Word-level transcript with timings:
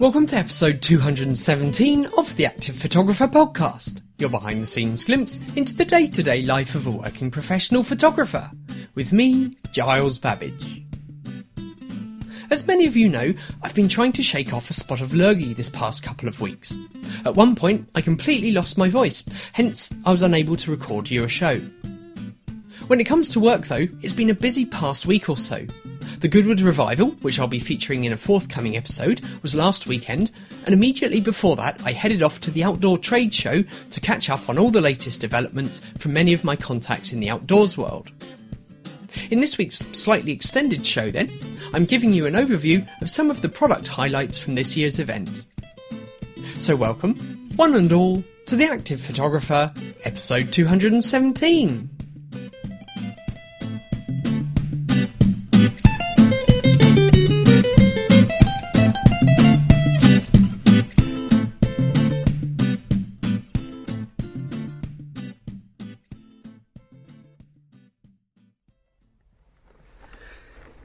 Welcome 0.00 0.26
to 0.26 0.36
episode 0.36 0.82
217 0.82 2.06
of 2.18 2.34
the 2.34 2.46
Active 2.46 2.74
Photographer 2.74 3.28
podcast, 3.28 4.02
your 4.18 4.28
behind 4.28 4.60
the 4.60 4.66
scenes 4.66 5.04
glimpse 5.04 5.38
into 5.54 5.72
the 5.72 5.84
day 5.84 6.08
to 6.08 6.20
day 6.20 6.42
life 6.42 6.74
of 6.74 6.88
a 6.88 6.90
working 6.90 7.30
professional 7.30 7.84
photographer, 7.84 8.50
with 8.96 9.12
me, 9.12 9.52
Giles 9.70 10.18
Babbidge. 10.18 10.84
As 12.50 12.66
many 12.66 12.86
of 12.86 12.96
you 12.96 13.08
know, 13.08 13.32
I've 13.62 13.76
been 13.76 13.88
trying 13.88 14.10
to 14.14 14.22
shake 14.24 14.52
off 14.52 14.68
a 14.68 14.74
spot 14.74 15.00
of 15.00 15.14
lurgy 15.14 15.54
this 15.54 15.68
past 15.68 16.02
couple 16.02 16.28
of 16.28 16.40
weeks. 16.40 16.76
At 17.24 17.36
one 17.36 17.54
point, 17.54 17.88
I 17.94 18.00
completely 18.00 18.50
lost 18.50 18.76
my 18.76 18.88
voice, 18.88 19.22
hence, 19.52 19.94
I 20.04 20.10
was 20.10 20.22
unable 20.22 20.56
to 20.56 20.72
record 20.72 21.08
you 21.08 21.22
a 21.22 21.28
show. 21.28 21.60
When 22.88 22.98
it 22.98 23.04
comes 23.04 23.28
to 23.30 23.40
work 23.40 23.68
though, 23.68 23.86
it's 24.02 24.12
been 24.12 24.30
a 24.30 24.34
busy 24.34 24.66
past 24.66 25.06
week 25.06 25.28
or 25.28 25.36
so. 25.36 25.64
The 26.20 26.28
Goodwood 26.28 26.60
Revival, 26.60 27.08
which 27.22 27.38
I'll 27.38 27.46
be 27.46 27.58
featuring 27.58 28.04
in 28.04 28.12
a 28.12 28.16
forthcoming 28.16 28.76
episode, 28.76 29.20
was 29.42 29.54
last 29.54 29.86
weekend, 29.86 30.30
and 30.64 30.72
immediately 30.72 31.20
before 31.20 31.56
that, 31.56 31.84
I 31.84 31.92
headed 31.92 32.22
off 32.22 32.40
to 32.40 32.50
the 32.50 32.64
outdoor 32.64 32.98
trade 32.98 33.34
show 33.34 33.62
to 33.62 34.00
catch 34.00 34.30
up 34.30 34.48
on 34.48 34.58
all 34.58 34.70
the 34.70 34.80
latest 34.80 35.20
developments 35.20 35.80
from 35.98 36.12
many 36.12 36.32
of 36.32 36.44
my 36.44 36.56
contacts 36.56 37.12
in 37.12 37.20
the 37.20 37.30
outdoors 37.30 37.76
world. 37.76 38.10
In 39.30 39.40
this 39.40 39.58
week's 39.58 39.78
slightly 39.78 40.32
extended 40.32 40.86
show, 40.86 41.10
then, 41.10 41.30
I'm 41.72 41.84
giving 41.84 42.12
you 42.12 42.26
an 42.26 42.34
overview 42.34 42.88
of 43.02 43.10
some 43.10 43.30
of 43.30 43.42
the 43.42 43.48
product 43.48 43.88
highlights 43.88 44.38
from 44.38 44.54
this 44.54 44.76
year's 44.76 44.98
event. 44.98 45.44
So, 46.58 46.76
welcome, 46.76 47.16
one 47.56 47.74
and 47.74 47.92
all, 47.92 48.22
to 48.46 48.56
The 48.56 48.66
Active 48.66 49.00
Photographer, 49.00 49.72
episode 50.04 50.52
217. 50.52 51.93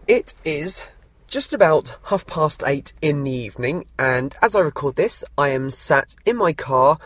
It 0.09 0.33
is 0.43 0.81
just 1.27 1.53
about 1.53 1.95
half 2.05 2.25
past 2.25 2.63
eight 2.65 2.93
in 2.99 3.23
the 3.23 3.31
evening, 3.31 3.85
and 3.99 4.35
as 4.41 4.55
I 4.55 4.61
record 4.61 4.95
this, 4.95 5.23
I 5.37 5.49
am 5.49 5.69
sat 5.69 6.15
in 6.25 6.35
my 6.35 6.51
car 6.51 6.97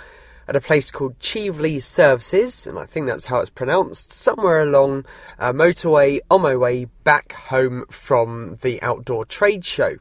at 0.47 0.55
a 0.55 0.61
place 0.61 0.89
called 0.89 1.19
Cheveley 1.19 1.81
Services, 1.81 2.65
and 2.65 2.79
I 2.79 2.85
think 2.85 3.07
that's 3.07 3.25
how 3.25 3.41
it's 3.41 3.49
pronounced, 3.49 4.13
somewhere 4.13 4.61
along 4.61 5.03
a 5.37 5.51
motorway 5.51 6.21
on 6.31 6.43
my 6.43 6.55
way 6.55 6.85
back 7.03 7.33
home 7.33 7.83
from 7.89 8.57
the 8.61 8.81
outdoor 8.81 9.25
trade 9.25 9.65
show. 9.65 9.97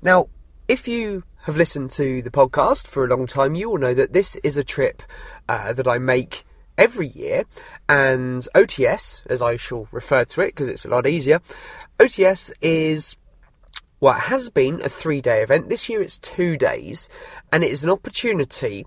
Now, 0.00 0.30
if 0.68 0.88
you 0.88 1.24
have 1.42 1.58
listened 1.58 1.90
to 1.90 2.22
the 2.22 2.30
podcast 2.30 2.86
for 2.86 3.04
a 3.04 3.08
long 3.08 3.26
time, 3.26 3.56
you 3.56 3.68
will 3.68 3.78
know 3.78 3.92
that 3.92 4.14
this 4.14 4.36
is 4.36 4.56
a 4.56 4.64
trip 4.64 5.02
uh, 5.50 5.74
that 5.74 5.86
I 5.86 5.98
make 5.98 6.46
every 6.78 7.08
year, 7.08 7.44
and 7.90 8.48
OTS, 8.54 9.20
as 9.26 9.42
I 9.42 9.56
shall 9.56 9.88
refer 9.90 10.24
to 10.24 10.40
it 10.40 10.54
because 10.54 10.68
it's 10.68 10.86
a 10.86 10.88
lot 10.88 11.06
easier, 11.06 11.42
OTS 11.98 12.52
is 12.62 13.16
what 13.98 14.12
well, 14.12 14.20
has 14.20 14.50
been 14.50 14.80
a 14.82 14.88
three 14.88 15.20
day 15.20 15.42
event. 15.42 15.68
This 15.68 15.88
year 15.88 16.00
it's 16.00 16.18
two 16.20 16.56
days, 16.56 17.08
and 17.52 17.64
it 17.64 17.72
is 17.72 17.82
an 17.82 17.90
opportunity, 17.90 18.86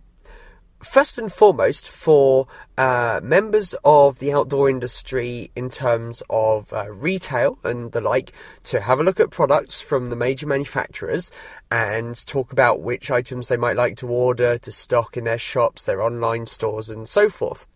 first 0.82 1.18
and 1.18 1.32
foremost, 1.32 1.90
for 1.90 2.48
uh, 2.78 3.20
members 3.22 3.76
of 3.84 4.20
the 4.20 4.32
outdoor 4.32 4.70
industry 4.70 5.52
in 5.58 5.70
terms 5.70 6.24
of 6.30 6.72
uh, 6.72 6.90
retail 6.90 7.60
and 7.66 7.92
the 7.92 8.00
like 8.00 8.32
to 8.64 8.80
have 8.80 9.02
a 9.02 9.04
look 9.04 9.20
at 9.20 9.30
products 9.30 9.82
from 9.82 10.06
the 10.06 10.16
major 10.16 10.48
manufacturers 10.48 11.32
and 11.70 12.26
talk 12.26 12.54
about 12.54 12.80
which 12.80 13.12
items 13.12 13.50
they 13.50 13.58
might 13.58 13.76
like 13.76 13.98
to 13.98 14.08
order 14.08 14.58
to 14.58 14.72
stock 14.72 15.18
in 15.18 15.26
their 15.26 15.38
shops, 15.38 15.84
their 15.84 16.02
online 16.02 16.46
stores, 16.46 16.90
and 16.90 17.10
so 17.10 17.30
forth. 17.30 17.68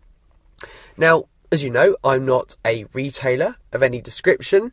Now, 0.96 1.24
as 1.52 1.62
you 1.62 1.70
know, 1.70 1.96
I'm 2.02 2.26
not 2.26 2.56
a 2.64 2.86
retailer 2.92 3.56
of 3.72 3.82
any 3.82 4.00
description. 4.00 4.72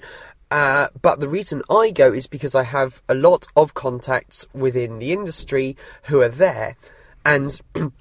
Uh, 0.54 0.88
but 1.02 1.20
the 1.20 1.28
reason 1.28 1.64
I 1.68 1.90
go 1.90 2.14
is 2.14 2.28
because 2.28 2.54
I 2.54 2.62
have 2.62 3.02
a 3.10 3.16
lot 3.16 3.48
of 3.56 3.74
contacts 3.74 4.46
within 4.54 5.00
the 5.00 5.12
industry 5.12 5.76
who 6.04 6.22
are 6.22 6.30
there. 6.30 6.78
And 7.26 7.60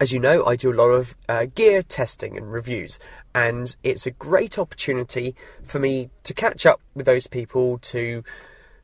as 0.00 0.10
you 0.10 0.18
know, 0.18 0.46
I 0.46 0.56
do 0.56 0.72
a 0.72 0.80
lot 0.80 0.88
of 0.88 1.14
uh, 1.28 1.44
gear 1.54 1.82
testing 1.82 2.38
and 2.38 2.50
reviews. 2.50 2.98
And 3.34 3.76
it's 3.82 4.06
a 4.06 4.12
great 4.12 4.58
opportunity 4.58 5.36
for 5.62 5.78
me 5.78 6.08
to 6.22 6.32
catch 6.32 6.64
up 6.64 6.80
with 6.94 7.04
those 7.04 7.26
people 7.26 7.76
to 7.80 8.24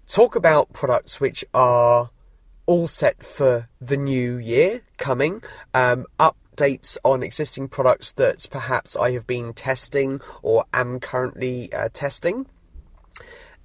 talk 0.07 0.37
about 0.37 0.75
products 0.75 1.23
which 1.23 1.43
are 1.55 2.11
all 2.67 2.87
set 2.87 3.23
for 3.23 3.71
the 3.81 3.97
new 3.97 4.37
year 4.37 4.83
coming, 4.99 5.43
um, 5.73 6.05
updates 6.19 6.99
on 7.03 7.23
existing 7.23 7.69
products 7.69 8.13
that 8.13 8.47
perhaps 8.51 8.95
I 8.95 9.13
have 9.13 9.27
been 9.27 9.55
testing 9.55 10.21
or 10.43 10.67
am 10.75 11.01
currently 11.01 11.73
uh, 11.73 11.89
testing 11.95 12.45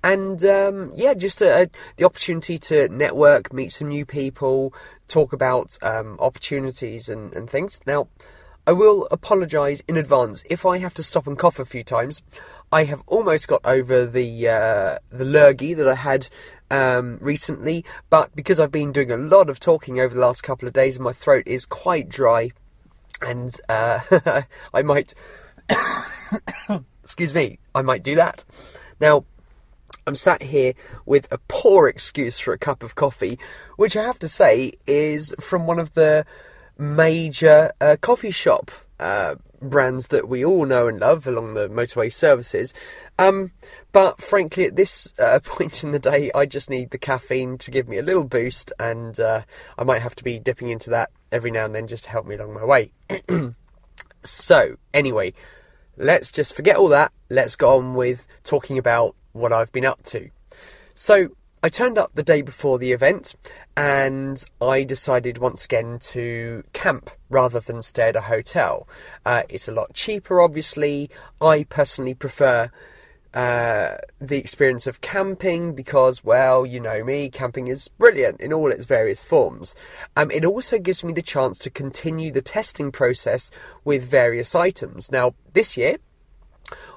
and 0.03 0.45
um, 0.45 0.91
yeah, 0.95 1.15
just 1.15 1.41
a, 1.41 1.63
a, 1.63 1.69
the 1.97 2.05
opportunity 2.05 2.59
to 2.59 2.87
network, 2.89 3.51
meet 3.51 3.71
some 3.71 3.87
new 3.87 4.05
people, 4.05 4.71
talk 5.07 5.33
about 5.33 5.77
um, 5.81 6.17
opportunities 6.19 7.09
and, 7.09 7.33
and 7.33 7.49
things. 7.49 7.81
Now, 7.87 8.07
I 8.67 8.71
will 8.71 9.07
apologise 9.09 9.81
in 9.87 9.97
advance 9.97 10.43
if 10.49 10.65
I 10.65 10.77
have 10.77 10.93
to 10.95 11.03
stop 11.03 11.25
and 11.25 11.37
cough 11.37 11.59
a 11.59 11.65
few 11.65 11.83
times. 11.83 12.21
I 12.71 12.83
have 12.83 13.01
almost 13.07 13.47
got 13.47 13.61
over 13.65 14.05
the 14.05 14.47
uh, 14.47 14.97
the 15.11 15.25
lurgy 15.25 15.73
that 15.73 15.87
I 15.87 15.95
had 15.95 16.27
um, 16.69 17.17
recently, 17.21 17.83
but 18.09 18.35
because 18.35 18.59
I've 18.59 18.71
been 18.71 18.91
doing 18.91 19.11
a 19.11 19.17
lot 19.17 19.49
of 19.49 19.59
talking 19.59 19.99
over 19.99 20.13
the 20.13 20.21
last 20.21 20.43
couple 20.43 20.67
of 20.67 20.73
days, 20.73 20.99
my 20.99 21.13
throat 21.13 21.43
is 21.47 21.65
quite 21.65 22.09
dry, 22.09 22.51
and 23.21 23.55
uh, 23.69 23.99
I 24.73 24.81
might, 24.81 25.13
excuse 27.03 27.33
me, 27.33 27.59
I 27.73 27.81
might 27.81 28.03
do 28.03 28.15
that. 28.15 28.43
Now, 28.99 29.25
I'm 30.07 30.15
sat 30.15 30.43
here 30.43 30.73
with 31.05 31.27
a 31.31 31.39
poor 31.47 31.87
excuse 31.87 32.39
for 32.39 32.53
a 32.53 32.59
cup 32.59 32.83
of 32.83 32.95
coffee, 32.95 33.39
which 33.75 33.97
I 33.97 34.03
have 34.03 34.19
to 34.19 34.27
say 34.27 34.73
is 34.85 35.33
from 35.39 35.65
one 35.65 35.79
of 35.79 35.93
the 35.95 36.25
major 36.77 37.71
uh, 37.81 37.97
coffee 37.99 38.31
shop 38.31 38.69
uh, 38.99 39.35
brands 39.61 40.09
that 40.09 40.29
we 40.29 40.45
all 40.45 40.65
know 40.65 40.87
and 40.87 40.99
love 40.99 41.25
along 41.25 41.53
the 41.53 41.67
motorway 41.67 42.13
services. 42.13 42.73
Um, 43.17 43.51
but 43.91 44.21
frankly, 44.21 44.65
at 44.65 44.75
this 44.75 45.11
uh, 45.17 45.39
point 45.43 45.83
in 45.83 45.91
the 45.91 45.99
day, 45.99 46.31
I 46.35 46.45
just 46.45 46.69
need 46.69 46.91
the 46.91 46.97
caffeine 46.97 47.57
to 47.59 47.71
give 47.71 47.87
me 47.87 47.97
a 47.97 48.03
little 48.03 48.25
boost, 48.25 48.73
and 48.79 49.19
uh, 49.19 49.41
I 49.77 49.83
might 49.83 50.01
have 50.01 50.15
to 50.15 50.23
be 50.23 50.39
dipping 50.39 50.69
into 50.69 50.91
that 50.91 51.09
every 51.31 51.51
now 51.51 51.65
and 51.65 51.73
then 51.73 51.87
just 51.87 52.05
to 52.05 52.09
help 52.11 52.25
me 52.25 52.35
along 52.35 52.53
my 52.53 52.65
way. 52.65 52.91
so, 54.23 54.77
anyway, 54.93 55.33
let's 55.97 56.31
just 56.31 56.55
forget 56.55 56.75
all 56.75 56.89
that. 56.89 57.11
Let's 57.29 57.55
go 57.55 57.77
on 57.77 57.95
with 57.95 58.27
talking 58.43 58.77
about 58.77 59.15
what 59.35 59.53
I've 59.53 59.71
been 59.71 59.85
up 59.85 60.03
to. 60.03 60.29
So 60.95 61.29
I 61.61 61.69
turned 61.69 61.97
up 61.97 62.13
the 62.13 62.23
day 62.23 62.41
before 62.41 62.77
the 62.77 62.91
event 62.91 63.35
and 63.75 64.43
I 64.61 64.83
decided 64.83 65.39
once 65.39 65.65
again 65.65 65.99
to 65.99 66.63
camp 66.73 67.09
rather 67.29 67.59
than 67.59 67.81
stay 67.81 68.09
at 68.09 68.15
a 68.15 68.21
hotel. 68.21 68.87
Uh, 69.25 69.43
it's 69.49 69.67
a 69.67 69.71
lot 69.71 69.93
cheaper, 69.93 70.39
obviously. 70.39 71.09
I 71.41 71.63
personally 71.63 72.13
prefer 72.13 72.71
uh, 73.33 73.97
the 74.21 74.37
experience 74.37 74.87
of 74.87 75.01
camping 75.01 75.75
because, 75.75 76.23
well, 76.23 76.65
you 76.65 76.79
know 76.79 77.03
me, 77.03 77.29
camping 77.29 77.67
is 77.67 77.89
brilliant 77.89 78.39
in 78.39 78.53
all 78.53 78.71
its 78.71 78.85
various 78.85 79.23
forms. 79.23 79.75
Um, 80.15 80.31
it 80.31 80.45
also 80.45 80.79
gives 80.79 81.03
me 81.03 81.11
the 81.11 81.21
chance 81.21 81.59
to 81.59 81.69
continue 81.69 82.31
the 82.31 82.41
testing 82.41 82.93
process 82.93 83.51
with 83.83 84.09
various 84.09 84.55
items. 84.55 85.11
Now, 85.11 85.33
this 85.51 85.75
year, 85.75 85.97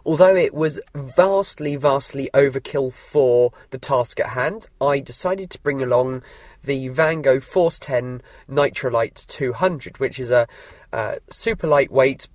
Although 0.05 0.37
it 0.37 0.55
was 0.55 0.81
vastly, 0.95 1.77
vastly 1.77 2.31
overkill 2.33 2.93
for 2.93 3.53
the 3.71 3.79
task 3.79 4.19
at 4.21 4.31
hand, 4.31 4.67
I 4.81 5.01
decided 5.01 5.51
to 5.51 5.61
bring 5.61 5.83
along 5.83 6.23
the 6.65 6.89
Vango 6.89 7.43
Force 7.43 7.79
10 7.79 8.23
Nitrolite 8.49 9.27
200, 9.27 9.99
which 9.99 10.19
is 10.19 10.31
a 10.31 10.47
uh, 10.93 11.17
super 11.31 11.67
lightweight, 11.67 12.29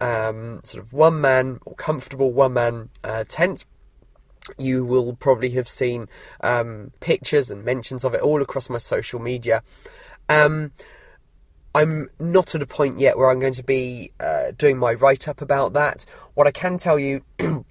um, 0.00 0.60
sort 0.64 0.82
of 0.82 0.92
one 0.92 1.20
man 1.20 1.58
or 1.64 1.74
comfortable 1.74 2.32
one 2.32 2.54
man 2.54 2.88
uh, 3.04 3.24
tent. 3.28 3.64
You 4.56 4.84
will 4.84 5.14
probably 5.14 5.50
have 5.50 5.68
seen 5.68 6.08
um, 6.40 6.92
pictures 7.00 7.50
and 7.50 7.64
mentions 7.64 8.04
of 8.04 8.14
it 8.14 8.22
all 8.22 8.40
across 8.40 8.70
my 8.70 8.78
social 8.78 9.20
media. 9.20 9.62
Um, 10.28 10.72
I'm 11.78 12.08
not 12.18 12.56
at 12.56 12.62
a 12.62 12.66
point 12.66 12.98
yet 12.98 13.16
where 13.16 13.30
I'm 13.30 13.38
going 13.38 13.52
to 13.52 13.62
be 13.62 14.10
uh, 14.18 14.50
doing 14.58 14.78
my 14.78 14.94
write 14.94 15.28
up 15.28 15.40
about 15.40 15.74
that. 15.74 16.04
What 16.34 16.48
I 16.48 16.50
can 16.50 16.76
tell 16.76 16.98
you, 16.98 17.22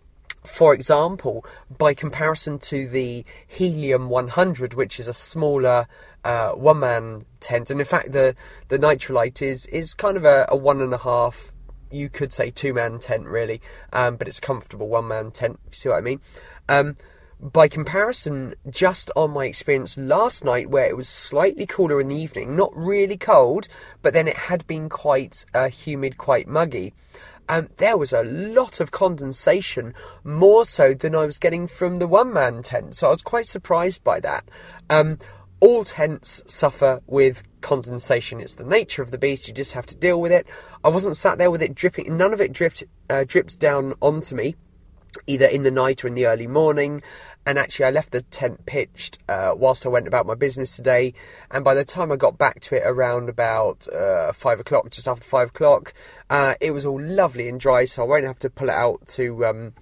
for 0.46 0.74
example, 0.74 1.46
by 1.78 1.94
comparison 1.94 2.58
to 2.60 2.88
the 2.88 3.26
Helium 3.46 4.08
100, 4.08 4.76
which 4.76 4.98
is 4.98 5.10
a 5.10 5.14
smaller 5.14 5.88
uh, 6.24 6.52
one 6.52 6.80
man 6.80 7.26
tent, 7.42 7.70
and 7.70 7.82
in 7.82 7.86
fact, 7.86 8.14
the, 8.14 8.34
the 8.70 8.80
Nitrolite 8.80 9.42
is, 9.42 9.66
is 9.66 9.94
kind 9.94 10.16
of 10.16 10.24
a, 10.24 10.46
a 10.48 10.56
one 10.56 10.80
and 10.80 10.94
a 10.94 11.00
half, 11.00 11.52
you 11.92 12.08
could 12.08 12.32
say 12.32 12.50
two 12.50 12.74
man 12.74 13.00
tent 13.00 13.26
really, 13.26 13.60
um, 13.92 14.16
but 14.16 14.30
it's 14.30 14.38
a 14.38 14.42
comfortable 14.42 14.88
one 14.88 15.10
man 15.10 15.32
tent, 15.32 15.60
see 15.72 15.90
what 15.90 15.98
I 15.98 16.02
mean. 16.02 16.22
Um, 16.70 16.96
by 17.40 17.68
comparison, 17.68 18.56
just 18.70 19.12
on 19.16 19.32
my 19.32 19.46
experience 19.46 19.98
last 19.98 20.44
night, 20.44 20.70
where 20.70 20.88
it 20.88 20.98
was 20.98 21.08
slightly 21.08 21.66
cooler 21.66 22.02
in 22.02 22.08
the 22.08 22.16
evening, 22.16 22.56
not 22.56 22.76
really 22.76 23.18
cold, 23.18 23.68
but 24.02 24.14
then 24.14 24.28
it 24.28 24.36
had 24.36 24.66
been 24.68 24.90
quite 24.90 25.46
uh, 25.54 25.70
humid, 25.70 26.18
quite 26.18 26.48
muggy. 26.48 26.94
Um, 27.50 27.70
there 27.78 27.98
was 27.98 28.12
a 28.12 28.24
lot 28.24 28.80
of 28.80 28.92
condensation, 28.92 29.94
more 30.24 30.66
so 30.66 30.94
than 30.94 31.16
I 31.16 31.26
was 31.26 31.38
getting 31.38 31.68
from 31.68 31.98
the 31.98 32.08
one 32.08 32.34
man 32.34 32.62
tent. 32.62 32.96
So 32.96 33.08
I 33.08 33.12
was 33.12 33.22
quite 33.22 33.48
surprised 33.48 34.04
by 34.04 34.20
that. 34.20 34.50
Um, 34.90 35.18
all 35.60 35.84
tents 35.84 36.44
suffer 36.46 37.02
with 37.08 37.44
condensation. 37.62 38.40
It's 38.40 38.56
the 38.56 38.64
nature 38.64 39.02
of 39.02 39.12
the 39.12 39.18
beast. 39.18 39.48
You 39.48 39.54
just 39.54 39.74
have 39.74 39.86
to 39.88 39.98
deal 39.98 40.20
with 40.22 40.32
it. 40.32 40.46
I 40.84 40.90
wasn't 40.90 41.18
sat 41.18 41.38
there 41.38 41.50
with 41.50 41.62
it 41.62 41.74
dripping. 41.74 42.18
None 42.18 42.34
of 42.34 42.42
it 42.42 42.52
dripped 42.52 42.84
uh, 43.10 43.24
dripped 43.26 43.60
down 43.60 43.94
onto 44.02 44.36
me, 44.36 44.56
either 45.26 45.46
in 45.46 45.64
the 45.64 45.72
night 45.72 46.04
or 46.04 46.08
in 46.08 46.14
the 46.14 46.28
early 46.28 46.48
morning. 46.48 47.02
And 47.46 47.58
actually, 47.58 47.86
I 47.86 47.92
left 47.92 48.12
the 48.12 48.24
tent 48.24 48.66
pitched 48.66 49.20
uh, 49.30 49.54
whilst 49.56 49.86
I 49.86 49.90
went 49.90 50.06
about 50.06 50.26
my 50.26 50.36
business 50.36 50.76
today. 50.76 51.14
And 51.50 51.64
by 51.64 51.76
the 51.76 51.86
time 51.86 52.12
I 52.12 52.18
got 52.18 52.38
back 52.38 52.60
to 52.62 52.76
it 52.76 52.84
around 52.86 53.30
about 53.30 53.88
uh, 53.88 54.34
five 54.34 54.60
o'clock, 54.60 54.90
just 54.90 55.08
after 55.08 55.24
five 55.24 55.50
o'clock, 55.50 55.94
uh, 56.30 56.56
it 56.60 56.72
was 56.72 56.86
all 56.86 57.02
lovely 57.02 57.48
and 57.48 57.58
dry. 57.58 57.86
So 57.86 58.04
I 58.04 58.06
won't 58.06 58.26
have 58.26 58.40
to 58.40 58.50
pull 58.50 58.68
it 58.68 58.76
out 58.76 59.08
to, 59.16 59.46
um, 59.46 59.74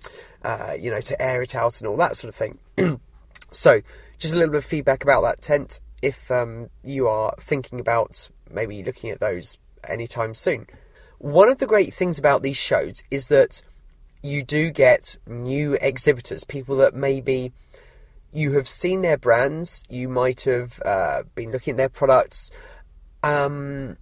uh, 0.44 0.76
you 0.80 0.92
know, 0.92 1.02
to 1.02 1.20
air 1.20 1.42
it 1.42 1.56
out 1.56 1.82
and 1.82 1.88
all 1.88 1.98
that 1.98 2.18
sort 2.18 2.30
of 2.30 2.36
thing. 2.36 2.60
so, 3.52 3.82
just 4.20 4.34
a 4.34 4.38
little 4.38 4.52
bit 4.52 4.60
of 4.60 4.66
feedback 4.66 5.04
about 5.04 5.22
that 5.22 5.42
tent. 5.42 5.80
If 6.04 6.30
um, 6.30 6.70
you 6.84 7.08
are 7.08 7.34
thinking 7.40 7.80
about 7.80 8.30
maybe 8.52 8.84
looking 8.84 9.10
at 9.10 9.20
those 9.20 9.58
anytime 9.90 10.36
soon, 10.36 10.68
one 11.18 11.50
of 11.50 11.58
the 11.58 11.66
great 11.66 11.96
things 11.96 12.20
about 12.20 12.44
these 12.44 12.58
shows 12.58 13.02
is 13.10 13.30
that 13.30 13.64
you 14.26 14.44
do 14.44 14.72
get 14.72 15.18
new 15.28 15.74
exhibitors, 15.74 16.44
people 16.44 16.78
that 16.78 16.94
maybe 16.94 17.52
you 18.34 18.54
have 18.54 18.68
seen 18.68 19.02
their 19.02 19.18
brands, 19.18 19.84
you 19.88 20.10
might 20.10 20.42
have 20.42 20.82
uh, 20.84 21.24
been 21.36 21.52
looking 21.52 21.74
at 21.74 21.78
their 21.78 21.90
products, 21.90 22.52
um, 23.24 23.98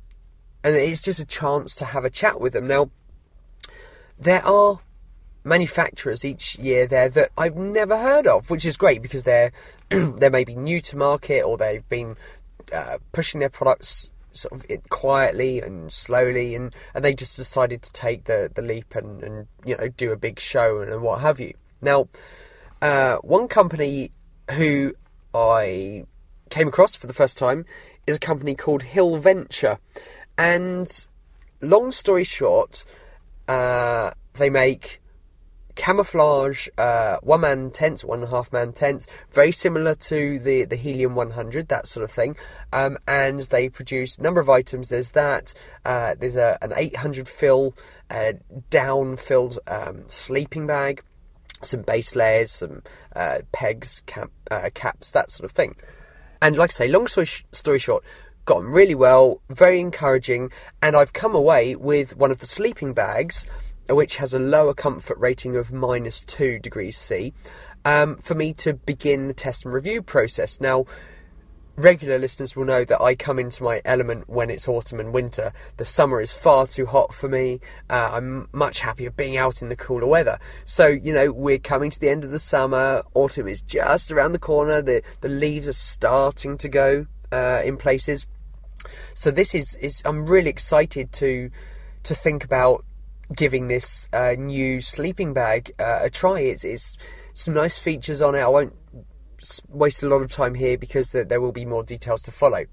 and 0.64 0.76
it's 0.76 1.02
just 1.02 1.20
a 1.20 1.26
chance 1.26 1.76
to 1.76 1.86
have 1.86 2.06
a 2.06 2.10
chat 2.10 2.40
with 2.40 2.54
them. 2.54 2.68
Now, 2.68 2.90
there 4.18 4.46
are 4.46 4.80
manufacturers 5.44 6.24
each 6.24 6.58
year 6.58 6.88
there 6.88 7.10
that 7.10 7.30
I've 7.38 7.58
never 7.58 7.98
heard 7.98 8.26
of, 8.26 8.50
which 8.50 8.66
is 8.66 8.78
great 8.78 9.02
because 9.02 9.26
they're 9.26 9.52
they 9.90 10.30
may 10.30 10.46
be 10.46 10.56
new 10.56 10.80
to 10.82 10.98
market 10.98 11.42
or 11.42 11.58
they've 11.58 11.88
been 11.90 12.16
uh, 12.74 12.98
pushing 13.12 13.42
their 13.42 13.50
products 13.50 14.10
sort 14.34 14.54
of 14.54 14.66
it 14.70 14.90
quietly 14.90 15.62
and 15.62 15.92
slowly, 15.92 16.56
and, 16.56 16.76
and 16.94 17.04
they 17.04 17.14
just 17.14 17.36
decided 17.36 17.82
to 17.84 17.94
take 17.94 18.26
the, 18.26 18.52
the 18.54 18.62
leap 18.62 18.96
and, 18.96 19.24
and 19.24 19.48
you 19.66 19.78
know 19.78 19.88
do 19.90 20.12
a 20.12 20.16
big 20.16 20.40
show 20.40 20.82
and, 20.82 21.02
what 21.02 21.22
have 21.22 21.40
you. 21.40 21.54
Now, 21.82 22.08
uh, 22.82 23.18
one 23.18 23.48
company 23.48 24.12
who 24.52 24.94
I 25.34 26.06
came 26.50 26.68
across 26.68 26.96
for 26.96 27.08
the 27.08 27.14
first 27.14 27.38
time 27.38 27.66
is 28.06 28.18
a 28.18 28.20
company 28.20 28.56
called 28.56 28.84
Hill 28.84 29.18
Venture, 29.18 29.80
and 30.38 31.08
long 31.62 31.92
story 31.92 32.24
short, 32.24 32.86
uh, 33.48 34.12
they 34.34 34.50
make 34.50 35.02
camouflage 35.76 36.68
uh, 36.78 37.18
one 37.24 37.42
man 37.42 37.72
tents, 37.72 38.04
one 38.04 38.20
and 38.20 38.28
a 38.28 38.32
half 38.32 38.52
man 38.54 38.72
tents, 38.72 39.08
very 39.32 39.52
similar 39.52 39.96
to 39.96 40.40
the, 40.40 40.66
the 40.66 40.76
Helium 40.76 41.16
100, 41.16 41.68
that 41.70 41.88
sort 41.88 42.04
of 42.04 42.12
thing. 42.12 42.36
Um, 42.72 42.98
and 43.08 43.40
they 43.42 43.70
produce 43.70 44.18
a 44.18 44.22
number 44.22 44.40
of 44.40 44.50
items. 44.50 44.90
There's 44.90 45.12
that, 45.12 45.54
uh, 45.86 46.16
there's 46.20 46.36
a, 46.36 46.58
an 46.62 46.74
800 46.76 47.28
fill 47.28 47.76
uh, 48.10 48.34
down 48.70 49.18
filled 49.18 49.60
um, 49.68 50.04
sleeping 50.08 50.68
bag, 50.68 51.04
some 51.62 51.82
base 51.82 52.16
layers, 52.16 52.52
some 52.52 52.84
uh, 53.16 53.40
pegs, 53.52 54.04
cap, 54.06 54.32
uh, 54.52 54.70
caps, 54.74 55.12
that 55.12 55.32
sort 55.32 55.46
of 55.46 55.52
thing. 55.52 55.76
And 56.42 56.58
like 56.58 56.72
I 56.72 56.74
say, 56.74 56.88
long 56.88 57.08
story, 57.08 57.28
story 57.52 57.80
short, 57.80 58.04
got 58.46 58.58
on 58.58 58.66
really 58.66 58.96
well, 58.96 59.42
very 59.50 59.80
encouraging, 59.80 60.52
and 60.82 60.96
I've 60.96 61.14
come 61.14 61.34
away 61.34 61.76
with 61.76 62.18
one 62.18 62.32
of 62.32 62.40
the 62.40 62.46
sleeping 62.46 62.94
bags 62.94 63.46
which 63.90 64.18
has 64.18 64.34
a 64.34 64.40
lower 64.40 64.74
comfort 64.74 65.18
rating 65.18 65.56
of 65.56 65.72
minus 65.72 66.24
2 66.24 66.60
degrees 66.60 66.98
C, 66.98 67.34
um, 67.86 68.16
for 68.16 68.36
me 68.36 68.54
to 68.54 68.74
begin 68.74 69.28
the 69.28 69.34
test 69.34 69.66
and 69.66 69.74
review 69.74 70.02
process. 70.02 70.62
Now, 70.62 70.86
regular 71.76 72.20
listeners 72.20 72.56
will 72.56 72.66
know 72.66 72.86
that 72.86 73.02
I 73.02 73.16
come 73.16 73.40
into 73.40 73.64
my 73.64 73.82
element 73.84 74.30
when 74.30 74.50
it's 74.50 74.68
autumn 74.68 75.00
and 75.00 75.14
winter. 75.14 75.54
The 75.78 75.86
summer 75.86 76.22
is 76.22 76.32
far 76.32 76.68
too 76.68 76.86
hot 76.86 77.14
for 77.14 77.28
me. 77.28 77.60
Uh, 77.90 78.12
I'm 78.14 78.48
much 78.52 78.80
happier 78.82 79.12
being 79.12 79.38
out 79.38 79.62
in 79.62 79.70
the 79.70 79.76
cooler 79.76 80.08
weather. 80.08 80.40
So, 80.66 80.88
you 80.88 81.14
know, 81.14 81.32
we're 81.32 81.60
coming 81.60 81.90
to 81.90 82.00
the 82.00 82.10
end 82.10 82.24
of 82.24 82.32
the 82.32 82.40
summer. 82.40 83.04
Autumn 83.14 83.48
is 83.48 83.62
just 83.62 84.12
around 84.12 84.34
the 84.34 84.40
corner. 84.40 84.82
The, 84.82 85.02
the 85.22 85.30
leaves 85.30 85.68
are 85.68 85.74
starting 85.74 86.58
to 86.60 86.70
go 86.70 87.08
uh, 87.32 87.62
in 87.66 87.78
places. 87.78 88.28
So 89.14 89.32
this 89.32 89.56
is, 89.56 89.76
is 89.76 90.02
I'm 90.06 90.26
really 90.26 90.50
excited 90.50 91.12
to 91.14 91.50
to 92.04 92.14
think 92.14 92.44
about 92.44 92.84
giving 93.36 93.68
this 93.68 94.08
uh, 94.14 94.36
new 94.38 94.82
sleeping 94.82 95.34
bag 95.34 95.72
uh, 95.80 96.00
a 96.04 96.10
try. 96.10 96.40
It's, 96.40 96.64
it's, 96.64 96.98
some 97.34 97.56
nice 97.56 97.80
features 97.80 98.22
on 98.22 98.36
it. 98.36 98.40
I 98.40 98.48
won't 98.48 98.74
waste 99.68 100.04
a 100.04 100.08
lot 100.08 100.22
of 100.22 100.32
time 100.32 100.56
here 100.56 100.78
because 100.78 101.12
there, 101.12 101.42
will 101.42 101.52
be 101.52 101.66
more 101.66 101.84
details 101.84 102.22
to 102.24 102.32
follow. 102.32 102.66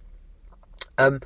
Um, 0.98 1.20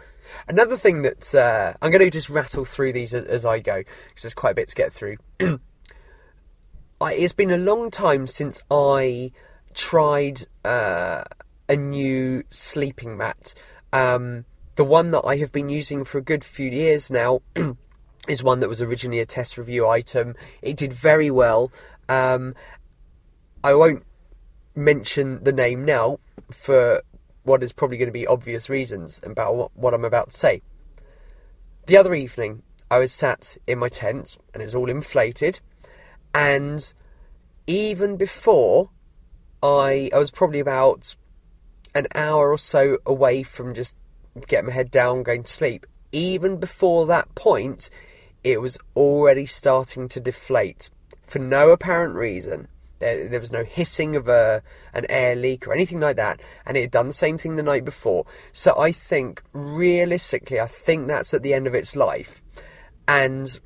another 0.49 0.77
thing 0.77 1.03
that 1.03 1.35
uh, 1.35 1.75
I'm 1.83 1.91
going 1.91 2.01
to 2.01 2.11
just 2.11 2.31
rattle 2.31 2.65
through 2.65 2.93
these 2.93 3.13
as, 3.13 3.25
as 3.25 3.45
I 3.45 3.59
go 3.59 3.79
because 3.79 4.23
there's 4.23 4.35
quite 4.35 4.53
a 4.53 4.55
bit 4.55 4.69
to 4.69 4.75
get 4.75 4.93
through. 4.93 5.17
I, 5.41 7.15
it's 7.15 7.35
been 7.35 7.51
a 7.51 7.59
long 7.59 7.91
time 7.91 8.27
since 8.27 8.63
I 8.71 9.33
tried 9.75 10.47
uh, 10.65 11.25
a 11.69 11.77
new 11.77 12.45
sleeping 12.51 13.17
mat. 13.17 13.55
Um, 13.93 14.45
the 14.77 14.85
one 14.85 15.11
that 15.11 15.23
I 15.25 15.37
have 15.37 15.53
been 15.53 15.69
using 15.69 16.05
for 16.05 16.19
a 16.19 16.23
good 16.23 16.45
few 16.45 16.71
years 16.71 17.11
now 17.11 17.43
is 18.29 18.43
one 18.43 18.61
that 18.61 18.69
was 18.69 18.81
originally 18.81 19.21
a 19.21 19.27
test 19.27 19.59
review 19.59 19.87
item. 19.87 20.35
It 20.63 20.77
did 20.77 20.93
very 20.93 21.31
well. 21.31 21.71
Um, 22.09 22.55
I 23.63 23.75
won't 23.75 24.05
mention 24.75 25.43
the 25.45 25.53
name 25.53 25.85
now 25.85 26.19
for 26.51 27.03
what 27.45 27.63
is 27.63 27.73
probably 27.73 27.99
going 27.99 28.09
to 28.09 28.13
be 28.13 28.27
obvious 28.27 28.69
reasons 28.69 29.21
about 29.23 29.71
what, 29.75 29.95
I'm 29.95 30.05
about 30.05 30.31
to 30.31 30.37
say. 30.37 30.63
The 31.87 31.97
other 31.97 32.15
evening, 32.15 32.63
I 32.91 32.99
was 32.99 33.13
sat 33.13 33.57
in 33.67 33.79
my 33.79 33.89
tent 33.89 34.39
and 34.53 34.63
it 34.63 34.67
was 34.67 34.75
all 34.75 34.89
inflated, 34.89 35.61
and 36.35 36.93
even 37.67 38.17
before 38.17 38.91
I, 39.63 40.11
I 40.13 40.19
was 40.19 40.31
probably 40.31 40.61
about 40.61 41.15
an 41.95 42.07
hour 42.15 42.51
or 42.51 42.59
so 42.59 42.99
away 43.07 43.43
from 43.43 43.75
just 43.75 43.97
getting 44.49 44.67
my 44.67 44.73
head 44.73 44.91
down, 44.91 45.23
going 45.23 45.45
to 45.45 45.53
sleep. 45.53 45.87
Even 46.13 46.59
before 46.59 47.07
that 47.07 47.35
point, 47.35 47.91
it 48.45 48.61
was 48.61 48.79
already 48.95 49.47
starting 49.47 50.09
to 50.11 50.21
deflate 50.21 50.91
for 51.23 51.39
no 51.39 51.71
apparent 51.71 52.15
reason. 52.15 52.69
There, 53.01 53.29
there 53.29 53.41
was 53.41 53.51
no 53.51 53.65
hissing 53.65 54.15
of 54.15 54.29
a 54.29 54.63
an 54.93 55.07
air 55.09 55.35
leak 55.35 55.67
or 55.67 55.73
anything 55.73 55.99
like 55.99 56.17
that, 56.17 56.41
and 56.65 56.77
it 56.77 56.83
had 56.83 56.91
done 56.91 57.09
the 57.09 57.15
same 57.15 57.39
thing 57.39 57.57
the 57.57 57.63
night 57.63 57.85
before. 57.85 58.27
So 58.53 58.79
I 58.79 58.93
think, 58.93 59.43
realistically, 59.53 60.61
I 60.61 60.67
think 60.67 61.09
that's 61.09 61.35
at 61.35 61.43
the 61.43 61.55
end 61.55 61.67
of 61.67 61.75
its 61.75 61.97
life. 61.97 62.43
And 63.09 63.59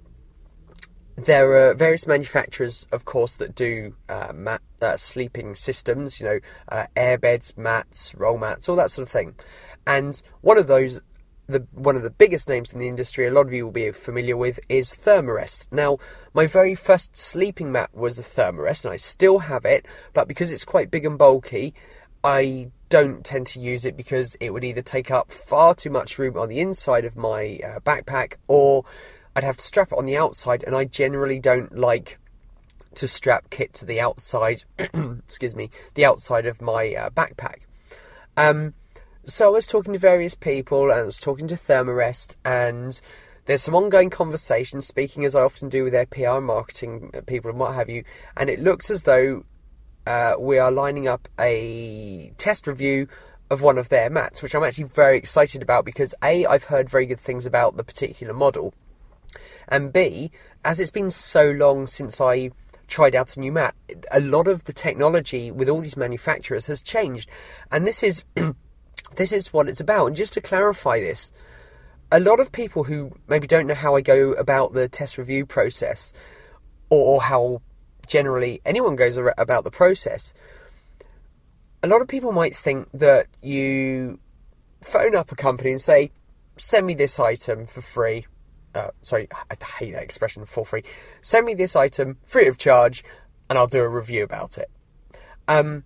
there 1.17 1.53
are 1.53 1.75
various 1.75 2.07
manufacturers, 2.07 2.87
of 2.93 3.05
course, 3.05 3.37
that 3.37 3.55
do 3.55 3.95
uh, 4.09 4.33
mat, 4.35 4.63
uh, 4.81 4.97
sleeping 4.97 5.57
systems, 5.57 6.21
you 6.21 6.27
know, 6.27 6.41
uh, 6.69 6.87
air 6.95 7.19
beds, 7.19 7.57
mats, 7.57 8.15
roll 8.15 8.39
mats, 8.39 8.69
all 8.69 8.77
that 8.77 8.93
sort 8.93 9.03
of 9.03 9.11
thing. 9.11 9.35
And 9.87 10.23
one 10.41 10.59
of 10.59 10.69
those 10.69 11.01
the 11.49 11.67
one 11.73 11.97
of 11.97 12.03
the 12.03 12.11
biggest 12.11 12.49
names 12.49 12.73
in 12.73 12.79
the 12.79 12.89
industry, 12.89 13.27
a 13.27 13.33
lot 13.33 13.47
of 13.47 13.53
you 13.53 13.65
will 13.65 13.73
be 13.73 13.91
familiar 13.91 14.37
with, 14.37 14.61
is 14.69 14.95
Thermarest. 14.95 15.69
Now, 15.73 15.99
my 16.35 16.47
very 16.47 16.75
first 16.75 17.17
sleeping 17.17 17.73
mat 17.73 17.91
was 17.95 18.19
a 18.19 18.23
Thermarest, 18.23 18.85
and 18.85 18.93
I 18.93 18.97
still 18.97 19.41
have 19.41 19.65
it, 19.65 19.87
but 20.13 20.29
because 20.29 20.53
it's 20.53 20.65
quite 20.65 20.91
big 20.91 21.07
and 21.07 21.17
bulky, 21.17 21.75
I 22.23 22.71
don't 22.91 23.25
tend 23.25 23.47
to 23.49 23.61
use 23.61 23.85
it 23.85 23.97
because 23.97 24.35
it 24.41 24.53
would 24.53 24.65
either 24.65 24.83
take 24.83 25.11
up 25.11 25.33
far 25.33 25.75
too 25.75 25.91
much 25.91 26.19
room 26.19 26.37
on 26.37 26.49
the 26.49 26.61
inside 26.61 27.05
of 27.05 27.17
my 27.17 27.61
uh, 27.65 27.81
backpack, 27.81 28.37
or 28.47 28.85
I'd 29.35 29.45
have 29.45 29.57
to 29.57 29.65
strap 29.65 29.93
it 29.93 29.99
on 29.99 30.07
the 30.07 30.19
outside, 30.19 30.63
and 30.65 30.77
I 30.77 30.85
generally 30.85 31.39
don't 31.39 31.79
like 31.79 32.19
to 32.97 33.09
strap 33.09 33.49
kit 33.49 33.73
to 33.75 33.87
the 33.87 34.01
outside. 34.01 34.65
excuse 34.79 35.57
me, 35.57 35.71
the 35.95 36.05
outside 36.05 36.45
of 36.45 36.61
my 36.61 36.95
uh, 36.95 37.11
backpack. 37.11 37.61
Um, 38.37 38.75
so 39.29 39.47
I 39.47 39.51
was 39.51 39.67
talking 39.67 39.93
to 39.93 39.99
various 39.99 40.35
people 40.35 40.91
and 40.91 41.01
I 41.01 41.03
was 41.03 41.19
talking 41.19 41.47
to 41.49 41.55
Thermarest 41.55 42.35
and 42.45 42.99
there's 43.45 43.63
some 43.63 43.75
ongoing 43.75 44.11
conversation, 44.11 44.81
speaking 44.81 45.25
as 45.25 45.35
I 45.35 45.43
often 45.43 45.69
do 45.69 45.85
with 45.85 45.93
their 45.93 46.07
PR 46.07 46.41
marketing 46.41 47.13
people 47.27 47.51
and 47.51 47.59
what 47.59 47.75
have 47.75 47.89
you, 47.89 48.05
and 48.37 48.51
it 48.51 48.61
looks 48.61 48.91
as 48.91 49.05
though 49.05 49.45
uh, 50.07 50.35
we 50.39 50.59
are 50.59 50.71
lining 50.71 51.09
up 51.09 51.29
a 51.41 52.33
test 52.37 52.67
review 52.67 53.09
of 53.51 53.63
one 53.63 53.79
of 53.79 53.89
their 53.89 54.11
mats, 54.11 54.43
which 54.43 54.55
I'm 54.55 54.65
actually 54.65 54.85
very 54.85 55.17
excited 55.17 55.63
about 55.63 55.87
because 55.87 56.15
A, 56.23 56.45
I've 56.45 56.65
heard 56.65 56.91
very 56.91 57.07
good 57.07 57.21
things 57.21 57.47
about 57.47 57.79
the 57.79 57.85
particular 57.85 58.35
model, 58.35 58.75
and 59.67 59.95
B, 59.95 60.31
as 60.63 60.79
it's 60.79 60.91
been 60.91 61.11
so 61.11 61.51
long 61.51 61.87
since 61.87 62.21
I 62.21 62.51
tried 62.87 63.15
out 63.15 63.35
a 63.35 63.41
new 63.41 63.53
mat. 63.53 63.75
A 64.11 64.21
lot 64.21 64.47
of 64.47 64.65
the 64.65 64.75
technology 64.75 65.51
with 65.51 65.71
all 65.71 65.81
these 65.81 65.97
manufacturers 65.97 66.67
has 66.67 66.83
changed, 66.83 67.31
and 67.73 67.87
this 67.87 68.03
is 68.03 68.25
this 69.17 69.33
is 69.33 69.53
what 69.53 69.69
it's 69.69 69.81
about. 69.81 70.07
And 70.07 70.17
just 70.17 70.35
to 70.35 70.41
clarify 70.41 71.01
this, 71.01 71.33
a 72.11 72.21
lot 72.21 72.41
of 72.41 72.53
people 72.53 72.85
who 72.85 73.13
maybe 73.29 73.47
don't 73.47 73.67
know 73.67 73.75
how 73.75 73.97
I 73.97 74.01
go 74.01 74.33
about 74.33 74.73
the 74.73 74.89
test 74.89 75.19
review 75.19 75.45
process, 75.45 76.13
or 76.91 77.23
how 77.23 77.61
generally 78.07 78.61
anyone 78.65 78.97
goes 78.97 79.17
about 79.17 79.65
the 79.65 79.71
process. 79.71 80.33
A 81.83 81.87
lot 81.87 82.01
of 82.01 82.09
people 82.09 82.33
might 82.33 82.57
think 82.57 82.89
that 82.95 83.27
you 83.43 84.19
phone 84.81 85.15
up 85.15 85.31
a 85.31 85.37
company 85.37 85.71
and 85.71 85.81
say, 85.81 86.11
"Send 86.57 86.87
me 86.87 86.95
this 86.95 87.21
item 87.21 87.67
for 87.67 87.83
free." 87.83 88.27
Uh, 88.75 88.91
sorry, 89.03 89.29
I 89.51 89.57
hate 89.79 89.93
that 89.93 90.03
expression 90.03 90.45
for 90.45 90.65
free. 90.65 90.85
Send 91.23 91.47
me 91.47 91.55
this 91.55 91.77
item 91.77 92.19
free 92.25 92.47
of 92.49 92.59
charge, 92.59 93.05
and 93.49 93.59
I'll 93.59 93.67
do 93.67 93.81
a 93.81 93.89
review 93.89 94.25
about 94.25 94.59
it. 94.59 94.71
Um, 95.47 95.85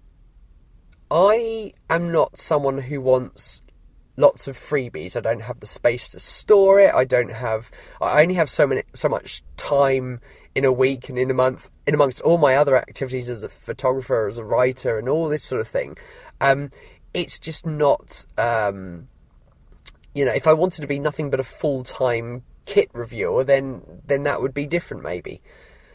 I 1.12 1.75
am 1.90 2.11
not 2.11 2.38
someone 2.38 2.78
who 2.78 2.99
wants 3.02 3.61
lots 4.16 4.49
of 4.49 4.57
freebies. 4.57 5.14
I 5.14 5.21
don't 5.21 5.42
have 5.42 5.61
the 5.61 5.66
space 5.66 6.09
to 6.11 6.21
store 6.21 6.81
it. 6.81 6.95
I 6.95 7.04
don't 7.04 7.31
have. 7.31 7.71
I 8.00 8.23
only 8.23 8.35
have 8.37 8.49
so 8.49 8.66
many, 8.66 8.83
so 8.95 9.11
much 9.11 9.42
time 9.59 10.21
in 10.54 10.64
a 10.64 10.73
week 10.73 11.11
and 11.11 11.19
in 11.19 11.31
a 11.31 11.35
month, 11.35 11.71
in 11.87 11.92
amongst 11.92 12.23
all 12.23 12.38
my 12.38 12.57
other 12.57 12.78
activities 12.78 13.28
as 13.28 13.42
a 13.42 13.50
photographer, 13.50 14.26
as 14.26 14.38
a 14.38 14.45
writer, 14.45 14.99
and 14.99 15.07
all 15.07 15.28
this 15.28 15.45
sort 15.45 15.61
of 15.61 15.69
thing. 15.69 15.99
Um, 16.40 16.71
it's 17.12 17.38
just 17.38 17.66
not. 17.66 18.25
Um, 18.38 19.09
you 20.14 20.25
know, 20.25 20.33
if 20.33 20.47
I 20.47 20.54
wanted 20.54 20.81
to 20.81 20.87
be 20.87 20.99
nothing 20.99 21.28
but 21.28 21.40
a 21.40 21.45
full 21.45 21.83
time 21.83 22.42
kit 22.64 22.88
reviewer, 22.95 23.45
then 23.45 23.83
then 24.07 24.23
that 24.23 24.40
would 24.40 24.54
be 24.54 24.66
different 24.66 25.02
maybe. 25.02 25.42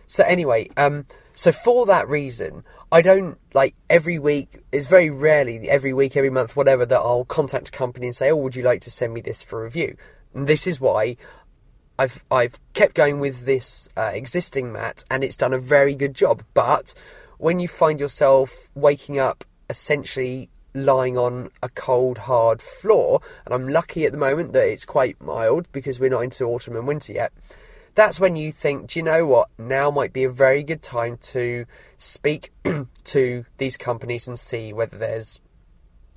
So 0.05 0.23
anyway, 0.23 0.69
um, 0.77 1.07
so 1.37 1.51
for 1.51 1.85
that 1.85 2.09
reason, 2.09 2.63
I 2.91 3.03
don't 3.03 3.37
like 3.53 3.75
every 3.91 4.17
week. 4.17 4.63
It's 4.71 4.87
very 4.87 5.11
rarely 5.11 5.69
every 5.69 5.93
week, 5.93 6.17
every 6.17 6.31
month, 6.31 6.55
whatever 6.55 6.83
that 6.83 6.97
I'll 6.97 7.25
contact 7.25 7.69
a 7.69 7.71
company 7.71 8.07
and 8.07 8.15
say, 8.15 8.31
"Oh, 8.31 8.37
would 8.37 8.55
you 8.55 8.63
like 8.63 8.81
to 8.81 8.91
send 8.91 9.13
me 9.13 9.21
this 9.21 9.43
for 9.43 9.61
review?" 9.61 9.97
And 10.33 10.47
this 10.47 10.65
is 10.65 10.81
why 10.81 11.15
I've 11.99 12.23
I've 12.31 12.59
kept 12.73 12.95
going 12.95 13.19
with 13.19 13.45
this 13.45 13.87
uh, 13.95 14.09
existing 14.15 14.73
mat, 14.73 15.05
and 15.11 15.23
it's 15.23 15.37
done 15.37 15.53
a 15.53 15.59
very 15.59 15.93
good 15.93 16.15
job. 16.15 16.41
But 16.55 16.95
when 17.37 17.59
you 17.59 17.67
find 17.67 17.99
yourself 17.99 18.71
waking 18.73 19.19
up 19.19 19.45
essentially 19.69 20.49
lying 20.73 21.19
on 21.19 21.51
a 21.61 21.69
cold, 21.69 22.17
hard 22.17 22.63
floor, 22.63 23.21
and 23.45 23.53
I'm 23.53 23.67
lucky 23.67 24.05
at 24.05 24.11
the 24.11 24.17
moment 24.17 24.53
that 24.53 24.67
it's 24.67 24.85
quite 24.85 25.21
mild 25.21 25.71
because 25.71 25.99
we're 25.99 26.09
not 26.09 26.21
into 26.21 26.45
autumn 26.45 26.75
and 26.75 26.87
winter 26.87 27.13
yet. 27.13 27.31
That's 27.97 28.19
when 28.19 28.35
you 28.35 28.51
think, 28.51 28.91
do 28.91 28.99
you 28.99 29.03
know 29.03 29.25
what? 29.25 29.49
Now 29.57 29.89
might 29.89 30.13
be 30.13 30.23
a 30.23 30.29
very 30.29 30.61
good 30.61 30.83
time 30.83 31.17
to 31.33 31.65
speak 31.97 32.51
to 33.05 33.45
these 33.57 33.75
companies 33.75 34.27
and 34.27 34.37
see 34.37 34.71
whether 34.71 34.99
there's, 34.99 35.41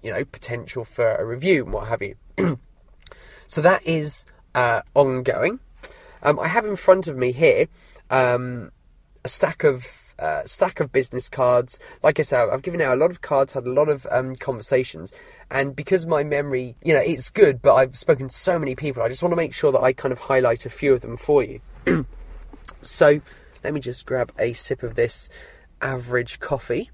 you 0.03 0.13
know, 0.13 0.27
potential 0.27 0.85
for 0.85 1.15
a 1.15 1.25
review 1.25 1.65
and 1.65 1.73
what 1.73 1.89
have 1.89 2.03
you. 2.03 2.17
so 3.47 3.63
that 3.63 3.87
is 3.87 4.27
uh, 4.55 4.83
ongoing. 4.93 5.59
Um, 6.23 6.39
I 6.39 6.49
have 6.49 6.67
in 6.67 6.77
front 6.77 7.09
of 7.09 7.17
me 7.17 7.33
here 7.33 7.67
um, 8.11 8.73
a 9.25 9.31
stack 9.31 9.65
of 9.65 9.87
uh, 10.19 10.43
stack 10.45 10.81
of 10.81 10.93
business 10.93 11.31
cards. 11.31 11.81
Like 12.03 12.21
I 12.21 12.25
said, 12.25 12.51
I've 12.51 12.61
given 12.61 12.83
out 12.83 12.99
a 12.99 13.01
lot 13.01 13.11
of 13.11 13.23
cards, 13.23 13.55
had 13.55 13.65
a 13.65 13.73
lot 13.73 13.89
of 13.89 14.07
um, 14.11 14.37
conversations, 14.37 15.15
and 15.51 15.75
because 15.75 16.05
my 16.05 16.25
memory, 16.25 16.77
you 16.85 16.93
know, 16.93 17.01
it's 17.01 17.31
good, 17.31 17.63
but 17.63 17.75
I've 17.77 17.97
spoken 17.97 18.29
to 18.29 18.35
so 18.35 18.59
many 18.59 18.77
people, 18.77 19.03
I 19.03 19.09
just 19.09 19.23
want 19.23 19.33
to 19.33 19.37
make 19.37 19.55
sure 19.55 19.73
that 19.73 19.81
I 19.81 19.95
kind 19.95 20.13
of 20.13 20.19
highlight 20.19 20.67
a 20.67 20.71
few 20.71 20.93
of 20.93 21.01
them 21.01 21.17
for 21.17 21.43
you. 21.43 21.63
so, 22.83 23.21
let 23.63 23.75
me 23.75 23.81
just 23.81 24.07
grab 24.07 24.33
a 24.39 24.53
sip 24.53 24.83
of 24.83 24.95
this 24.95 25.29
average 25.81 26.41
coffee. 26.41 26.91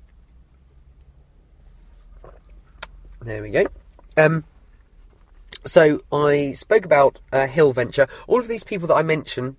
There 3.21 3.43
we 3.43 3.51
go. 3.51 3.67
Um, 4.17 4.45
so 5.65 6.01
I 6.13 6.53
spoke 6.53 6.85
about 6.85 7.19
uh, 7.33 7.47
Hill 7.47 7.73
Venture. 7.73 8.07
All 8.29 8.39
of 8.39 8.49
these 8.49 8.63
people 8.63 8.87
that 8.89 8.95
I 8.95 9.03
mentioned, 9.03 9.57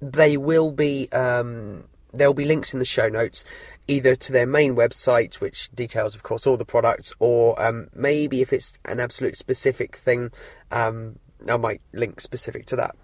they 0.00 0.36
will 0.36 0.70
be 0.70 1.10
um, 1.12 1.84
there 2.12 2.28
will 2.28 2.34
be 2.34 2.44
links 2.44 2.72
in 2.72 2.78
the 2.78 2.84
show 2.84 3.08
notes, 3.08 3.44
either 3.88 4.14
to 4.14 4.32
their 4.32 4.46
main 4.46 4.74
website, 4.74 5.36
which 5.36 5.70
details, 5.74 6.14
of 6.14 6.22
course, 6.22 6.46
all 6.46 6.56
the 6.56 6.64
products, 6.64 7.14
or 7.18 7.60
um, 7.62 7.88
maybe 7.94 8.42
if 8.42 8.52
it's 8.52 8.78
an 8.84 9.00
absolute 9.00 9.36
specific 9.36 9.96
thing, 9.96 10.30
um, 10.70 11.18
I 11.50 11.56
might 11.56 11.80
link 11.92 12.20
specific 12.20 12.66
to 12.66 12.76
that. 12.76 12.96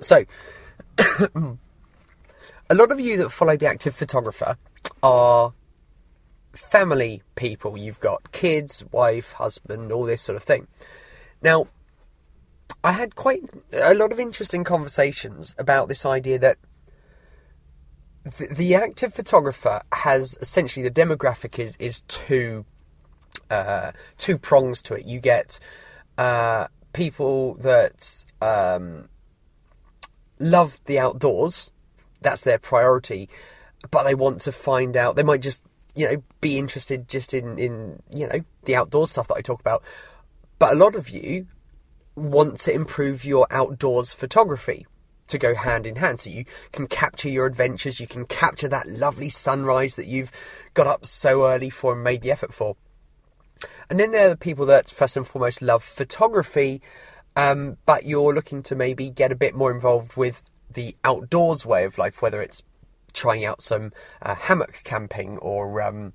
So, 0.00 0.24
a 1.34 2.74
lot 2.74 2.92
of 2.92 3.00
you 3.00 3.16
that 3.18 3.30
follow 3.30 3.56
the 3.56 3.66
active 3.66 3.94
photographer 3.94 4.56
are 5.02 5.52
family 6.52 7.22
people. 7.34 7.76
You've 7.76 8.00
got 8.00 8.32
kids, 8.32 8.84
wife, 8.92 9.32
husband, 9.32 9.92
all 9.92 10.04
this 10.04 10.22
sort 10.22 10.36
of 10.36 10.42
thing. 10.42 10.66
Now, 11.42 11.68
I 12.84 12.92
had 12.92 13.14
quite 13.14 13.42
a 13.72 13.94
lot 13.94 14.12
of 14.12 14.20
interesting 14.20 14.64
conversations 14.64 15.54
about 15.58 15.88
this 15.88 16.04
idea 16.04 16.38
that 16.38 16.58
the, 18.24 18.48
the 18.54 18.74
active 18.74 19.14
photographer 19.14 19.82
has 19.92 20.36
essentially 20.40 20.82
the 20.88 20.90
demographic 20.90 21.58
is 21.58 21.76
is 21.76 22.02
two 22.02 22.64
uh, 23.50 23.92
two 24.18 24.38
prongs 24.38 24.82
to 24.82 24.94
it. 24.94 25.04
You 25.04 25.20
get 25.20 25.58
uh, 26.18 26.68
people 26.92 27.54
that 27.54 28.24
um, 28.40 29.08
love 30.42 30.80
the 30.86 30.98
outdoors. 30.98 31.70
That's 32.20 32.42
their 32.42 32.58
priority, 32.58 33.28
but 33.90 34.04
they 34.04 34.14
want 34.14 34.40
to 34.42 34.52
find 34.52 34.96
out. 34.96 35.16
They 35.16 35.22
might 35.22 35.42
just 35.42 35.62
you 35.94 36.06
know 36.06 36.22
be 36.40 36.58
interested 36.58 37.08
just 37.08 37.34
in 37.34 37.58
in 37.58 38.02
you 38.12 38.28
know 38.28 38.40
the 38.64 38.76
outdoor 38.76 39.06
stuff 39.06 39.28
that 39.28 39.36
I 39.36 39.40
talk 39.40 39.60
about. 39.60 39.82
But 40.58 40.72
a 40.72 40.76
lot 40.76 40.94
of 40.94 41.08
you 41.08 41.46
want 42.14 42.60
to 42.60 42.72
improve 42.72 43.24
your 43.24 43.46
outdoors 43.50 44.12
photography 44.12 44.86
to 45.28 45.38
go 45.38 45.54
hand 45.54 45.86
in 45.86 45.96
hand. 45.96 46.20
So 46.20 46.30
you 46.30 46.44
can 46.72 46.86
capture 46.86 47.28
your 47.28 47.46
adventures, 47.46 48.00
you 48.00 48.06
can 48.06 48.26
capture 48.26 48.68
that 48.68 48.86
lovely 48.86 49.28
sunrise 49.28 49.96
that 49.96 50.06
you've 50.06 50.30
got 50.74 50.86
up 50.86 51.04
so 51.04 51.46
early 51.46 51.70
for 51.70 51.94
and 51.94 52.04
made 52.04 52.22
the 52.22 52.30
effort 52.30 52.52
for. 52.52 52.76
And 53.88 53.98
then 53.98 54.12
there 54.12 54.26
are 54.26 54.30
the 54.30 54.36
people 54.36 54.66
that 54.66 54.90
first 54.90 55.16
and 55.16 55.26
foremost 55.26 55.62
love 55.62 55.82
photography, 55.82 56.82
um, 57.36 57.78
but 57.86 58.04
you're 58.04 58.34
looking 58.34 58.62
to 58.64 58.74
maybe 58.74 59.10
get 59.10 59.32
a 59.32 59.36
bit 59.36 59.54
more 59.54 59.70
involved 59.70 60.16
with 60.16 60.42
the 60.70 60.96
outdoors 61.04 61.66
way 61.66 61.84
of 61.84 61.98
life, 61.98 62.22
whether 62.22 62.40
it's 62.40 62.62
trying 63.12 63.44
out 63.44 63.62
some 63.62 63.92
uh, 64.22 64.34
hammock 64.34 64.80
camping 64.84 65.38
or 65.38 65.82
um, 65.82 66.12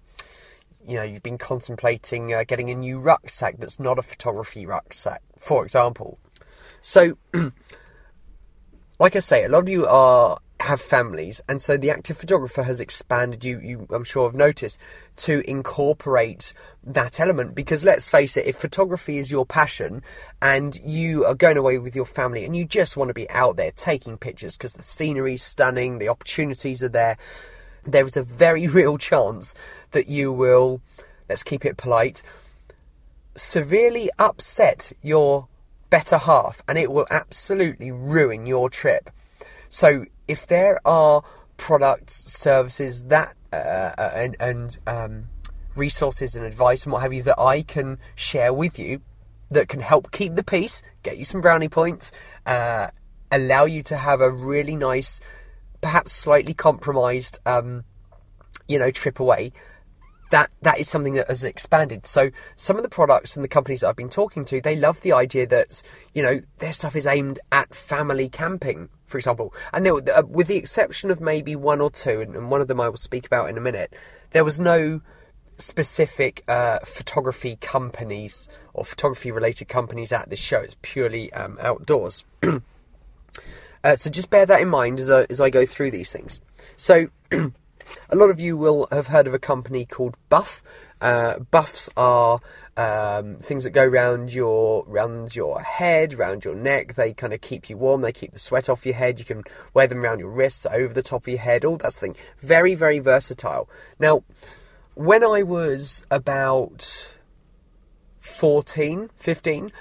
you 0.85 0.95
know 0.95 1.03
you've 1.03 1.23
been 1.23 1.37
contemplating 1.37 2.33
uh, 2.33 2.43
getting 2.47 2.69
a 2.69 2.75
new 2.75 2.99
rucksack 2.99 3.57
that's 3.59 3.79
not 3.79 3.99
a 3.99 4.01
photography 4.01 4.65
rucksack, 4.65 5.21
for 5.37 5.63
example. 5.65 6.17
So 6.81 7.17
like 8.99 9.15
I 9.15 9.19
say, 9.19 9.43
a 9.43 9.49
lot 9.49 9.59
of 9.59 9.69
you 9.69 9.85
are 9.85 10.39
have 10.61 10.81
families, 10.81 11.41
and 11.47 11.61
so 11.61 11.77
the 11.77 11.91
active 11.91 12.17
photographer 12.17 12.63
has 12.63 12.79
expanded. 12.79 13.45
You, 13.45 13.59
you, 13.59 13.87
I'm 13.91 14.03
sure, 14.03 14.27
have 14.27 14.35
noticed 14.35 14.79
to 15.17 15.47
incorporate 15.49 16.53
that 16.83 17.19
element 17.19 17.53
because 17.53 17.83
let's 17.83 18.09
face 18.09 18.37
it, 18.37 18.45
if 18.45 18.55
photography 18.55 19.17
is 19.17 19.29
your 19.29 19.45
passion 19.45 20.01
and 20.41 20.77
you 20.77 21.25
are 21.25 21.35
going 21.35 21.57
away 21.57 21.77
with 21.77 21.95
your 21.95 22.05
family 22.05 22.45
and 22.45 22.55
you 22.55 22.65
just 22.65 22.95
want 22.95 23.09
to 23.09 23.13
be 23.13 23.29
out 23.29 23.57
there 23.57 23.71
taking 23.71 24.17
pictures 24.17 24.57
because 24.57 24.73
the 24.73 24.83
scenery 24.83 25.33
is 25.33 25.43
stunning, 25.43 25.99
the 25.99 26.09
opportunities 26.09 26.81
are 26.81 26.89
there, 26.89 27.17
there 27.85 28.05
is 28.05 28.17
a 28.17 28.23
very 28.23 28.67
real 28.79 28.97
chance 28.97 29.53
that 29.91 30.07
you 30.07 30.31
will, 30.31 30.81
let's 31.29 31.43
keep 31.43 31.65
it 31.65 31.77
polite, 31.77 32.23
severely 33.35 34.09
upset 34.17 34.91
your 35.01 35.47
better 35.89 36.17
half 36.17 36.61
and 36.67 36.77
it 36.77 36.91
will 36.91 37.07
absolutely 37.09 37.91
ruin 37.91 38.45
your 38.45 38.69
trip. 38.69 39.09
So 39.69 40.05
if 40.27 40.47
there 40.47 40.79
are 40.85 41.23
products, 41.57 42.31
services 42.31 43.05
that 43.05 43.35
uh, 43.51 43.55
uh, 43.55 44.11
and, 44.13 44.35
and 44.39 44.79
um, 44.87 45.25
resources 45.75 46.35
and 46.35 46.45
advice 46.45 46.83
and 46.83 46.93
what 46.93 47.01
have 47.01 47.13
you 47.13 47.23
that 47.23 47.39
I 47.39 47.61
can 47.61 47.97
share 48.15 48.53
with 48.53 48.77
you 48.77 49.01
that 49.49 49.69
can 49.69 49.79
help 49.79 50.11
keep 50.11 50.35
the 50.35 50.43
peace, 50.43 50.83
get 51.03 51.17
you 51.17 51.25
some 51.25 51.41
brownie 51.41 51.69
points, 51.69 52.11
uh, 52.45 52.87
allow 53.31 53.65
you 53.65 53.81
to 53.83 53.97
have 53.97 54.19
a 54.19 54.29
really 54.29 54.75
nice, 54.75 55.19
perhaps 55.79 56.11
slightly 56.11 56.53
compromised, 56.53 57.39
um, 57.45 57.85
you 58.67 58.77
know, 58.77 58.91
trip 58.91 59.19
away 59.19 59.53
that 60.29 60.51
that 60.61 60.79
is 60.79 60.89
something 60.89 61.13
that 61.13 61.29
has 61.29 61.43
expanded. 61.43 62.05
So 62.05 62.31
some 62.55 62.77
of 62.77 62.83
the 62.83 62.89
products 62.89 63.35
and 63.35 63.43
the 63.43 63.49
companies 63.49 63.81
that 63.81 63.87
I've 63.87 63.95
been 63.95 64.09
talking 64.09 64.45
to, 64.45 64.61
they 64.61 64.75
love 64.75 65.01
the 65.01 65.13
idea 65.13 65.47
that 65.47 65.81
you 66.13 66.21
know 66.21 66.41
their 66.59 66.73
stuff 66.73 66.95
is 66.95 67.07
aimed 67.07 67.39
at 67.51 67.73
family 67.73 68.29
camping, 68.29 68.89
for 69.07 69.17
example. 69.17 69.53
And 69.73 69.85
there, 69.85 69.95
uh, 69.95 70.23
with 70.27 70.47
the 70.47 70.57
exception 70.57 71.09
of 71.09 71.19
maybe 71.19 71.55
one 71.55 71.81
or 71.81 71.89
two, 71.89 72.21
and 72.21 72.51
one 72.51 72.61
of 72.61 72.67
them 72.67 72.79
I 72.79 72.89
will 72.89 72.97
speak 72.97 73.25
about 73.25 73.49
in 73.49 73.57
a 73.57 73.61
minute, 73.61 73.93
there 74.31 74.43
was 74.43 74.59
no 74.59 75.01
specific 75.57 76.43
uh, 76.47 76.79
photography 76.79 77.57
companies 77.59 78.47
or 78.73 78.85
photography 78.85 79.31
related 79.31 79.67
companies 79.67 80.11
at 80.11 80.29
this 80.29 80.39
show. 80.39 80.59
It's 80.59 80.75
purely 80.81 81.33
um, 81.33 81.57
outdoors. 81.59 82.23
uh, 82.43 83.95
so 83.95 84.09
just 84.09 84.29
bear 84.29 84.45
that 84.45 84.61
in 84.61 84.67
mind 84.67 84.99
as 84.99 85.09
I, 85.09 85.25
as 85.29 85.41
I 85.41 85.49
go 85.49 85.65
through 85.65 85.91
these 85.91 86.11
things. 86.11 86.39
So. 86.75 87.07
a 88.09 88.15
lot 88.15 88.29
of 88.29 88.39
you 88.39 88.57
will 88.57 88.87
have 88.91 89.07
heard 89.07 89.27
of 89.27 89.33
a 89.33 89.39
company 89.39 89.85
called 89.85 90.15
Buff. 90.29 90.61
Uh, 91.01 91.39
buffs 91.39 91.89
are 91.95 92.39
um, 92.75 93.37
things 93.37 93.63
that 93.63 93.71
go 93.71 93.85
round 93.85 94.33
your 94.33 94.83
round 94.85 95.35
your 95.35 95.61
head, 95.61 96.13
round 96.13 96.45
your 96.45 96.55
neck. 96.55 96.93
They 96.93 97.13
kind 97.13 97.33
of 97.33 97.41
keep 97.41 97.69
you 97.69 97.77
warm. 97.77 98.01
They 98.01 98.11
keep 98.11 98.31
the 98.31 98.39
sweat 98.39 98.69
off 98.69 98.85
your 98.85 98.95
head. 98.95 99.19
You 99.19 99.25
can 99.25 99.43
wear 99.73 99.87
them 99.87 100.03
around 100.03 100.19
your 100.19 100.29
wrists, 100.29 100.65
over 100.71 100.93
the 100.93 101.01
top 101.01 101.23
of 101.23 101.27
your 101.27 101.39
head. 101.39 101.65
All 101.65 101.77
that 101.77 101.93
thing. 101.93 102.15
Very 102.39 102.75
very 102.75 102.99
versatile. 102.99 103.69
Now, 103.99 104.23
when 104.93 105.23
I 105.23 105.43
was 105.43 106.05
about 106.09 107.13
14, 108.19 109.09
15, 109.15 109.71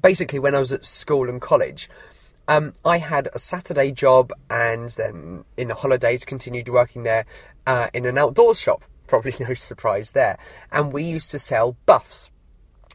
basically 0.00 0.38
when 0.38 0.54
I 0.54 0.58
was 0.58 0.72
at 0.72 0.84
school 0.84 1.28
and 1.28 1.40
college, 1.40 1.88
um, 2.46 2.72
I 2.84 2.98
had 2.98 3.28
a 3.34 3.38
Saturday 3.38 3.92
job 3.92 4.32
and 4.48 4.88
then 4.90 5.44
in 5.56 5.68
the 5.68 5.74
holidays 5.74 6.24
continued 6.24 6.68
working 6.68 7.02
there 7.02 7.26
uh, 7.66 7.88
in 7.92 8.06
an 8.06 8.16
outdoor 8.16 8.54
shop. 8.54 8.84
Probably 9.08 9.34
no 9.40 9.54
surprise 9.54 10.12
there. 10.12 10.38
And 10.70 10.92
we 10.92 11.02
used 11.02 11.32
to 11.32 11.38
sell 11.40 11.76
buffs. 11.86 12.30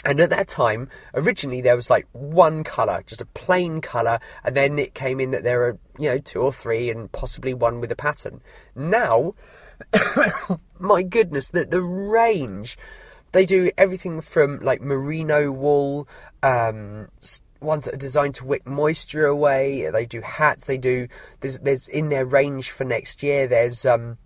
And 0.05 0.19
at 0.19 0.29
that 0.31 0.47
time, 0.47 0.89
originally 1.13 1.61
there 1.61 1.75
was 1.75 1.89
like 1.89 2.07
one 2.11 2.63
colour, 2.63 3.03
just 3.05 3.21
a 3.21 3.25
plain 3.25 3.79
colour, 3.81 4.19
and 4.43 4.55
then 4.55 4.77
it 4.77 4.93
came 4.93 5.19
in 5.19 5.31
that 5.31 5.43
there 5.43 5.63
are, 5.63 5.77
you 5.97 6.09
know, 6.09 6.17
two 6.17 6.41
or 6.41 6.51
three 6.51 6.89
and 6.89 7.11
possibly 7.11 7.53
one 7.53 7.79
with 7.79 7.91
a 7.91 7.95
pattern. 7.95 8.41
Now, 8.75 9.33
my 10.79 11.03
goodness, 11.03 11.49
the, 11.49 11.65
the 11.65 11.81
range. 11.81 12.77
They 13.31 13.45
do 13.45 13.71
everything 13.77 14.21
from 14.21 14.59
like 14.59 14.81
merino 14.81 15.51
wool, 15.51 16.07
um, 16.43 17.07
ones 17.61 17.85
that 17.85 17.95
are 17.95 17.97
designed 17.97 18.35
to 18.35 18.45
wick 18.45 18.67
moisture 18.67 19.25
away. 19.25 19.89
They 19.89 20.05
do 20.05 20.21
hats. 20.21 20.65
They 20.65 20.77
do. 20.77 21.07
There's 21.39 21.59
there's 21.59 21.87
in 21.87 22.09
their 22.09 22.25
range 22.25 22.69
for 22.69 22.83
next 22.83 23.23
year. 23.23 23.47
There's 23.47 23.85
um, 23.85 24.17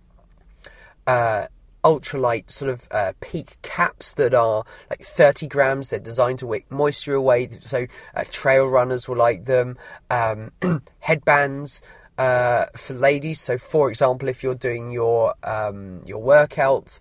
uh, 1.06 1.48
ultralight 1.84 2.50
sort 2.50 2.72
of 2.72 2.88
uh, 2.92 3.14
peak 3.22 3.58
caps 3.62 4.14
that 4.14 4.34
are 4.34 4.64
like 4.90 5.04
30 5.04 5.48
grams. 5.48 5.90
They're 5.90 6.00
designed 6.00 6.40
to 6.40 6.48
wick 6.48 6.70
moisture 6.72 7.14
away, 7.14 7.50
so 7.62 7.86
uh, 8.16 8.24
trail 8.32 8.66
runners 8.68 9.08
will 9.08 9.18
like 9.18 9.46
them. 9.46 9.78
Um, 10.10 10.52
headbands. 11.00 11.82
Uh, 12.18 12.66
for 12.76 12.96
ladies, 12.96 13.40
so 13.40 13.60
for 13.60 13.90
example, 13.90 14.28
if 14.28 14.42
you're 14.42 14.56
doing 14.56 14.92
your 14.92 15.36
um, 15.44 16.02
your 16.04 16.20
workouts, 16.20 16.98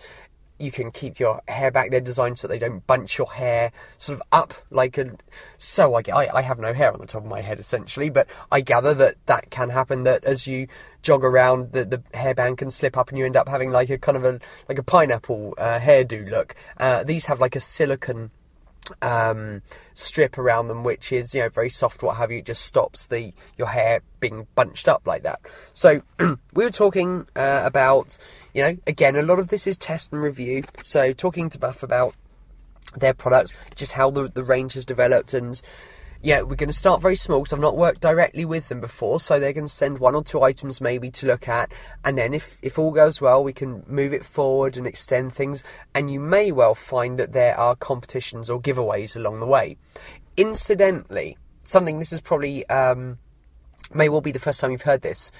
you 0.59 0.71
can 0.71 0.91
keep 0.91 1.19
your 1.19 1.41
hair 1.49 1.71
back. 1.71 1.91
They're 1.91 2.01
designed 2.01 2.39
so 2.39 2.49
they 2.49 2.59
don't 2.59 2.87
bunch 2.87 3.19
your 3.19 3.33
hair 3.33 3.73
sort 3.99 4.19
of 4.19 4.27
up 4.33 4.55
like 4.71 4.99
a. 4.99 5.17
So 5.59 5.95
I, 5.95 6.03
I, 6.13 6.37
I 6.37 6.43
have 6.43 6.59
no 6.59 6.73
hair 6.73 6.93
on 6.93 7.01
the 7.01 7.07
top 7.07 7.23
of 7.23 7.29
my 7.29 7.41
head 7.41 7.59
essentially, 7.59 8.11
but 8.11 8.29
I 8.51 8.61
gather 8.61 8.95
that 8.95 9.17
that 9.27 9.51
can 9.51 9.71
happen. 9.71 10.05
That 10.05 10.25
as 10.25 10.47
you 10.47 10.69
jog 11.03 11.25
around, 11.25 11.73
the 11.73 11.85
the 11.85 11.99
hairband 12.15 12.59
can 12.59 12.71
slip 12.71 12.97
up 12.97 13.11
and 13.11 13.19
you 13.19 13.27
end 13.27 13.37
up 13.37 13.49
having 13.49 13.71
like 13.71 13.91
a 13.91 13.99
kind 13.99 14.17
of 14.17 14.25
a 14.25 14.41
like 14.69 14.79
a 14.79 14.83
pineapple 14.83 15.55
uh, 15.59 15.79
hairdo 15.79 16.31
look. 16.31 16.55
Uh, 16.77 17.03
these 17.05 17.27
have 17.27 17.41
like 17.41 17.57
a 17.57 17.61
silicon 17.61 18.31
um, 19.02 19.62
strip 19.95 20.38
around 20.38 20.69
them, 20.69 20.85
which 20.85 21.12
is 21.12 21.35
you 21.35 21.43
know 21.43 21.49
very 21.49 21.71
soft, 21.71 22.02
what 22.02 22.16
have 22.16 22.31
you. 22.31 22.43
Just 22.43 22.64
stops 22.64 23.07
the 23.07 23.33
your 23.57 23.69
hair 23.69 24.00
being 24.21 24.47
bunched 24.55 24.88
up 24.88 25.07
like 25.07 25.23
that. 25.23 25.40
So 25.73 26.02
we 26.19 26.64
were 26.64 26.71
talking 26.71 27.26
uh, 27.37 27.62
about 27.64 28.19
you 28.55 28.62
know 28.62 28.76
again 28.87 29.16
a 29.16 29.23
lot 29.23 29.38
of 29.38 29.49
this 29.49 29.66
is 29.66 29.78
test 29.78 30.12
and 30.12 30.23
review. 30.23 30.64
So 30.83 31.12
talking 31.12 31.50
to 31.50 31.59
Buff 31.59 31.83
about 31.83 32.14
their 32.97 33.14
products, 33.14 33.52
just 33.75 33.93
how 33.93 34.11
the 34.11 34.28
the 34.28 34.45
range 34.45 34.75
has 34.75 34.85
developed 34.85 35.35
and 35.35 35.61
yeah, 36.23 36.43
we're 36.43 36.57
going 36.57 36.69
to 36.69 36.73
start 36.73 37.03
very 37.03 37.17
small 37.17 37.41
because 37.41 37.53
I've 37.53 37.61
not 37.61 37.77
worked 37.77 38.01
directly 38.01 38.45
with 38.45 38.69
them 38.69 38.81
before, 38.81 39.21
so 39.21 39.39
they're 39.39 39.53
going 39.53 39.67
to 39.67 39.73
send 39.73 39.99
one 39.99 40.15
or 40.15 40.25
two 40.25 40.43
items 40.43 40.81
maybe 40.81 41.11
to 41.13 41.26
look 41.26 41.49
at, 41.49 41.73
and 42.05 42.17
then 42.17 42.35
if, 42.35 42.59
if 42.63 42.79
all 42.79 42.93
goes 42.93 43.21
well, 43.21 43.43
we 43.43 43.52
can 43.52 43.85
move 43.87 44.13
it 44.13 44.25
forward 44.25 44.76
and 44.76 44.87
extend 44.87 45.35
things, 45.35 45.63
and 45.95 46.11
you 46.11 46.21
may 46.21 46.52
well 46.52 46.75
find 46.75 47.19
that 47.19 47.33
there 47.33 47.59
are 47.59 47.76
competitions 47.76 48.50
or 48.50 48.61
giveaways 48.61 49.17
along 49.17 49.41
the 49.41 49.47
way. 49.47 49.76
Incidentally, 50.37 51.37
something 51.63 51.99
this 51.99 52.13
is 52.13 52.21
probably 52.21 52.67
um, 52.69 53.19
may 53.95 54.09
well 54.09 54.21
be 54.21 54.33
the 54.33 54.39
first 54.39 54.61
time 54.61 54.71
you've 54.71 54.83
heard 54.83 55.02
this. 55.02 55.31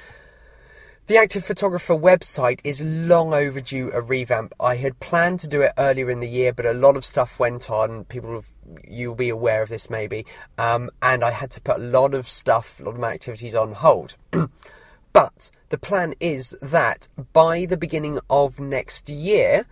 The 1.09 1.19
Active 1.19 1.45
Photographer 1.45 1.95
website 1.95 2.61
is 2.65 2.83
long 2.83 3.33
overdue 3.33 3.93
a 3.93 4.01
revamp. 4.01 4.53
I 4.59 4.75
had 4.75 4.99
planned 4.99 5.39
to 5.41 5.49
do 5.49 5.61
it 5.61 5.71
earlier 5.79 6.11
in 6.11 6.19
the 6.19 6.29
year, 6.29 6.53
but 6.53 6.67
a 6.67 6.73
lot 6.73 6.97
of 6.97 7.05
stuff 7.05 7.39
went 7.39 7.71
on. 7.71 8.07
People 8.07 8.35
have, 8.35 8.47
you'll 8.87 9.15
be 9.15 9.29
aware 9.29 9.63
of 9.63 9.69
this 9.69 9.91
maybe. 9.91 10.27
Um, 10.59 10.91
and 11.03 11.23
I 11.23 11.31
had 11.31 11.51
to 11.53 11.61
put 11.61 11.77
a 11.77 11.83
lot 11.83 12.15
of 12.15 12.29
stuff, 12.29 12.81
a 12.81 12.85
lot 12.85 12.95
of 12.95 13.01
my 13.01 13.13
activities 13.13 13.55
on 13.55 13.73
hold. 13.73 14.17
but 15.13 15.51
the 15.69 15.79
plan 15.79 16.15
is 16.21 16.57
that 16.63 17.09
by 17.33 17.67
the 17.67 17.77
beginning 17.77 18.21
of 18.31 18.61
next 18.61 19.09
year, 19.09 19.67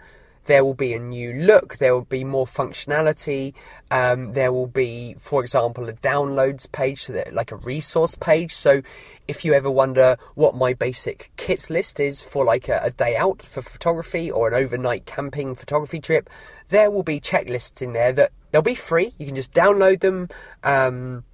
there 0.44 0.64
will 0.64 0.74
be 0.74 0.92
a 0.92 0.98
new 0.98 1.32
look, 1.32 1.78
there 1.78 1.94
will 1.94 2.04
be 2.04 2.24
more 2.24 2.46
functionality, 2.46 3.54
um, 3.90 4.32
there 4.32 4.52
will 4.52 4.66
be, 4.66 5.16
for 5.18 5.42
example, 5.42 5.88
a 5.88 5.92
downloads 5.94 6.70
page, 6.70 7.04
so 7.04 7.12
that, 7.12 7.32
like 7.32 7.50
a 7.50 7.56
resource 7.56 8.14
page. 8.14 8.52
So 8.54 8.82
if 9.26 9.44
you 9.44 9.54
ever 9.54 9.70
wonder 9.70 10.16
what 10.34 10.54
my 10.54 10.74
basic 10.74 11.30
kit 11.36 11.70
list 11.70 11.98
is 11.98 12.20
for 12.20 12.44
like 12.44 12.68
a, 12.68 12.80
a 12.82 12.90
day 12.90 13.16
out 13.16 13.40
for 13.40 13.62
photography 13.62 14.30
or 14.30 14.48
an 14.48 14.54
overnight 14.54 15.06
camping 15.06 15.54
photography 15.54 16.00
trip, 16.00 16.28
there 16.68 16.90
will 16.90 17.02
be 17.02 17.20
checklists 17.20 17.80
in 17.80 17.92
there 17.92 18.12
that 18.12 18.32
they'll 18.54 18.62
be 18.62 18.76
free. 18.76 19.12
You 19.18 19.26
can 19.26 19.34
just 19.34 19.52
download 19.52 19.98
them. 19.98 20.28
Um, 20.62 21.24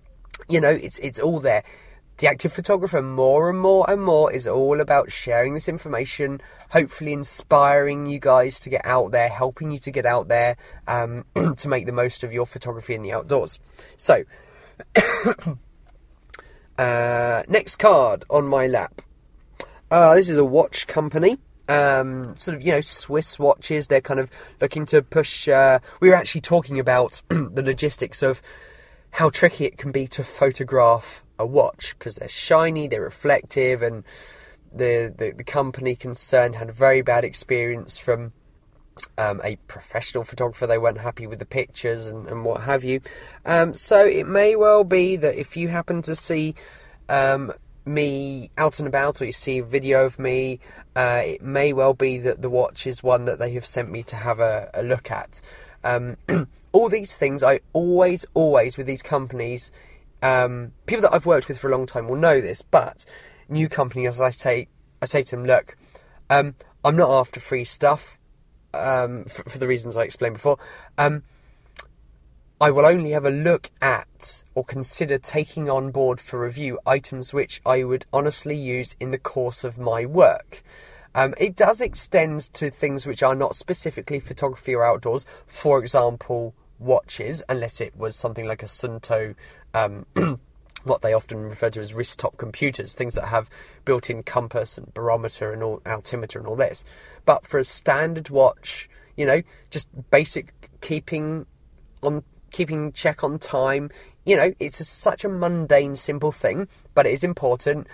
you 0.48 0.58
know, 0.58 0.70
it's 0.70 0.98
it's 1.00 1.20
all 1.20 1.38
there. 1.38 1.62
The 2.16 2.28
active 2.28 2.50
photographer, 2.52 3.02
more 3.02 3.50
and 3.50 3.60
more 3.60 3.84
and 3.88 4.02
more, 4.02 4.32
is 4.32 4.46
all 4.46 4.80
about 4.80 5.12
sharing 5.12 5.52
this 5.52 5.68
information, 5.68 6.40
hopefully 6.70 7.12
inspiring 7.12 8.06
you 8.06 8.18
guys 8.18 8.58
to 8.60 8.70
get 8.70 8.86
out 8.86 9.10
there, 9.10 9.28
helping 9.28 9.70
you 9.70 9.78
to 9.80 9.90
get 9.90 10.06
out 10.06 10.28
there 10.28 10.56
um, 10.88 11.24
to 11.56 11.68
make 11.68 11.84
the 11.84 11.92
most 11.92 12.24
of 12.24 12.32
your 12.32 12.46
photography 12.46 12.94
in 12.94 13.02
the 13.02 13.12
outdoors. 13.12 13.58
So, 13.98 14.24
uh, 16.78 17.42
next 17.48 17.76
card 17.76 18.24
on 18.30 18.46
my 18.46 18.66
lap. 18.66 19.02
Uh, 19.90 20.14
this 20.14 20.30
is 20.30 20.38
a 20.38 20.44
watch 20.44 20.86
company. 20.86 21.36
Um, 21.70 22.36
sort 22.36 22.56
of, 22.56 22.62
you 22.62 22.72
know, 22.72 22.80
Swiss 22.80 23.38
watches. 23.38 23.86
They're 23.86 24.00
kind 24.00 24.18
of 24.18 24.30
looking 24.60 24.86
to 24.86 25.02
push. 25.02 25.46
Uh, 25.46 25.78
we 26.00 26.08
were 26.08 26.16
actually 26.16 26.40
talking 26.40 26.80
about 26.80 27.22
the 27.28 27.62
logistics 27.62 28.22
of 28.22 28.42
how 29.12 29.30
tricky 29.30 29.64
it 29.64 29.78
can 29.78 29.92
be 29.92 30.06
to 30.08 30.24
photograph 30.24 31.24
a 31.38 31.46
watch 31.46 31.96
because 31.98 32.16
they're 32.16 32.28
shiny, 32.28 32.88
they're 32.88 33.02
reflective, 33.02 33.82
and 33.82 34.04
the, 34.72 35.14
the, 35.16 35.32
the 35.36 35.44
company 35.44 35.94
concerned 35.94 36.56
had 36.56 36.68
a 36.68 36.72
very 36.72 37.02
bad 37.02 37.24
experience 37.24 37.98
from 37.98 38.32
um, 39.18 39.40
a 39.42 39.56
professional 39.66 40.24
photographer. 40.24 40.66
They 40.66 40.78
weren't 40.78 40.98
happy 40.98 41.26
with 41.26 41.38
the 41.38 41.46
pictures 41.46 42.06
and, 42.06 42.26
and 42.26 42.44
what 42.44 42.62
have 42.62 42.84
you. 42.84 43.00
Um, 43.46 43.74
so 43.74 44.04
it 44.06 44.26
may 44.26 44.56
well 44.56 44.84
be 44.84 45.16
that 45.16 45.34
if 45.36 45.56
you 45.56 45.68
happen 45.68 46.02
to 46.02 46.14
see 46.14 46.54
um, 47.08 47.52
me 47.84 48.50
out 48.58 48.78
and 48.78 48.88
about 48.88 49.20
or 49.20 49.24
you 49.24 49.32
see 49.32 49.58
a 49.58 49.64
video 49.64 50.04
of 50.04 50.18
me, 50.18 50.60
uh, 50.96 51.22
it 51.24 51.42
may 51.42 51.72
well 51.72 51.94
be 51.94 52.18
that 52.18 52.42
the 52.42 52.50
watch 52.50 52.86
is 52.86 53.02
one 53.02 53.24
that 53.24 53.38
they 53.38 53.52
have 53.52 53.64
sent 53.64 53.90
me 53.90 54.02
to 54.04 54.16
have 54.16 54.40
a, 54.40 54.70
a 54.74 54.82
look 54.82 55.10
at. 55.10 55.40
Um, 55.82 56.16
all 56.72 56.88
these 56.88 57.16
things, 57.16 57.42
I 57.42 57.60
always, 57.72 58.26
always, 58.34 58.76
with 58.76 58.86
these 58.86 59.02
companies, 59.02 59.70
um, 60.22 60.72
people 60.86 61.02
that 61.02 61.14
I've 61.14 61.26
worked 61.26 61.48
with 61.48 61.58
for 61.58 61.68
a 61.68 61.70
long 61.70 61.86
time 61.86 62.08
will 62.08 62.16
know 62.16 62.40
this, 62.40 62.62
but 62.62 63.04
new 63.48 63.68
companies, 63.68 64.20
I 64.20 64.30
say, 64.30 64.68
I 65.00 65.06
say 65.06 65.22
to 65.22 65.36
them, 65.36 65.46
look, 65.46 65.76
um, 66.28 66.54
I'm 66.84 66.96
not 66.96 67.10
after 67.10 67.40
free 67.40 67.64
stuff 67.64 68.18
um, 68.74 69.24
for, 69.24 69.48
for, 69.48 69.58
the 69.58 69.66
reasons 69.66 69.96
I 69.96 70.02
explained 70.02 70.34
before. 70.34 70.58
Um, 70.96 71.22
I 72.62 72.70
will 72.70 72.84
only 72.84 73.14
ever 73.14 73.30
look 73.30 73.70
at 73.80 74.42
or 74.54 74.64
consider 74.64 75.16
taking 75.16 75.70
on 75.70 75.90
board 75.92 76.20
for 76.20 76.40
review 76.40 76.78
items 76.84 77.32
which 77.32 77.62
I 77.64 77.84
would 77.84 78.04
honestly 78.12 78.54
use 78.54 78.94
in 79.00 79.12
the 79.12 79.18
course 79.18 79.64
of 79.64 79.78
my 79.78 80.04
work. 80.04 80.62
Um, 81.14 81.32
it 81.38 81.56
does 81.56 81.80
extend 81.80 82.42
to 82.52 82.70
things 82.70 83.06
which 83.06 83.22
are 83.22 83.34
not 83.34 83.56
specifically 83.56 84.20
photography 84.20 84.74
or 84.74 84.84
outdoors. 84.84 85.24
For 85.46 85.78
example, 85.78 86.54
watches, 86.78 87.42
unless 87.48 87.80
it 87.80 87.96
was 87.96 88.14
something 88.14 88.46
like 88.46 88.62
a 88.62 88.66
Suunto. 88.66 89.34
um, 89.72 90.04
what 90.84 91.00
they 91.00 91.14
often 91.14 91.38
refer 91.38 91.70
to 91.70 91.80
as 91.80 91.94
wrist 91.94 92.18
top 92.18 92.36
computers, 92.36 92.94
things 92.94 93.14
that 93.14 93.28
have 93.28 93.48
built 93.86 94.10
in 94.10 94.22
compass 94.22 94.76
and 94.76 94.92
barometer 94.92 95.52
and 95.52 95.62
all 95.62 95.80
altimeter 95.86 96.38
and 96.38 96.46
all 96.46 96.56
this. 96.56 96.84
But 97.24 97.46
for 97.46 97.58
a 97.58 97.64
standard 97.64 98.28
watch, 98.28 98.88
you 99.16 99.24
know, 99.24 99.42
just 99.70 99.88
basic 100.10 100.52
keeping 100.80 101.46
on 102.02 102.22
keeping 102.50 102.92
check 102.92 103.22
on 103.24 103.38
time, 103.38 103.90
you 104.24 104.36
know, 104.36 104.52
it's 104.58 104.80
a, 104.80 104.84
such 104.84 105.24
a 105.24 105.28
mundane, 105.28 105.96
simple 105.96 106.32
thing, 106.32 106.68
but 106.94 107.06
it 107.06 107.12
is 107.12 107.24
important. 107.24 107.86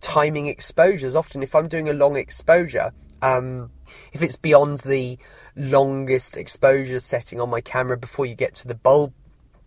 Timing 0.00 0.46
exposures. 0.46 1.14
Often, 1.14 1.42
if 1.42 1.54
I'm 1.54 1.68
doing 1.68 1.88
a 1.88 1.92
long 1.92 2.16
exposure, 2.16 2.92
um, 3.22 3.70
if 4.12 4.22
it's 4.22 4.36
beyond 4.36 4.80
the 4.80 5.18
longest 5.56 6.36
exposure 6.36 7.00
setting 7.00 7.40
on 7.40 7.50
my 7.50 7.60
camera 7.60 7.96
before 7.96 8.26
you 8.26 8.34
get 8.34 8.54
to 8.56 8.68
the 8.68 8.74
bulb, 8.74 9.12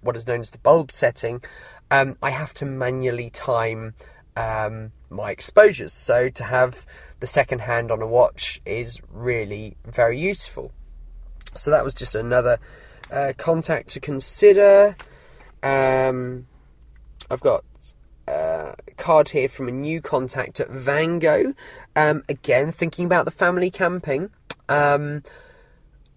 what 0.01 0.15
is 0.15 0.27
known 0.27 0.39
as 0.39 0.51
the 0.51 0.58
bulb 0.58 0.91
setting, 0.91 1.43
um, 1.91 2.17
I 2.21 2.30
have 2.30 2.54
to 2.56 2.65
manually 2.65 3.30
time 3.30 3.93
um, 4.36 4.91
my 5.10 5.32
exposures. 5.32 5.93
So 5.93 6.30
to 6.30 6.43
have 6.43 6.86
the 7.19 7.27
second 7.27 7.60
hand 7.60 7.91
on 7.91 8.01
a 8.01 8.08
watch 8.08 8.62
is 8.65 9.01
really 9.10 9.75
very 9.86 10.19
useful. 10.19 10.71
So 11.56 11.71
that 11.71 11.84
was 11.84 11.93
just 11.93 12.15
another 12.15 12.58
uh, 13.12 13.34
contact 13.38 13.89
to 13.89 14.00
consider. 14.00 14.95
Um, 15.63 16.47
I've 17.30 17.41
got 17.41 17.63
uh, 18.28 18.74
a 18.88 18.91
card 18.97 19.30
here 19.30 19.47
from 19.47 19.67
a 19.67 19.71
new 19.71 20.02
contact 20.02 20.60
at 20.60 20.69
Vango. 20.69 21.54
Um, 21.95 22.24
again, 22.30 22.71
thinking 22.71 23.06
about 23.06 23.26
the 23.26 23.32
family 23.32 23.69
camping. 23.69 24.30
Um, 24.69 25.24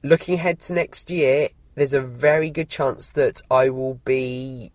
looking 0.03 0.35
ahead 0.35 0.61
to 0.61 0.73
next 0.73 1.11
year, 1.11 1.49
there's 1.75 1.95
a 1.95 2.01
very 2.01 2.51
good 2.51 2.69
chance 2.69 3.13
that 3.13 3.43
I 3.51 3.71
will 3.71 4.01
be 4.05 4.71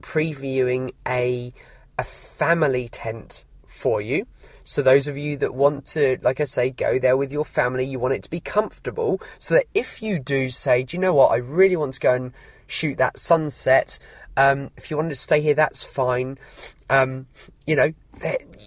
previewing 0.00 0.92
a 1.06 1.52
a 1.98 2.04
family 2.04 2.88
tent 2.88 3.44
for 3.66 4.00
you. 4.00 4.26
So 4.70 4.82
those 4.82 5.08
of 5.08 5.18
you 5.18 5.36
that 5.38 5.52
want 5.52 5.84
to, 5.86 6.18
like 6.22 6.40
I 6.40 6.44
say, 6.44 6.70
go 6.70 7.00
there 7.00 7.16
with 7.16 7.32
your 7.32 7.44
family, 7.44 7.84
you 7.84 7.98
want 7.98 8.14
it 8.14 8.22
to 8.22 8.30
be 8.30 8.38
comfortable, 8.38 9.20
so 9.40 9.54
that 9.54 9.66
if 9.74 10.00
you 10.00 10.20
do 10.20 10.48
say, 10.48 10.84
do 10.84 10.96
you 10.96 11.00
know 11.00 11.12
what, 11.12 11.32
I 11.32 11.38
really 11.38 11.74
want 11.74 11.94
to 11.94 12.00
go 12.00 12.14
and 12.14 12.32
shoot 12.68 12.96
that 12.98 13.18
sunset. 13.18 13.98
Um, 14.36 14.70
if 14.76 14.88
you 14.88 14.96
wanted 14.96 15.08
to 15.08 15.16
stay 15.16 15.40
here, 15.40 15.54
that's 15.54 15.82
fine. 15.82 16.38
Um, 16.88 17.26
you 17.66 17.74
know, 17.74 17.92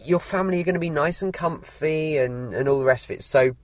your 0.04 0.20
family 0.20 0.60
are 0.60 0.66
going 0.66 0.74
to 0.74 0.80
be 0.80 0.90
nice 0.90 1.22
and 1.22 1.34
comfy 1.34 2.18
and, 2.18 2.54
and 2.54 2.68
all 2.68 2.80
the 2.80 2.86
rest 2.86 3.06
of 3.06 3.12
it. 3.12 3.24
So 3.24 3.56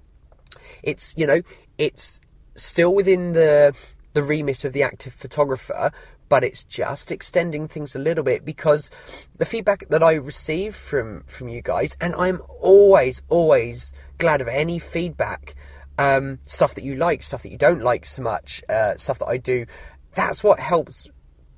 it's 0.81 1.13
you 1.17 1.27
know 1.27 1.41
it's 1.77 2.21
still 2.55 2.95
within 2.95 3.33
the 3.33 3.77
the 4.13 4.23
remit 4.23 4.63
of 4.63 4.71
the 4.71 4.81
active 4.81 5.13
photographer, 5.13 5.91
but 6.29 6.43
it's 6.43 6.63
just 6.63 7.11
extending 7.11 7.67
things 7.67 7.95
a 7.95 7.99
little 7.99 8.23
bit 8.23 8.45
because 8.45 8.89
the 9.37 9.45
feedback 9.45 9.89
that 9.89 10.03
I 10.03 10.13
receive 10.13 10.75
from 10.75 11.23
from 11.23 11.49
you 11.49 11.61
guys, 11.61 11.97
and 11.99 12.15
I'm 12.15 12.41
always 12.59 13.21
always 13.27 13.91
glad 14.19 14.41
of 14.41 14.47
any 14.47 14.79
feedback, 14.79 15.55
um, 15.97 16.39
stuff 16.45 16.75
that 16.75 16.83
you 16.83 16.95
like, 16.95 17.23
stuff 17.23 17.43
that 17.43 17.51
you 17.51 17.57
don't 17.57 17.81
like 17.81 18.05
so 18.05 18.21
much, 18.21 18.63
uh, 18.69 18.95
stuff 18.97 19.19
that 19.19 19.27
I 19.27 19.37
do. 19.37 19.65
That's 20.13 20.43
what 20.43 20.59
helps 20.59 21.07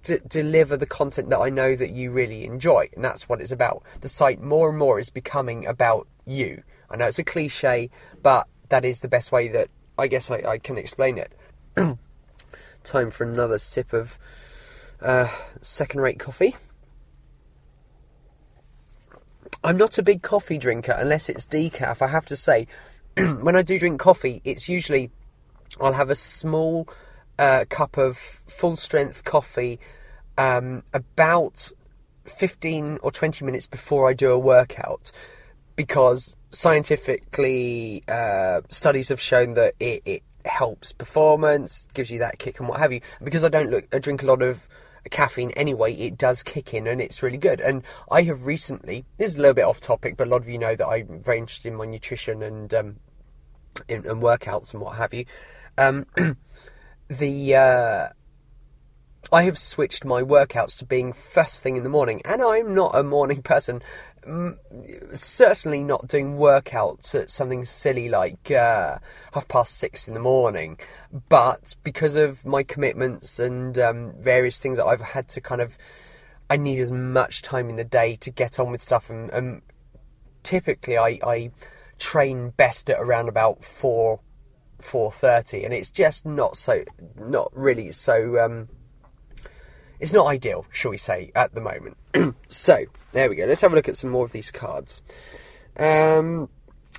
to 0.03 0.19
deliver 0.19 0.77
the 0.77 0.85
content 0.85 1.29
that 1.29 1.39
I 1.39 1.49
know 1.49 1.75
that 1.75 1.91
you 1.91 2.11
really 2.11 2.45
enjoy, 2.45 2.89
and 2.95 3.03
that's 3.03 3.29
what 3.29 3.41
it's 3.41 3.51
about. 3.51 3.83
The 4.01 4.09
site 4.09 4.41
more 4.41 4.69
and 4.69 4.77
more 4.77 4.99
is 4.99 5.09
becoming 5.09 5.67
about 5.67 6.07
you. 6.25 6.63
I 6.89 6.95
know 6.95 7.07
it's 7.07 7.19
a 7.19 7.23
cliche, 7.23 7.89
but 8.21 8.47
that 8.69 8.83
is 8.83 9.01
the 9.01 9.07
best 9.07 9.31
way 9.31 9.47
that 9.49 9.69
I 9.97 10.07
guess 10.07 10.31
I, 10.31 10.37
I 10.47 10.57
can 10.57 10.77
explain 10.77 11.17
it. 11.17 11.33
Time 12.83 13.11
for 13.11 13.23
another 13.23 13.59
sip 13.59 13.93
of 13.93 14.17
uh, 15.01 15.27
second 15.61 16.01
rate 16.01 16.19
coffee. 16.19 16.55
I'm 19.63 19.77
not 19.77 19.97
a 19.97 20.03
big 20.03 20.21
coffee 20.21 20.57
drinker 20.57 20.95
unless 20.97 21.29
it's 21.29 21.45
decaf. 21.45 22.01
I 22.01 22.07
have 22.07 22.25
to 22.27 22.35
say, 22.35 22.67
when 23.15 23.55
I 23.55 23.61
do 23.61 23.77
drink 23.77 23.99
coffee, 23.99 24.41
it's 24.43 24.67
usually 24.67 25.11
I'll 25.79 25.93
have 25.93 26.09
a 26.09 26.15
small 26.15 26.87
uh, 27.37 27.65
cup 27.69 27.97
of 27.97 28.17
full 28.17 28.75
strength 28.75 29.23
coffee 29.23 29.79
um, 30.37 30.83
about 30.93 31.71
15 32.25 32.99
or 33.01 33.11
20 33.11 33.45
minutes 33.45 33.67
before 33.67 34.09
I 34.09 34.13
do 34.13 34.31
a 34.31 34.39
workout 34.39 35.11
because 35.75 36.35
scientifically 36.51 38.03
uh, 38.07 38.61
studies 38.69 39.09
have 39.09 39.21
shown 39.21 39.53
that 39.55 39.73
it, 39.79 40.01
it, 40.05 40.23
helps 40.43 40.91
performance, 40.91 41.87
gives 41.93 42.09
you 42.09 42.17
that 42.17 42.39
kick 42.39 42.59
and 42.59 42.67
what 42.67 42.79
have 42.79 42.91
you. 42.91 42.99
Because 43.23 43.43
I 43.43 43.49
don't 43.49 43.69
look, 43.69 43.85
I 43.93 43.99
drink 43.99 44.23
a 44.23 44.25
lot 44.25 44.41
of 44.41 44.67
caffeine 45.09 45.51
anyway, 45.51 45.93
it 45.93 46.17
does 46.17 46.43
kick 46.43 46.73
in 46.73 46.87
and 46.87 47.01
it's 47.01 47.23
really 47.23 47.37
good. 47.37 47.59
And 47.59 47.83
I 48.11 48.21
have 48.23 48.45
recently, 48.45 49.05
this 49.17 49.31
is 49.31 49.37
a 49.37 49.41
little 49.41 49.53
bit 49.53 49.65
off 49.65 49.81
topic, 49.81 50.17
but 50.17 50.27
a 50.27 50.29
lot 50.29 50.41
of 50.41 50.49
you 50.49 50.57
know 50.57 50.75
that 50.75 50.87
I'm 50.87 51.21
very 51.21 51.39
interested 51.39 51.69
in 51.69 51.77
my 51.77 51.85
nutrition 51.85 52.43
and 52.43 52.73
um, 52.73 52.95
in, 53.87 54.05
and 54.05 54.21
workouts 54.21 54.73
and 54.73 54.81
what 54.81 54.97
have 54.97 55.13
you. 55.13 55.25
Um, 55.77 56.05
the 57.07 57.55
uh, 57.55 58.07
I 59.31 59.43
have 59.43 59.57
switched 59.57 60.03
my 60.03 60.21
workouts 60.21 60.77
to 60.79 60.85
being 60.85 61.13
first 61.13 61.63
thing 61.63 61.75
in 61.75 61.83
the 61.83 61.89
morning, 61.89 62.21
and 62.25 62.41
I'm 62.41 62.73
not 62.73 62.95
a 62.95 63.03
morning 63.03 63.41
person 63.43 63.81
certainly 65.13 65.83
not 65.83 66.07
doing 66.07 66.35
workouts 66.35 67.15
at 67.15 67.29
something 67.29 67.65
silly 67.65 68.09
like 68.09 68.51
uh, 68.51 68.99
half 69.33 69.47
past 69.47 69.77
six 69.77 70.07
in 70.07 70.13
the 70.13 70.19
morning, 70.19 70.77
but 71.29 71.75
because 71.83 72.15
of 72.15 72.45
my 72.45 72.63
commitments 72.63 73.39
and 73.39 73.79
um, 73.79 74.13
various 74.19 74.59
things 74.59 74.77
that 74.77 74.85
I've 74.85 75.01
had 75.01 75.27
to 75.29 75.41
kind 75.41 75.61
of, 75.61 75.77
I 76.49 76.57
need 76.57 76.79
as 76.79 76.91
much 76.91 77.41
time 77.41 77.69
in 77.69 77.77
the 77.77 77.83
day 77.83 78.15
to 78.17 78.29
get 78.29 78.59
on 78.59 78.71
with 78.71 78.81
stuff, 78.81 79.09
and, 79.09 79.29
and 79.31 79.61
typically 80.43 80.97
I, 80.97 81.19
I 81.23 81.51
train 81.97 82.49
best 82.51 82.89
at 82.89 82.99
around 82.99 83.29
about 83.29 83.63
four 83.63 84.19
four 84.79 85.11
thirty, 85.11 85.63
and 85.63 85.73
it's 85.73 85.89
just 85.89 86.25
not 86.25 86.57
so 86.57 86.83
not 87.17 87.51
really 87.53 87.91
so. 87.91 88.43
Um, 88.43 88.69
it's 89.99 90.13
not 90.13 90.25
ideal, 90.25 90.65
shall 90.71 90.89
we 90.89 90.97
say, 90.97 91.31
at 91.35 91.53
the 91.53 91.61
moment. 91.61 91.95
so, 92.47 92.85
there 93.11 93.29
we 93.29 93.35
go. 93.35 93.45
Let's 93.45 93.61
have 93.61 93.73
a 93.73 93.75
look 93.75 93.89
at 93.89 93.97
some 93.97 94.09
more 94.09 94.25
of 94.25 94.31
these 94.31 94.51
cards. 94.51 95.01
Um, 95.77 96.49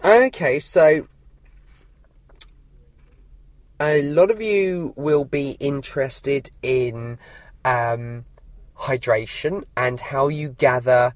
okay, 0.04 0.58
so 0.58 1.06
a 3.80 4.02
lot 4.02 4.30
of 4.30 4.40
you 4.40 4.94
will 4.96 5.24
be 5.24 5.56
interested 5.60 6.50
in 6.62 7.18
um, 7.64 8.24
hydration 8.78 9.64
and 9.76 10.00
how 10.00 10.28
you 10.28 10.50
gather 10.50 11.14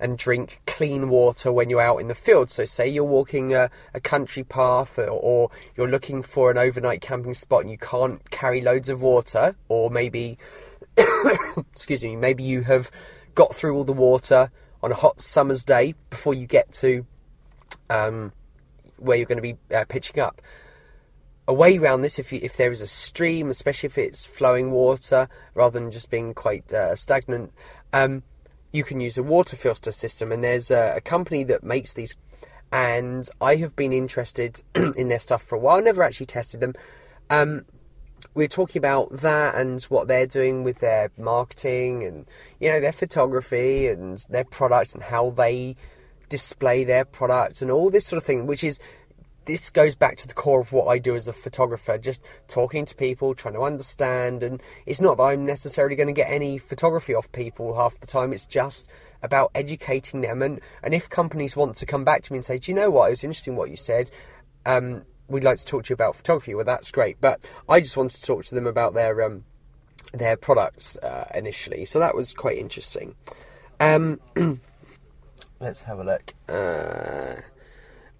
and 0.00 0.16
drink 0.16 0.60
clean 0.66 1.08
water 1.08 1.50
when 1.50 1.68
you're 1.70 1.80
out 1.80 1.98
in 1.98 2.08
the 2.08 2.14
field. 2.14 2.50
So, 2.50 2.64
say 2.64 2.88
you're 2.88 3.04
walking 3.04 3.54
a, 3.54 3.70
a 3.94 4.00
country 4.00 4.44
path 4.44 4.98
or, 4.98 5.08
or, 5.08 5.50
you're 5.76 5.88
looking 5.88 6.22
for 6.22 6.50
an 6.50 6.58
overnight 6.58 7.00
camping 7.00 7.34
spot 7.34 7.62
and 7.62 7.70
you 7.70 7.78
can't 7.78 8.30
carry 8.30 8.60
loads 8.60 8.88
of 8.88 9.00
water, 9.00 9.56
or 9.68 9.90
maybe 9.90 10.38
excuse 11.72 12.02
me, 12.02 12.16
maybe 12.16 12.42
you 12.42 12.62
have 12.62 12.90
got 13.38 13.54
through 13.54 13.76
all 13.76 13.84
the 13.84 13.92
water 13.92 14.50
on 14.82 14.90
a 14.90 14.96
hot 14.96 15.20
summer's 15.20 15.62
day 15.62 15.94
before 16.10 16.34
you 16.34 16.44
get 16.44 16.72
to 16.72 17.06
um, 17.88 18.32
where 18.96 19.16
you're 19.16 19.26
going 19.26 19.36
to 19.36 19.42
be 19.42 19.56
uh, 19.72 19.84
pitching 19.88 20.18
up. 20.18 20.42
A 21.46 21.54
way 21.54 21.78
around 21.78 22.00
this, 22.00 22.18
if 22.18 22.32
you, 22.32 22.40
if 22.42 22.56
there 22.56 22.72
is 22.72 22.82
a 22.82 22.86
stream, 22.88 23.48
especially 23.48 23.86
if 23.86 23.96
it's 23.96 24.26
flowing 24.26 24.72
water 24.72 25.28
rather 25.54 25.78
than 25.78 25.92
just 25.92 26.10
being 26.10 26.34
quite 26.34 26.72
uh, 26.72 26.96
stagnant, 26.96 27.52
um, 27.92 28.24
you 28.72 28.82
can 28.82 28.98
use 28.98 29.16
a 29.16 29.22
water 29.22 29.54
filter 29.54 29.92
system. 29.92 30.32
And 30.32 30.42
there's 30.42 30.72
a, 30.72 30.94
a 30.96 31.00
company 31.00 31.44
that 31.44 31.62
makes 31.62 31.92
these, 31.92 32.16
and 32.72 33.30
I 33.40 33.54
have 33.54 33.76
been 33.76 33.92
interested 33.92 34.62
in 34.74 35.06
their 35.06 35.20
stuff 35.20 35.44
for 35.44 35.54
a 35.54 35.60
while. 35.60 35.80
Never 35.80 36.02
actually 36.02 36.26
tested 36.26 36.58
them. 36.58 36.74
Um, 37.30 37.66
we're 38.38 38.46
talking 38.46 38.78
about 38.78 39.10
that 39.10 39.56
and 39.56 39.82
what 39.84 40.06
they're 40.06 40.26
doing 40.26 40.62
with 40.62 40.78
their 40.78 41.10
marketing 41.18 42.04
and 42.04 42.24
you 42.60 42.70
know 42.70 42.80
their 42.80 42.92
photography 42.92 43.88
and 43.88 44.24
their 44.30 44.44
products 44.44 44.94
and 44.94 45.02
how 45.02 45.30
they 45.30 45.74
display 46.28 46.84
their 46.84 47.04
products 47.04 47.60
and 47.60 47.70
all 47.70 47.90
this 47.90 48.06
sort 48.06 48.16
of 48.16 48.24
thing 48.24 48.46
which 48.46 48.62
is 48.62 48.78
this 49.46 49.70
goes 49.70 49.96
back 49.96 50.16
to 50.16 50.28
the 50.28 50.34
core 50.34 50.60
of 50.60 50.72
what 50.72 50.86
I 50.86 50.98
do 50.98 51.16
as 51.16 51.26
a 51.26 51.32
photographer 51.32 51.98
just 51.98 52.22
talking 52.46 52.86
to 52.86 52.94
people 52.94 53.34
trying 53.34 53.54
to 53.54 53.62
understand 53.62 54.44
and 54.44 54.62
it's 54.86 55.00
not 55.00 55.16
that 55.16 55.24
I'm 55.24 55.44
necessarily 55.44 55.96
going 55.96 56.06
to 56.06 56.12
get 56.12 56.30
any 56.30 56.58
photography 56.58 57.14
off 57.14 57.32
people 57.32 57.74
half 57.74 57.98
the 57.98 58.06
time 58.06 58.32
it's 58.32 58.46
just 58.46 58.86
about 59.20 59.50
educating 59.56 60.20
them 60.20 60.42
and 60.42 60.60
and 60.84 60.94
if 60.94 61.10
companies 61.10 61.56
want 61.56 61.74
to 61.74 61.86
come 61.86 62.04
back 62.04 62.22
to 62.22 62.32
me 62.32 62.38
and 62.38 62.44
say 62.44 62.58
do 62.58 62.70
you 62.70 62.76
know 62.76 62.88
what? 62.88 63.08
It 63.08 63.10
was 63.10 63.24
interesting 63.24 63.56
what 63.56 63.68
you 63.68 63.76
said 63.76 64.12
um, 64.64 65.02
we'd 65.28 65.44
like 65.44 65.58
to 65.58 65.64
talk 65.64 65.84
to 65.84 65.90
you 65.90 65.94
about 65.94 66.16
photography. 66.16 66.54
Well, 66.54 66.64
that's 66.64 66.90
great. 66.90 67.20
But 67.20 67.40
I 67.68 67.80
just 67.80 67.96
wanted 67.96 68.16
to 68.16 68.22
talk 68.22 68.44
to 68.46 68.54
them 68.54 68.66
about 68.66 68.94
their 68.94 69.22
um, 69.22 69.44
their 70.12 70.36
products 70.36 70.96
uh, 70.98 71.30
initially. 71.34 71.84
So 71.84 71.98
that 71.98 72.14
was 72.14 72.32
quite 72.32 72.58
interesting. 72.58 73.14
Um, 73.80 74.20
let's 75.60 75.82
have 75.82 75.98
a 75.98 76.04
look. 76.04 76.34
Uh, 76.48 77.42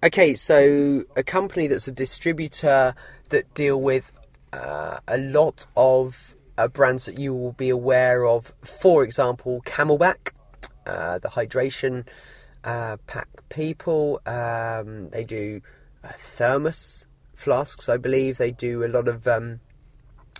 okay, 0.03 0.33
so 0.33 1.03
a 1.15 1.23
company 1.23 1.67
that's 1.67 1.87
a 1.87 1.91
distributor 1.91 2.95
that 3.29 3.53
deal 3.53 3.79
with 3.81 4.11
uh, 4.53 4.99
a 5.07 5.17
lot 5.17 5.65
of 5.75 6.35
uh, 6.57 6.67
brands 6.67 7.05
that 7.05 7.17
you 7.17 7.33
will 7.33 7.53
be 7.53 7.69
aware 7.69 8.25
of. 8.25 8.53
For 8.63 9.03
example, 9.03 9.61
CamelBak, 9.65 10.31
uh, 10.85 11.19
the 11.19 11.29
hydration 11.29 12.07
uh, 12.63 12.97
pack 13.07 13.27
people. 13.49 14.21
Um, 14.25 15.09
they 15.09 15.23
do 15.23 15.61
thermos 16.03 17.05
flasks, 17.35 17.89
I 17.89 17.97
believe. 17.97 18.37
They 18.37 18.51
do 18.51 18.83
a 18.83 18.87
lot 18.87 19.07
of 19.07 19.27
um, 19.27 19.59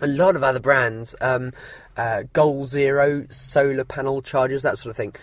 a 0.02 0.06
lot 0.06 0.36
of 0.36 0.42
other 0.42 0.60
brands, 0.60 1.14
um, 1.20 1.52
uh, 1.96 2.24
Goal 2.32 2.66
Zero 2.66 3.26
solar 3.30 3.84
panel 3.84 4.22
chargers, 4.22 4.62
that 4.62 4.78
sort 4.78 4.90
of 4.90 4.96
thing. 4.96 5.14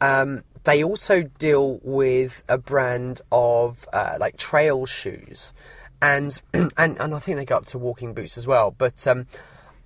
Um, 0.00 0.42
they 0.64 0.82
also 0.84 1.22
deal 1.22 1.80
with 1.82 2.44
a 2.48 2.58
brand 2.58 3.20
of 3.32 3.88
uh, 3.92 4.16
like 4.20 4.36
trail 4.36 4.86
shoes, 4.86 5.52
and 6.00 6.40
and 6.54 6.72
and 6.76 7.14
I 7.14 7.18
think 7.18 7.38
they 7.38 7.44
go 7.44 7.56
up 7.56 7.66
to 7.66 7.78
walking 7.78 8.14
boots 8.14 8.38
as 8.38 8.46
well. 8.46 8.70
But 8.70 9.06
um, 9.06 9.26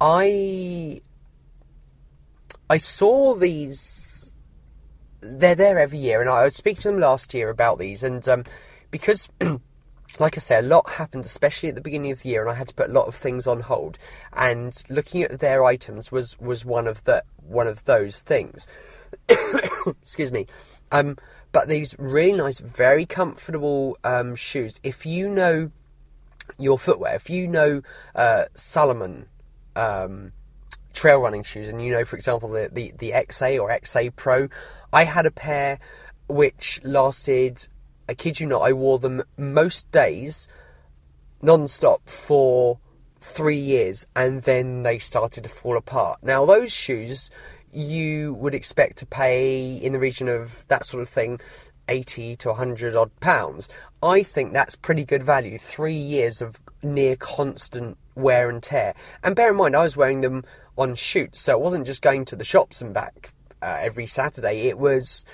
I 0.01 1.01
I 2.69 2.77
saw 2.77 3.35
these 3.35 4.33
they're 5.21 5.55
there 5.55 5.79
every 5.79 5.99
year, 5.99 6.21
and 6.21 6.29
I 6.29 6.43
would 6.43 6.55
speak 6.55 6.81
to 6.81 6.89
them 6.89 6.99
last 6.99 7.33
year 7.33 7.49
about 7.49 7.79
these, 7.79 8.03
and 8.03 8.27
um, 8.29 8.45
because. 8.91 9.29
like 10.21 10.37
I 10.37 10.41
say, 10.41 10.59
a 10.59 10.63
lot 10.63 10.91
happened, 10.91 11.25
especially 11.25 11.69
at 11.69 11.75
the 11.75 11.81
beginning 11.81 12.11
of 12.11 12.23
the 12.23 12.31
year, 12.31 12.43
and 12.43 12.51
I 12.51 12.55
had 12.55 12.69
to 12.69 12.75
put 12.75 12.91
a 12.91 12.93
lot 12.93 13.07
of 13.07 13.15
things 13.15 13.47
on 13.47 13.61
hold. 13.61 13.99
And 14.33 14.83
looking 14.89 15.23
at 15.23 15.41
their 15.41 15.65
items 15.65 16.13
was 16.13 16.39
was 16.41 16.65
one 16.65 16.87
of 16.87 17.05
the 17.05 17.25
one 17.37 17.67
of 17.67 17.85
those 17.85 18.23
things. 18.23 18.67
Excuse 19.29 20.33
me. 20.33 20.47
Um, 20.91 21.17
but 21.53 21.69
these 21.69 21.95
really 21.99 22.37
nice, 22.37 22.59
very 22.59 23.07
comfortable 23.07 23.99
um, 24.05 24.35
shoes. 24.35 24.81
If 24.83 25.05
you 25.05 25.29
know 25.29 25.71
your 26.59 26.79
footwear, 26.79 27.15
if 27.15 27.29
you 27.29 27.47
know 27.47 27.83
uh, 28.15 28.45
Salomon 28.55 29.27
um, 29.77 30.33
trail 30.95 31.19
running 31.19 31.43
shoes, 31.43 31.69
and 31.69 31.85
you 31.85 31.93
know, 31.93 32.05
for 32.05 32.17
example, 32.17 32.49
the, 32.49 32.71
the 32.73 32.93
the 32.99 33.11
XA 33.11 33.61
or 33.61 33.71
XA 33.71 34.15
Pro, 34.17 34.49
I 34.93 35.05
had 35.05 35.27
a 35.27 35.31
pair 35.31 35.79
which 36.29 36.81
lasted 36.85 37.69
I 38.09 38.15
kid 38.15 38.41
you 38.41 38.47
not, 38.47 38.61
I 38.63 38.73
wore 38.73 38.99
them 38.99 39.23
most 39.37 39.91
days, 39.93 40.49
non-stop 41.41 42.09
for 42.09 42.79
three 43.21 43.59
years, 43.59 44.07
and 44.17 44.43
then 44.43 44.83
they 44.83 44.99
started 44.99 45.45
to 45.45 45.51
fall 45.51 45.77
apart. 45.77 46.19
Now, 46.23 46.45
those 46.45 46.73
shoes 46.73 47.31
you 47.73 48.35
would 48.35 48.55
expect 48.55 48.99
to 48.99 49.07
pay 49.07 49.77
in 49.77 49.93
the 49.93 49.99
region 49.99 50.29
of 50.29 50.67
that 50.69 50.85
sort 50.85 51.03
of 51.03 51.09
thing 51.09 51.41
80 51.89 52.37
to 52.37 52.49
100 52.49 52.95
odd 52.95 53.19
pounds. 53.21 53.69
I 54.03 54.23
think 54.23 54.53
that's 54.53 54.77
pretty 54.77 55.05
good 55.05 55.23
value. 55.23 55.59
Three 55.59 55.97
years 55.97 56.43
of 56.43 56.61
near 56.83 57.17
constant 57.17 57.97
wear 58.15 58.51
and 58.51 58.63
tear. 58.63 58.95
And 59.23 59.35
bear 59.35 59.51
in 59.51 59.57
mind, 59.57 59.75
I 59.75 59.83
was 59.83 59.97
wearing 59.97 60.21
them 60.21 60.45
on 60.77 60.95
shoots, 60.95 61.41
so 61.41 61.53
it 61.53 61.61
wasn't 61.61 61.87
just 61.87 62.03
going 62.03 62.25
to 62.27 62.37
the 62.37 62.45
shops 62.45 62.81
and 62.81 62.95
back 62.95 63.33
uh, 63.63 63.79
every 63.81 64.07
Saturday. 64.07 64.69
It 64.69 64.79
was 64.79 65.25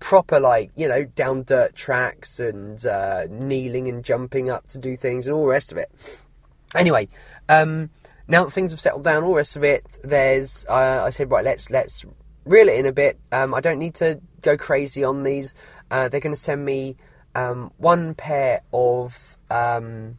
proper 0.00 0.40
like 0.40 0.70
you 0.76 0.88
know 0.88 1.04
down 1.04 1.42
dirt 1.42 1.74
tracks 1.74 2.40
and 2.40 2.84
uh, 2.86 3.26
kneeling 3.28 3.88
and 3.88 4.04
jumping 4.04 4.50
up 4.50 4.66
to 4.68 4.78
do 4.78 4.96
things 4.96 5.26
and 5.26 5.34
all 5.34 5.42
the 5.42 5.50
rest 5.50 5.72
of 5.72 5.78
it. 5.78 5.90
Anyway, 6.74 7.08
um, 7.48 7.90
now 8.26 8.44
that 8.44 8.50
things 8.50 8.72
have 8.72 8.80
settled 8.80 9.04
down, 9.04 9.22
all 9.22 9.30
the 9.30 9.36
rest 9.36 9.56
of 9.56 9.64
it, 9.64 9.98
there's 10.02 10.66
uh, 10.68 11.02
I 11.04 11.10
said 11.10 11.30
right, 11.30 11.44
let's 11.44 11.70
let's 11.70 12.04
reel 12.44 12.68
it 12.68 12.78
in 12.78 12.86
a 12.86 12.92
bit. 12.92 13.18
Um, 13.32 13.54
I 13.54 13.60
don't 13.60 13.78
need 13.78 13.94
to 13.96 14.20
go 14.42 14.56
crazy 14.56 15.04
on 15.04 15.22
these. 15.22 15.54
Uh, 15.90 16.08
they're 16.08 16.20
going 16.20 16.34
to 16.34 16.40
send 16.40 16.64
me 16.64 16.96
um, 17.34 17.72
one 17.78 18.14
pair 18.14 18.60
of. 18.72 19.36
Um, 19.50 20.18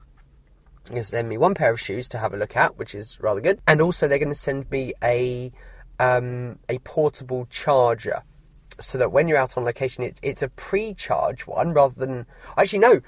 going 0.89 1.03
to 1.03 1.07
send 1.07 1.29
me 1.29 1.37
one 1.37 1.53
pair 1.53 1.71
of 1.71 1.79
shoes 1.79 2.09
to 2.09 2.17
have 2.17 2.33
a 2.33 2.37
look 2.37 2.55
at, 2.55 2.77
which 2.77 2.95
is 2.95 3.19
rather 3.19 3.41
good, 3.41 3.61
and 3.67 3.79
also 3.79 4.07
they're 4.07 4.17
going 4.17 4.29
to 4.29 4.35
send 4.35 4.69
me 4.71 4.93
a 5.03 5.51
um, 5.99 6.57
a 6.67 6.79
portable 6.79 7.45
charger 7.49 8.23
so 8.79 8.97
that 8.97 9.11
when 9.11 9.27
you're 9.27 9.37
out 9.37 9.57
on 9.57 9.65
location, 9.65 10.03
it's 10.03 10.19
it's 10.23 10.41
a 10.41 10.49
pre-charge 10.49 11.47
one 11.47 11.73
rather 11.73 11.95
than 11.95 12.25
actually 12.57 12.79
no. 12.79 13.01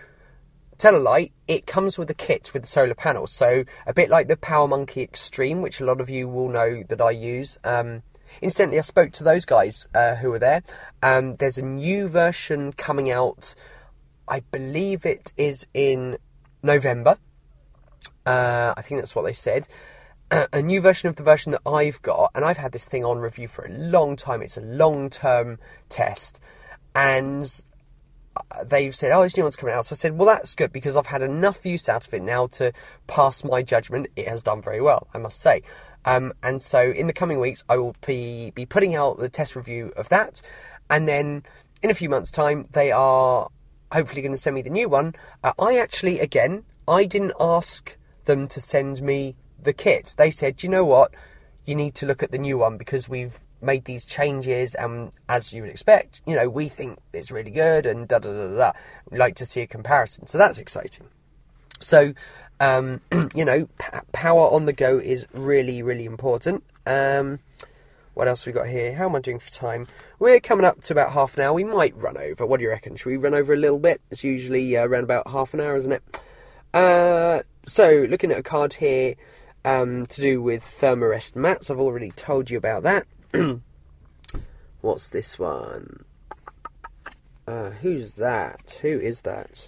Lie, 0.83 1.29
it 1.47 1.67
comes 1.67 1.99
with 1.99 2.09
a 2.09 2.15
kit 2.15 2.53
with 2.53 2.63
the 2.63 2.67
solar 2.67 2.95
panel, 2.95 3.27
so 3.27 3.65
a 3.85 3.93
bit 3.93 4.09
like 4.09 4.27
the 4.27 4.35
Power 4.35 4.67
Monkey 4.67 5.03
Extreme, 5.03 5.61
which 5.61 5.79
a 5.79 5.85
lot 5.85 6.01
of 6.01 6.09
you 6.09 6.27
will 6.27 6.49
know 6.49 6.81
that 6.89 6.99
I 6.99 7.11
use. 7.11 7.59
Um, 7.63 8.01
incidentally, 8.41 8.79
I 8.79 8.81
spoke 8.81 9.11
to 9.11 9.23
those 9.23 9.45
guys 9.45 9.85
uh, 9.93 10.15
who 10.15 10.31
were 10.31 10.39
there. 10.39 10.63
Um, 11.03 11.35
there's 11.35 11.59
a 11.59 11.61
new 11.61 12.07
version 12.07 12.73
coming 12.73 13.11
out. 13.11 13.53
I 14.27 14.39
believe 14.39 15.05
it 15.05 15.33
is 15.37 15.67
in 15.75 16.17
November. 16.63 17.19
Uh, 18.25 18.73
I 18.75 18.81
think 18.81 19.01
that's 19.01 19.15
what 19.15 19.25
they 19.25 19.33
said 19.33 19.67
a 20.31 20.61
new 20.61 20.79
version 20.79 21.09
of 21.09 21.17
the 21.17 21.23
version 21.23 21.51
that 21.51 21.61
I've 21.65 22.01
got, 22.01 22.31
and 22.35 22.45
I've 22.45 22.57
had 22.57 22.71
this 22.71 22.87
thing 22.87 23.03
on 23.03 23.19
review 23.19 23.47
for 23.47 23.65
a 23.65 23.69
long 23.69 24.15
time. 24.15 24.41
It's 24.41 24.57
a 24.57 24.61
long 24.61 25.09
term 25.09 25.59
test, 25.89 26.39
and 26.95 27.63
uh, 28.37 28.63
they've 28.63 28.95
said, 28.95 29.11
"Oh, 29.11 29.23
this 29.23 29.35
new 29.35 29.43
one's 29.43 29.57
coming 29.57 29.75
out." 29.75 29.85
So 29.85 29.93
I 29.93 29.97
said, 29.97 30.17
"Well, 30.17 30.27
that's 30.27 30.55
good 30.55 30.71
because 30.71 30.95
I've 30.95 31.07
had 31.07 31.21
enough 31.21 31.65
use 31.65 31.89
out 31.89 32.07
of 32.07 32.13
it 32.13 32.23
now 32.23 32.47
to 32.47 32.71
pass 33.07 33.43
my 33.43 33.61
judgment. 33.61 34.07
It 34.15 34.27
has 34.27 34.41
done 34.41 34.61
very 34.61 34.81
well, 34.81 35.07
I 35.13 35.17
must 35.17 35.39
say." 35.41 35.63
Um, 36.05 36.33
and 36.41 36.61
so, 36.61 36.91
in 36.91 37.07
the 37.07 37.13
coming 37.13 37.39
weeks, 37.39 37.63
I 37.67 37.77
will 37.77 37.95
be 38.05 38.51
be 38.51 38.65
putting 38.65 38.95
out 38.95 39.19
the 39.19 39.29
test 39.29 39.55
review 39.55 39.91
of 39.97 40.07
that, 40.09 40.41
and 40.89 41.07
then 41.07 41.43
in 41.83 41.89
a 41.89 41.93
few 41.95 42.09
months' 42.09 42.31
time, 42.31 42.65
they 42.71 42.91
are 42.91 43.49
hopefully 43.91 44.21
going 44.21 44.31
to 44.31 44.37
send 44.37 44.55
me 44.55 44.61
the 44.61 44.69
new 44.69 44.87
one. 44.87 45.13
Uh, 45.43 45.51
I 45.59 45.77
actually, 45.77 46.19
again, 46.19 46.63
I 46.87 47.03
didn't 47.05 47.33
ask 47.39 47.97
them 48.25 48.47
to 48.47 48.61
send 48.61 49.01
me 49.01 49.35
the 49.63 49.73
kit, 49.73 50.15
they 50.17 50.31
said, 50.31 50.63
you 50.63 50.69
know 50.69 50.85
what, 50.85 51.13
you 51.65 51.75
need 51.75 51.95
to 51.95 52.05
look 52.05 52.23
at 52.23 52.31
the 52.31 52.37
new 52.37 52.57
one 52.57 52.77
because 52.77 53.07
we've 53.07 53.39
made 53.61 53.85
these 53.85 54.05
changes 54.05 54.73
and 54.75 55.11
as 55.29 55.53
you 55.53 55.61
would 55.61 55.71
expect, 55.71 56.21
you 56.25 56.35
know, 56.35 56.49
we 56.49 56.67
think 56.67 56.99
it's 57.13 57.31
really 57.31 57.51
good 57.51 57.85
and 57.85 58.07
da 58.07 58.19
da 58.19 58.31
da 58.31 58.57
da. 58.57 58.71
We'd 59.09 59.19
like 59.19 59.35
to 59.35 59.45
see 59.45 59.61
a 59.61 59.67
comparison. 59.67 60.27
So 60.27 60.37
that's 60.37 60.57
exciting. 60.57 61.07
So, 61.79 62.13
um, 62.59 63.01
you 63.35 63.45
know, 63.45 63.67
p- 63.79 63.99
power 64.11 64.49
on 64.51 64.65
the 64.65 64.73
go 64.73 64.97
is 64.97 65.27
really, 65.33 65.83
really 65.83 66.05
important. 66.05 66.63
Um, 66.85 67.39
what 68.13 68.27
else 68.27 68.45
we 68.45 68.51
got 68.51 68.67
here? 68.67 68.93
How 68.93 69.05
am 69.07 69.15
I 69.15 69.19
doing 69.19 69.39
for 69.39 69.51
time? 69.51 69.87
We're 70.19 70.39
coming 70.39 70.65
up 70.65 70.81
to 70.81 70.93
about 70.93 71.13
half 71.13 71.37
an 71.37 71.43
hour. 71.43 71.53
We 71.53 71.63
might 71.63 71.95
run 71.95 72.17
over. 72.17 72.45
What 72.45 72.57
do 72.57 72.63
you 72.63 72.69
reckon? 72.69 72.95
Should 72.95 73.09
we 73.09 73.17
run 73.17 73.33
over 73.33 73.53
a 73.53 73.57
little 73.57 73.79
bit? 73.79 74.01
It's 74.11 74.23
usually 74.23 74.75
uh, 74.75 74.85
around 74.85 75.05
about 75.05 75.29
half 75.29 75.53
an 75.53 75.61
hour, 75.61 75.75
isn't 75.77 75.91
it? 75.91 76.21
Uh, 76.73 77.41
so, 77.65 78.05
looking 78.09 78.31
at 78.31 78.39
a 78.39 78.43
card 78.43 78.73
here, 78.73 79.15
um, 79.63 80.05
to 80.07 80.21
do 80.21 80.41
with 80.41 80.63
Thermarest 80.63 81.35
mats. 81.35 81.69
I've 81.69 81.79
already 81.79 82.11
told 82.11 82.49
you 82.49 82.57
about 82.57 82.83
that. 82.83 83.07
What's 84.81 85.09
this 85.09 85.37
one? 85.37 86.05
Uh, 87.47 87.71
who's 87.71 88.15
that? 88.15 88.79
Who 88.81 88.99
is 88.99 89.21
that? 89.21 89.67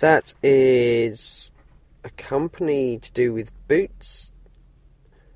That 0.00 0.34
is 0.42 1.50
a 2.04 2.10
company 2.10 2.98
to 2.98 3.12
do 3.12 3.32
with 3.32 3.50
boots, 3.66 4.32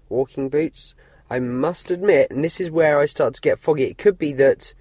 walking 0.09 0.49
boots. 0.49 0.95
I 1.29 1.41
must 1.41 1.91
admit, 1.91 2.31
and 2.31 2.45
this 2.45 2.61
is 2.61 2.71
where 2.71 2.99
I 3.01 3.07
start 3.07 3.35
to 3.35 3.41
get 3.41 3.59
foggy, 3.59 3.85
it 3.85 3.99
could 3.99 4.19
be 4.19 4.33
that 4.35 4.75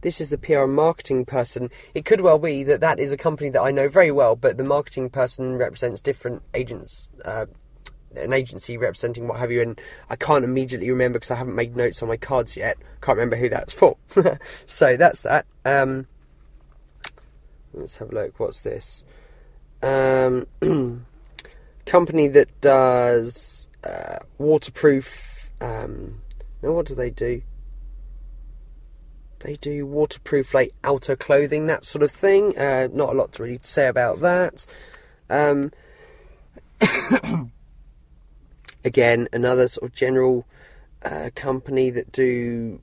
this 0.00 0.20
is 0.20 0.30
the 0.30 0.38
PR 0.38 0.66
marketing 0.66 1.24
person. 1.24 1.70
It 1.94 2.04
could 2.04 2.20
well 2.20 2.38
be 2.38 2.62
that 2.64 2.80
that 2.80 2.98
is 2.98 3.12
a 3.12 3.16
company 3.16 3.50
that 3.50 3.62
I 3.62 3.70
know 3.70 3.88
very 3.88 4.10
well, 4.10 4.36
but 4.36 4.56
the 4.56 4.64
marketing 4.64 5.10
person 5.10 5.56
represents 5.56 6.00
different 6.00 6.42
agents, 6.54 7.10
uh, 7.24 7.46
an 8.16 8.32
agency 8.32 8.76
representing 8.76 9.28
what 9.28 9.38
have 9.38 9.50
you, 9.50 9.60
and 9.60 9.80
I 10.08 10.16
can't 10.16 10.44
immediately 10.44 10.90
remember 10.90 11.18
because 11.18 11.30
I 11.30 11.36
haven't 11.36 11.56
made 11.56 11.76
notes 11.76 12.02
on 12.02 12.08
my 12.08 12.16
cards 12.16 12.56
yet. 12.56 12.78
Can't 13.00 13.18
remember 13.18 13.36
who 13.36 13.48
that's 13.48 13.72
for. 13.72 13.96
so 14.66 14.96
that's 14.96 15.22
that. 15.22 15.46
Um, 15.64 16.06
let's 17.74 17.96
have 17.98 18.10
a 18.10 18.14
look. 18.14 18.38
What's 18.40 18.60
this? 18.60 19.04
Um, 19.82 20.46
company 21.86 22.28
that 22.28 22.60
does 22.60 23.68
uh, 23.84 24.18
waterproof. 24.38 25.50
Um, 25.60 26.22
what 26.60 26.86
do 26.86 26.94
they 26.94 27.10
do? 27.10 27.42
They 29.40 29.56
do 29.56 29.86
waterproof, 29.86 30.54
like 30.54 30.72
outer 30.82 31.16
clothing, 31.16 31.66
that 31.66 31.84
sort 31.84 32.02
of 32.02 32.10
thing. 32.10 32.58
Uh, 32.58 32.88
not 32.92 33.10
a 33.10 33.16
lot 33.16 33.32
to 33.32 33.42
really 33.42 33.60
say 33.62 33.86
about 33.86 34.20
that. 34.20 34.66
Um, 35.30 35.72
again, 38.84 39.28
another 39.32 39.68
sort 39.68 39.90
of 39.90 39.96
general 39.96 40.46
uh, 41.02 41.30
company 41.34 41.90
that 41.90 42.12
do 42.12 42.80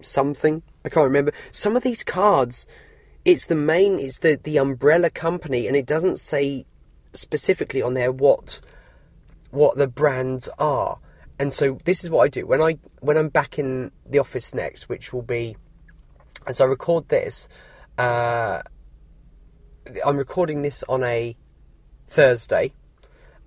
something. 0.00 0.62
I 0.84 0.88
can't 0.88 1.04
remember. 1.04 1.32
Some 1.50 1.76
of 1.76 1.82
these 1.82 2.04
cards, 2.04 2.66
it's 3.24 3.46
the 3.46 3.54
main, 3.54 3.98
it's 3.98 4.18
the 4.18 4.38
the 4.42 4.58
umbrella 4.58 5.10
company, 5.10 5.66
and 5.66 5.76
it 5.76 5.86
doesn't 5.86 6.20
say 6.20 6.66
specifically 7.12 7.82
on 7.82 7.94
there 7.94 8.12
what 8.12 8.60
what 9.50 9.76
the 9.76 9.88
brands 9.88 10.48
are. 10.58 10.98
And 11.38 11.52
so 11.52 11.78
this 11.84 12.04
is 12.04 12.10
what 12.10 12.22
I 12.22 12.28
do 12.28 12.46
when 12.46 12.60
I 12.60 12.78
when 13.00 13.16
I'm 13.16 13.28
back 13.28 13.58
in 13.58 13.90
the 14.06 14.18
office 14.18 14.54
next, 14.54 14.88
which 14.88 15.12
will 15.12 15.22
be 15.22 15.56
as 16.46 16.60
I 16.60 16.64
record 16.64 17.08
this, 17.08 17.48
uh, 17.98 18.62
I'm 20.04 20.16
recording 20.16 20.62
this 20.62 20.84
on 20.88 21.02
a 21.02 21.36
Thursday, 22.06 22.72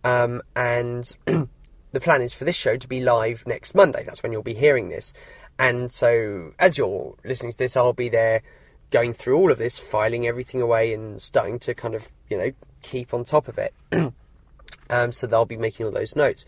um, 0.04 0.42
and 0.56 1.16
the 1.26 2.00
plan 2.00 2.22
is 2.22 2.34
for 2.34 2.46
this 2.46 2.56
show 2.56 2.78
to 2.78 2.88
be 2.88 3.02
live 3.02 3.46
next 3.48 3.76
Monday. 3.76 4.04
That's 4.04 4.24
when 4.24 4.32
you'll 4.32 4.44
be 4.44 4.54
hearing 4.54 4.90
this. 4.90 5.14
And 5.60 5.92
so, 5.92 6.54
as 6.60 6.78
you're 6.78 7.16
listening 7.24 7.52
to 7.52 7.58
this, 7.58 7.78
I'll 7.78 7.94
be 7.94 8.10
there 8.10 8.42
going 8.90 9.14
through 9.14 9.38
all 9.38 9.52
of 9.52 9.58
this, 9.58 9.78
filing 9.78 10.28
everything 10.28 10.62
away, 10.62 10.94
and 10.94 11.22
starting 11.22 11.60
to 11.60 11.74
kind 11.74 11.96
of, 11.96 12.12
you 12.30 12.38
know, 12.38 12.52
keep 12.82 13.14
on 13.14 13.24
top 13.24 13.48
of 13.48 13.58
it. 13.58 13.74
um, 14.90 15.12
so 15.12 15.28
they'll 15.28 15.46
be 15.46 15.58
making 15.58 15.86
all 15.86 15.92
those 15.92 16.16
notes. 16.16 16.46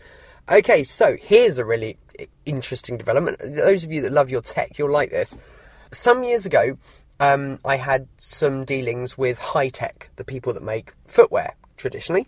Okay, 0.48 0.84
so 0.84 1.16
here's 1.20 1.58
a 1.58 1.64
really 1.64 1.98
interesting 2.44 2.96
development. 2.96 3.38
Those 3.40 3.84
of 3.84 3.92
you 3.92 4.00
that 4.02 4.12
love 4.12 4.30
your 4.30 4.42
tech, 4.42 4.78
you'll 4.78 4.90
like 4.90 5.10
this. 5.10 5.36
Some 5.96 6.24
years 6.24 6.44
ago, 6.44 6.76
um, 7.20 7.58
I 7.64 7.76
had 7.76 8.06
some 8.18 8.66
dealings 8.66 9.16
with 9.16 9.38
Hi-Tec, 9.38 10.10
the 10.16 10.24
people 10.24 10.52
that 10.52 10.62
make 10.62 10.92
footwear 11.06 11.54
traditionally. 11.78 12.26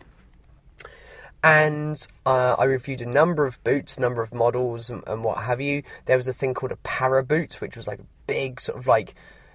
and 1.44 1.94
uh, 2.24 2.56
I 2.58 2.64
reviewed 2.64 3.02
a 3.02 3.06
number 3.06 3.46
of 3.46 3.62
boots, 3.64 3.98
number 3.98 4.22
of 4.22 4.32
models, 4.32 4.88
and, 4.88 5.02
and, 5.06 5.22
what 5.22 5.42
have 5.42 5.60
you. 5.60 5.82
There 6.06 6.16
was 6.16 6.26
a 6.26 6.32
thing 6.32 6.54
called 6.54 6.72
a 6.72 6.76
para 6.76 7.22
boot, 7.22 7.60
which 7.60 7.76
was 7.76 7.86
like 7.86 8.00
a 8.00 8.06
big 8.26 8.58
sort 8.58 8.78
of 8.78 8.86
like 8.86 9.14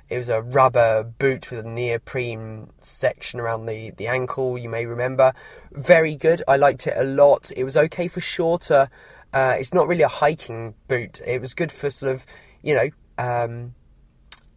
it 0.10 0.20
was 0.20 0.30
a 0.30 0.44
rubber 0.44 1.04
boot 1.04 1.50
with 1.50 1.66
a 1.66 1.68
neoprene 1.68 2.70
section 2.80 3.40
around 3.40 3.66
the 3.66 3.90
the 3.98 4.08
ankle. 4.08 4.60
You 4.60 4.70
may 4.70 4.86
remember, 4.86 5.34
very 5.72 6.14
good. 6.14 6.44
I 6.48 6.58
liked 6.58 6.86
it 6.86 6.94
a 6.96 7.04
lot. 7.04 7.52
It 7.58 7.64
was 7.64 7.76
okay 7.76 8.08
for 8.08 8.22
shorter. 8.22 8.92
Uh, 9.34 9.56
it's 9.58 9.74
not 9.74 9.88
really 9.88 10.04
a 10.04 10.08
hiking 10.08 10.76
boot. 10.88 11.20
It 11.26 11.42
was 11.42 11.56
good 11.56 11.72
for 11.72 11.90
sort 11.90 12.12
of 12.14 12.28
you 12.62 12.76
know. 12.76 12.90
Um, 13.18 13.74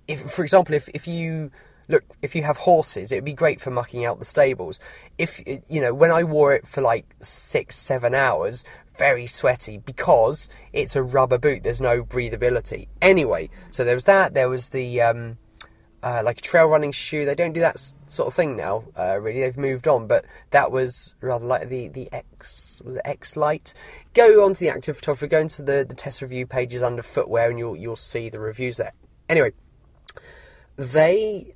if, 0.08 0.30
for 0.30 0.42
example, 0.42 0.74
if, 0.74 0.88
if 0.90 1.06
you 1.06 1.50
look, 1.88 2.04
if 2.22 2.34
you 2.34 2.42
have 2.42 2.58
horses, 2.58 3.12
it'd 3.12 3.24
be 3.24 3.32
great 3.32 3.60
for 3.60 3.70
mucking 3.70 4.04
out 4.04 4.18
the 4.18 4.24
stables. 4.24 4.80
If 5.18 5.42
you 5.46 5.80
know, 5.80 5.94
when 5.94 6.10
I 6.10 6.24
wore 6.24 6.54
it 6.54 6.66
for 6.66 6.80
like 6.80 7.06
six, 7.20 7.76
seven 7.76 8.14
hours, 8.14 8.64
very 8.98 9.26
sweaty 9.26 9.78
because 9.78 10.48
it's 10.72 10.96
a 10.96 11.02
rubber 11.02 11.38
boot. 11.38 11.62
There's 11.62 11.80
no 11.80 12.02
breathability. 12.02 12.88
Anyway, 13.02 13.50
so 13.70 13.84
there 13.84 13.94
was 13.94 14.04
that. 14.04 14.34
There 14.34 14.48
was 14.48 14.70
the 14.70 15.02
um, 15.02 15.38
uh, 16.02 16.22
like 16.24 16.38
a 16.38 16.42
trail 16.42 16.66
running 16.66 16.92
shoe. 16.92 17.24
They 17.24 17.34
don't 17.34 17.52
do 17.52 17.60
that 17.60 17.80
sort 18.06 18.26
of 18.26 18.34
thing 18.34 18.56
now. 18.56 18.84
Uh, 18.98 19.20
really, 19.20 19.40
they've 19.40 19.56
moved 19.56 19.86
on. 19.86 20.06
But 20.06 20.24
that 20.50 20.72
was 20.72 21.14
rather 21.20 21.44
like 21.44 21.68
the 21.68 21.88
the 21.88 22.08
X 22.12 22.80
was 22.84 22.96
it 22.96 23.02
X 23.04 23.36
Light. 23.36 23.74
Go 24.14 24.44
onto 24.44 24.60
the 24.60 24.70
active 24.70 24.96
photographer. 24.96 25.26
Go 25.26 25.40
into 25.40 25.62
the 25.62 25.84
the 25.86 25.94
test 25.94 26.22
review 26.22 26.46
pages 26.46 26.82
under 26.82 27.02
footwear, 27.02 27.50
and 27.50 27.58
you'll 27.58 27.76
you'll 27.76 27.96
see 27.96 28.28
the 28.28 28.40
reviews 28.40 28.76
there. 28.78 28.92
Anyway, 29.28 29.52
they 30.76 31.54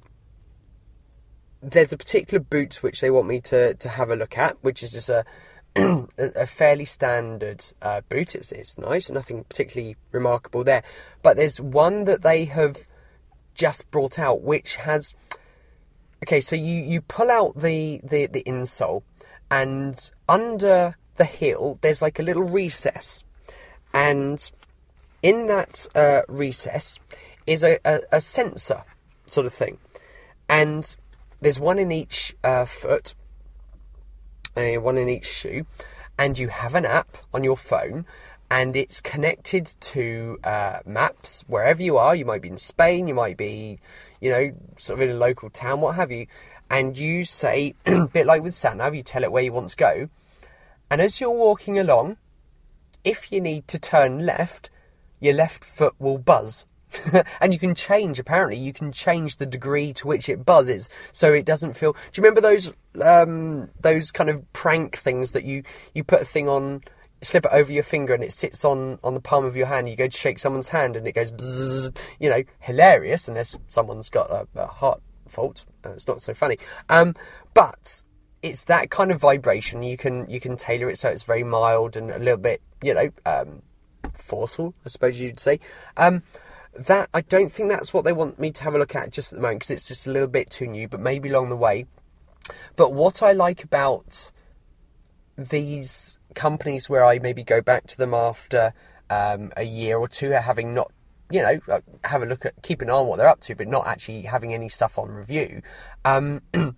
there's 1.62 1.92
a 1.92 1.96
particular 1.96 2.42
boot 2.42 2.83
which 2.83 3.00
they 3.00 3.11
want 3.11 3.26
me 3.26 3.40
to, 3.40 3.74
to 3.74 3.88
have 3.90 4.11
a 4.11 4.16
look 4.16 4.38
at, 4.38 4.56
which 4.62 4.83
is 4.83 4.92
just 4.92 5.11
a 5.11 5.24
a 5.76 6.46
fairly 6.46 6.85
standard 6.85 7.64
uh, 7.83 8.00
boot. 8.09 8.35
It's, 8.35 8.52
it's 8.52 8.78
nice, 8.78 9.11
nothing 9.11 9.44
particularly 9.44 9.96
remarkable 10.11 10.64
there. 10.64 10.83
But 11.22 11.37
there's 11.37 11.61
one 11.61 12.04
that 12.04 12.22
they 12.22 12.46
have 12.46 12.87
just 13.54 13.90
brought 13.90 14.18
out, 14.18 14.42
which 14.42 14.76
has. 14.76 15.14
Okay, 16.22 16.40
so 16.40 16.54
you, 16.54 16.83
you 16.83 17.00
pull 17.00 17.30
out 17.30 17.59
the, 17.59 18.00
the, 18.04 18.26
the 18.26 18.42
insole, 18.42 19.02
and 19.50 20.11
under 20.28 20.96
the 21.16 21.24
heel, 21.24 21.78
there's 21.80 22.02
like 22.02 22.18
a 22.18 22.22
little 22.22 22.42
recess. 22.42 23.24
And 23.94 24.50
in 25.22 25.46
that 25.46 25.87
uh, 25.94 26.22
recess 26.28 27.00
is 27.46 27.62
a, 27.64 27.78
a, 27.85 28.00
a 28.12 28.20
sensor 28.20 28.85
sort 29.32 29.46
of 29.46 29.52
thing. 29.52 29.78
And 30.48 30.94
there's 31.40 31.60
one 31.60 31.78
in 31.78 31.92
each 31.92 32.36
uh, 32.44 32.64
foot, 32.64 33.14
uh, 34.56 34.74
one 34.74 34.98
in 34.98 35.08
each 35.08 35.26
shoe, 35.26 35.66
and 36.18 36.38
you 36.38 36.48
have 36.48 36.74
an 36.74 36.84
app 36.84 37.16
on 37.32 37.44
your 37.44 37.56
phone, 37.56 38.04
and 38.50 38.74
it's 38.76 39.00
connected 39.00 39.66
to 39.80 40.38
uh, 40.42 40.80
maps 40.84 41.44
wherever 41.46 41.82
you 41.82 41.96
are. 41.96 42.14
You 42.14 42.24
might 42.24 42.42
be 42.42 42.48
in 42.48 42.58
Spain, 42.58 43.06
you 43.06 43.14
might 43.14 43.36
be, 43.36 43.78
you 44.20 44.30
know, 44.30 44.52
sort 44.76 44.98
of 44.98 45.08
in 45.08 45.14
a 45.14 45.18
local 45.18 45.50
town, 45.50 45.80
what 45.80 45.94
have 45.94 46.10
you. 46.10 46.26
And 46.68 46.98
you 46.98 47.24
say, 47.24 47.74
a 47.86 48.08
bit 48.08 48.26
like 48.26 48.42
with 48.42 48.54
SatNav, 48.54 48.96
you 48.96 49.02
tell 49.02 49.22
it 49.22 49.32
where 49.32 49.42
you 49.42 49.52
want 49.52 49.70
to 49.70 49.76
go. 49.76 50.08
And 50.90 51.00
as 51.00 51.20
you're 51.20 51.30
walking 51.30 51.78
along, 51.78 52.16
if 53.04 53.30
you 53.30 53.40
need 53.40 53.68
to 53.68 53.78
turn 53.78 54.26
left, 54.26 54.68
your 55.20 55.34
left 55.34 55.64
foot 55.64 55.94
will 55.98 56.18
buzz 56.18 56.66
and 57.40 57.53
you 57.53 57.59
can 57.59 57.74
change 57.74 58.18
apparently. 58.18 58.57
You 58.57 58.72
can 58.72 58.92
change 58.92 59.37
the 59.37 59.46
degree 59.46 59.92
to 59.94 60.07
which 60.07 60.29
it 60.29 60.44
buzzes 60.44 60.88
so 61.12 61.33
it 61.33 61.44
doesn't 61.44 61.74
feel 61.74 61.92
do 61.92 61.98
you 62.14 62.22
remember 62.22 62.40
those 62.40 62.74
um, 63.03 63.70
those 63.81 64.11
kind 64.11 64.31
of 64.31 64.53
prank 64.53 64.96
things 64.96 65.33
that 65.33 65.44
you 65.44 65.62
you 65.94 66.05
put 66.05 66.22
a 66.22 66.24
thing 66.24 66.48
on 66.48 66.83
slip 67.22 67.44
it 67.44 67.53
over 67.53 67.70
your 67.70 67.83
finger 67.83 68.14
and 68.14 68.24
it 68.24 68.33
sits 68.33 68.64
on 68.64 68.98
on 69.05 69.14
the 69.14 69.20
palm 69.20 69.44
of 69.44 69.57
your 69.57 69.66
hand? 69.66 69.88
You 69.88 69.96
go 69.96 70.09
to 70.09 70.16
shake 70.16 70.38
someone's 70.38 70.68
hand 70.68 70.96
and 70.96 71.07
it 71.07 71.12
goes 71.12 71.33
bzzz, 71.33 71.96
you 72.18 72.31
know 72.31 72.42
hilarious 72.61 73.29
unless 73.29 73.59
someone's 73.66 74.09
got 74.09 74.31
a, 74.31 74.46
a 74.55 74.66
heart 74.66 75.00
fault. 75.29 75.64
Uh, 75.85 75.90
it's 75.90 76.09
not 76.09 76.20
so 76.20 76.35
funny. 76.35 76.59
Um, 76.88 77.14
but 77.55 78.03
it's 78.42 78.64
that 78.64 78.90
kind 78.90 79.11
of 79.11 79.20
vibration. 79.20 79.83
You 79.83 79.96
can 79.96 80.29
you 80.29 80.40
can 80.40 80.57
tailor 80.57 80.90
it 80.90 80.98
so 80.98 81.09
it's 81.09 81.22
very 81.22 81.44
mild 81.44 81.96
and 81.96 82.11
a 82.11 82.18
little 82.18 82.38
bit 82.38 82.61
you 82.83 82.94
know 82.94 83.11
um, 83.26 83.62
forceful 84.14 84.74
i 84.85 84.88
suppose 84.88 85.20
you'd 85.20 85.40
say. 85.40 85.61
Um, 85.96 86.22
that 86.74 87.09
I 87.12 87.20
don't 87.22 87.50
think 87.50 87.68
that's 87.68 87.92
what 87.92 88.04
they 88.04 88.12
want 88.12 88.38
me 88.38 88.50
to 88.52 88.62
have 88.62 88.74
a 88.74 88.78
look 88.78 88.94
at 88.94 89.11
just 89.11 89.33
at 89.33 89.38
the 89.38 89.42
moment 89.42 89.61
because 89.61 89.70
it's 89.70 89.88
just 89.88 90.06
a 90.06 90.11
little 90.11 90.28
bit 90.28 90.50
too 90.50 90.66
new, 90.66 90.88
but 90.88 91.00
maybe 91.00 91.28
along 91.28 91.48
the 91.48 91.56
way. 91.56 91.87
But 92.76 92.92
what 92.92 93.22
I 93.22 93.33
like 93.33 93.64
about 93.64 94.30
these 95.37 96.18
companies 96.35 96.88
where 96.88 97.04
I 97.04 97.18
maybe 97.18 97.42
go 97.42 97.61
back 97.61 97.87
to 97.88 97.96
them 97.96 98.14
after 98.14 98.72
um, 99.09 99.52
a 99.56 99.64
year 99.64 99.98
or 99.98 100.09
two, 100.09 100.30
having 100.30 100.74
not, 100.74 100.92
you 101.30 101.42
know, 101.42 101.61
uh, 101.68 101.80
have 102.04 102.22
a 102.22 102.26
look 102.26 102.46
at, 102.46 102.62
keep 102.62 102.83
an 102.83 102.90
eye 102.90 102.94
on 102.94 103.06
what 103.06 103.18
they're 103.18 103.28
up 103.28 103.40
to, 103.40 103.54
but 103.54 103.68
not 103.68 103.87
actually 103.87 104.22
having 104.22 104.54
any 104.54 104.68
stuff 104.68 104.98
on 104.98 105.11
review. 105.11 105.62
Um, 106.04 106.42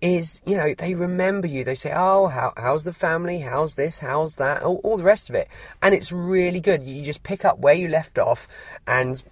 is 0.00 0.40
you 0.44 0.56
know 0.56 0.74
they 0.74 0.94
remember 0.94 1.46
you. 1.46 1.64
They 1.64 1.74
say 1.74 1.92
oh 1.94 2.26
how, 2.26 2.52
how's 2.56 2.84
the 2.84 2.92
family? 2.92 3.40
How's 3.40 3.74
this? 3.74 3.98
How's 3.98 4.36
that? 4.36 4.62
All, 4.62 4.80
all 4.84 4.96
the 4.96 5.02
rest 5.02 5.30
of 5.30 5.34
it. 5.34 5.48
And 5.82 5.94
it's 5.94 6.12
really 6.12 6.60
good. 6.60 6.82
You 6.82 7.02
just 7.02 7.22
pick 7.22 7.44
up 7.44 7.58
where 7.58 7.74
you 7.74 7.88
left 7.88 8.18
off 8.18 8.46
and 8.86 9.22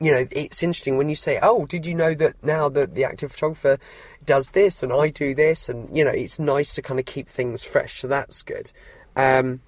you 0.00 0.10
know 0.10 0.26
it's 0.30 0.62
interesting 0.62 0.98
when 0.98 1.08
you 1.08 1.14
say 1.14 1.38
oh 1.40 1.64
did 1.64 1.86
you 1.86 1.94
know 1.94 2.12
that 2.12 2.34
now 2.42 2.68
that 2.68 2.94
the 2.94 3.02
active 3.02 3.32
photographer 3.32 3.78
does 4.26 4.50
this 4.50 4.82
and 4.82 4.92
i 4.92 5.08
do 5.08 5.34
this? 5.34 5.68
And 5.68 5.96
you 5.96 6.04
know 6.04 6.10
it's 6.10 6.38
nice 6.38 6.74
to 6.74 6.82
kind 6.82 6.98
of 6.98 7.06
keep 7.06 7.28
things 7.28 7.62
fresh. 7.62 8.00
So 8.00 8.08
that's 8.08 8.42
good. 8.42 8.72
Um, 9.14 9.60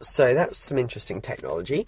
so 0.00 0.34
that's 0.34 0.58
some 0.58 0.78
interesting 0.78 1.20
technology 1.20 1.86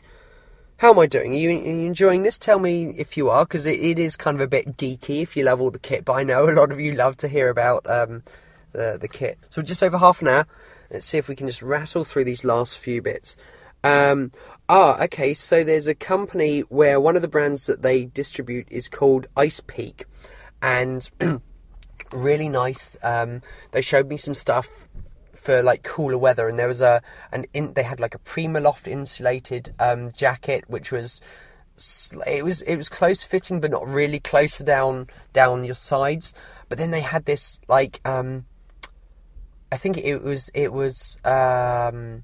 how 0.83 0.91
am 0.91 0.99
I 0.99 1.07
doing? 1.07 1.31
Are 1.31 1.37
you, 1.37 1.51
are 1.51 1.53
you 1.53 1.87
enjoying 1.87 2.25
this? 2.25 2.37
Tell 2.37 2.59
me 2.59 2.93
if 2.99 3.17
you 3.17 3.31
are, 3.31 3.45
because 3.45 3.67
it, 3.67 3.79
it 3.79 4.01
is 4.01 4.17
kind 4.17 4.37
of 4.37 4.41
a 4.41 4.49
bit 4.49 4.77
geeky 4.77 5.23
if 5.23 5.37
you 5.37 5.45
love 5.45 5.61
all 5.61 5.71
the 5.71 5.79
kit, 5.79 6.05
but 6.05 6.15
I 6.15 6.25
know 6.25 6.51
a 6.51 6.51
lot 6.51 6.73
of 6.73 6.81
you 6.81 6.91
love 6.95 7.17
to 7.19 7.29
hear 7.29 7.49
about 7.51 7.89
um, 7.89 8.25
the, 8.73 8.99
the 9.01 9.07
kit. 9.07 9.39
So 9.49 9.63
just 9.63 9.81
over 9.85 9.97
half 9.97 10.21
an 10.23 10.27
hour. 10.27 10.47
Let's 10.91 11.07
see 11.07 11.19
if 11.19 11.29
we 11.29 11.37
can 11.37 11.47
just 11.47 11.63
rattle 11.63 12.05
through 12.05 12.25
these 12.25 12.43
last 12.43 12.79
few 12.79 13.01
bits. 13.01 13.37
Um, 13.85 14.33
ah, 14.69 15.01
okay, 15.05 15.35
so 15.35 15.63
there's 15.63 15.87
a 15.87 15.95
company 15.95 16.63
where 16.63 16.99
one 16.99 17.15
of 17.15 17.23
the 17.23 17.29
brands 17.29 17.67
that 17.67 17.83
they 17.83 18.07
distribute 18.07 18.67
is 18.69 18.89
called 18.89 19.29
Icepeak. 19.37 20.03
And 20.61 21.09
really 22.13 22.49
nice. 22.49 22.97
Um, 23.05 23.43
they 23.71 23.83
showed 23.83 24.09
me 24.09 24.17
some 24.17 24.35
stuff 24.35 24.69
for 25.43 25.63
like 25.63 25.83
cooler 25.83 26.19
weather, 26.19 26.49
and 26.49 26.59
there 26.59 26.69
was 26.69 26.81
a 26.81 27.03
an 27.33 27.45
in, 27.53 27.75
they 27.75 27.83
had 27.83 28.01
like 28.01 28.15
a 28.15 28.19
Primaloft 28.19 28.87
insulated 28.87 29.75
um, 29.79 30.11
jacket, 30.13 30.65
which 30.69 30.93
was 30.93 31.21
it 32.27 32.45
was 32.45 32.63
it 32.63 32.77
was 32.77 32.89
close 32.89 33.25
fitting, 33.25 33.61
but 33.61 33.71
not 33.71 33.87
really 33.87 34.21
closer 34.21 34.63
down 34.63 35.09
down 35.33 35.65
your 35.65 35.75
sides. 35.75 36.33
But 36.69 36.79
then 36.79 36.93
they 36.93 37.01
had 37.01 37.25
this 37.25 37.61
like 37.69 38.01
um, 38.05 38.47
I 39.73 39.77
think 39.77 39.99
it 39.99 40.23
was 40.23 40.49
it 40.55 40.73
was 40.73 41.19
um, 41.25 42.23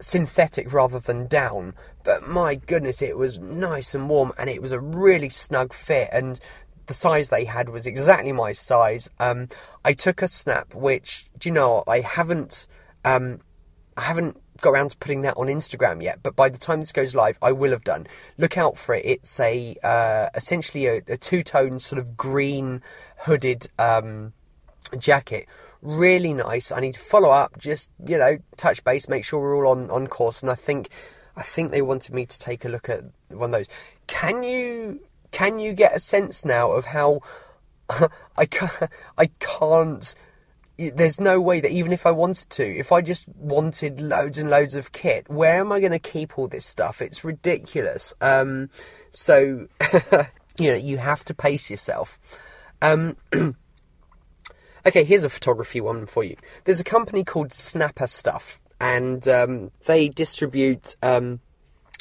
synthetic 0.00 0.72
rather 0.72 0.98
than 0.98 1.28
down. 1.28 1.74
But 2.04 2.28
my 2.28 2.56
goodness, 2.56 3.00
it 3.00 3.16
was 3.16 3.38
nice 3.38 3.94
and 3.94 4.08
warm, 4.08 4.32
and 4.36 4.50
it 4.50 4.60
was 4.60 4.72
a 4.72 4.80
really 4.80 5.28
snug 5.28 5.72
fit. 5.72 6.10
And 6.12 6.38
the 6.86 6.94
size 6.94 7.28
they 7.28 7.44
had 7.44 7.68
was 7.68 7.86
exactly 7.86 8.32
my 8.32 8.52
size. 8.52 9.08
Um, 9.18 9.48
I 9.84 9.92
took 9.92 10.22
a 10.22 10.28
snap, 10.28 10.74
which 10.74 11.26
do 11.38 11.48
you 11.48 11.52
know 11.54 11.84
I 11.86 12.00
haven't, 12.00 12.66
um, 13.04 13.40
I 13.96 14.02
haven't 14.02 14.40
got 14.60 14.70
around 14.70 14.90
to 14.90 14.96
putting 14.96 15.20
that 15.22 15.36
on 15.36 15.46
Instagram 15.48 16.02
yet. 16.02 16.22
But 16.22 16.34
by 16.34 16.48
the 16.48 16.58
time 16.58 16.80
this 16.80 16.92
goes 16.92 17.14
live, 17.14 17.38
I 17.42 17.52
will 17.52 17.72
have 17.72 17.84
done. 17.84 18.06
Look 18.38 18.56
out 18.56 18.78
for 18.78 18.94
it. 18.94 19.04
It's 19.04 19.38
a 19.38 19.76
uh, 19.82 20.28
essentially 20.34 20.86
a, 20.86 21.02
a 21.08 21.16
two 21.16 21.42
tone 21.42 21.78
sort 21.78 21.98
of 21.98 22.16
green 22.16 22.82
hooded 23.18 23.68
um, 23.78 24.32
jacket. 24.98 25.46
Really 25.82 26.32
nice. 26.32 26.70
I 26.72 26.80
need 26.80 26.94
to 26.94 27.00
follow 27.00 27.30
up, 27.30 27.58
just 27.58 27.90
you 28.06 28.16
know, 28.16 28.38
touch 28.56 28.84
base, 28.84 29.08
make 29.08 29.24
sure 29.24 29.40
we're 29.40 29.56
all 29.56 29.72
on 29.72 29.90
on 29.90 30.06
course. 30.06 30.40
And 30.40 30.50
I 30.50 30.54
think, 30.54 30.88
I 31.36 31.42
think 31.42 31.70
they 31.70 31.82
wanted 31.82 32.14
me 32.14 32.24
to 32.24 32.38
take 32.38 32.64
a 32.64 32.68
look 32.68 32.88
at 32.88 33.02
one 33.28 33.50
of 33.50 33.52
those. 33.52 33.68
Can 34.06 34.42
you 34.42 35.00
can 35.32 35.58
you 35.58 35.72
get 35.72 35.96
a 35.96 36.00
sense 36.00 36.44
now 36.44 36.70
of 36.70 36.86
how 36.86 37.20
I 38.36 38.46
can't, 38.46 38.90
I 39.18 39.26
can't 39.40 40.14
there's 40.78 41.20
no 41.20 41.40
way 41.40 41.60
that 41.60 41.70
even 41.70 41.92
if 41.92 42.06
I 42.06 42.10
wanted 42.10 42.50
to, 42.50 42.64
if 42.64 42.92
I 42.92 43.02
just 43.02 43.28
wanted 43.28 44.00
loads 44.00 44.38
and 44.38 44.50
loads 44.50 44.74
of 44.74 44.92
kit, 44.92 45.28
where 45.28 45.60
am 45.60 45.70
I 45.70 45.80
going 45.80 45.92
to 45.92 45.98
keep 45.98 46.38
all 46.38 46.48
this 46.48 46.66
stuff? 46.66 47.02
It's 47.02 47.24
ridiculous. 47.24 48.14
Um, 48.20 48.70
so, 49.10 49.68
you 50.58 50.70
know, 50.70 50.76
you 50.76 50.98
have 50.98 51.24
to 51.26 51.34
pace 51.34 51.70
yourself. 51.70 52.18
Um, 52.80 53.16
okay, 54.86 55.04
here's 55.04 55.24
a 55.24 55.28
photography 55.30 55.80
one 55.80 56.06
for 56.06 56.24
you. 56.24 56.36
There's 56.64 56.80
a 56.80 56.84
company 56.84 57.22
called 57.22 57.52
Snapper 57.52 58.06
Stuff, 58.06 58.60
and 58.80 59.26
um, 59.28 59.70
they 59.86 60.08
distribute 60.08 60.96
um, 61.02 61.40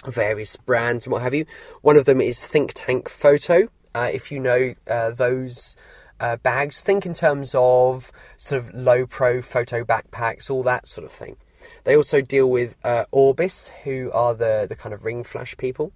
various 0.06 0.56
brands 0.56 1.06
and 1.06 1.14
what 1.14 1.22
have 1.22 1.34
you. 1.34 1.45
One 1.82 1.97
of 1.97 2.06
them 2.06 2.22
is 2.22 2.45
Think 2.45 2.74
Tank 2.74 3.10
Photo. 3.10 3.68
Uh, 3.93 4.10
if 4.12 4.32
you 4.32 4.39
know 4.39 4.74
uh, 4.89 5.12
those 5.12 5.76
uh, 6.22 6.38
bags. 6.38 6.82
Think 6.82 7.06
in 7.06 7.14
terms 7.14 7.54
of 7.56 8.12
sort 8.38 8.62
of 8.62 8.74
Lowepro 8.74 9.43
photo 9.43 9.84
backpacks, 9.84 10.49
all 10.49 10.64
that 10.64 10.88
sort 10.88 11.06
of 11.06 11.12
thing. 11.12 11.36
They 11.84 11.95
also 11.95 12.22
deal 12.22 12.49
with 12.49 12.76
uh, 12.84 13.06
Orbis, 13.12 13.70
who 13.84 14.12
are 14.14 14.34
the, 14.34 14.66
the 14.70 14.76
kind 14.76 14.93
of 14.93 15.04
ring 15.04 15.24
flash 15.24 15.58
people. 15.58 15.91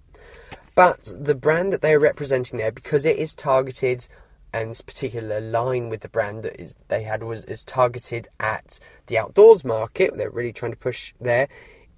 But 0.74 1.12
the 1.16 1.34
brand 1.34 1.72
that 1.72 1.80
they 1.80 1.94
are 1.94 2.00
representing 2.00 2.58
there, 2.58 2.72
because 2.72 3.04
it 3.04 3.16
is 3.16 3.34
targeted, 3.34 4.08
and 4.52 4.70
this 4.70 4.82
particular 4.82 5.40
line 5.40 5.88
with 5.88 6.00
the 6.00 6.08
brand 6.08 6.42
that 6.42 6.60
is, 6.60 6.76
they 6.88 7.02
had 7.02 7.22
was 7.22 7.44
is 7.44 7.64
targeted 7.64 8.28
at 8.38 8.78
the 9.06 9.16
outdoors 9.16 9.64
market. 9.64 10.16
They're 10.16 10.30
really 10.30 10.52
trying 10.52 10.72
to 10.72 10.78
push 10.78 11.14
there. 11.20 11.48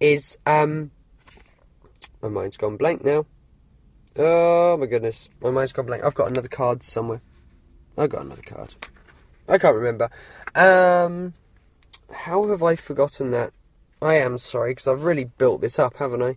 Is 0.00 0.38
um, 0.46 0.92
my 2.22 2.28
mind's 2.28 2.56
gone 2.56 2.76
blank 2.76 3.04
now. 3.04 3.26
Oh 4.16 4.76
my 4.76 4.86
goodness, 4.86 5.28
my 5.40 5.50
mind's 5.50 5.72
gone 5.72 5.86
blank. 5.86 6.04
I've 6.04 6.14
got 6.14 6.30
another 6.30 6.48
card 6.48 6.82
somewhere. 6.82 7.22
I've 7.96 8.10
got 8.10 8.24
another 8.24 8.42
card. 8.42 8.74
I 9.48 9.58
can't 9.58 9.76
remember. 9.76 10.10
Um, 10.54 11.34
how 12.12 12.48
have 12.48 12.62
I 12.62 12.76
forgotten 12.76 13.30
that? 13.30 13.52
I 14.00 14.14
am 14.14 14.38
sorry 14.38 14.72
because 14.72 14.86
I've 14.86 15.04
really 15.04 15.24
built 15.24 15.60
this 15.60 15.78
up, 15.78 15.96
haven't 15.96 16.22
I? 16.22 16.36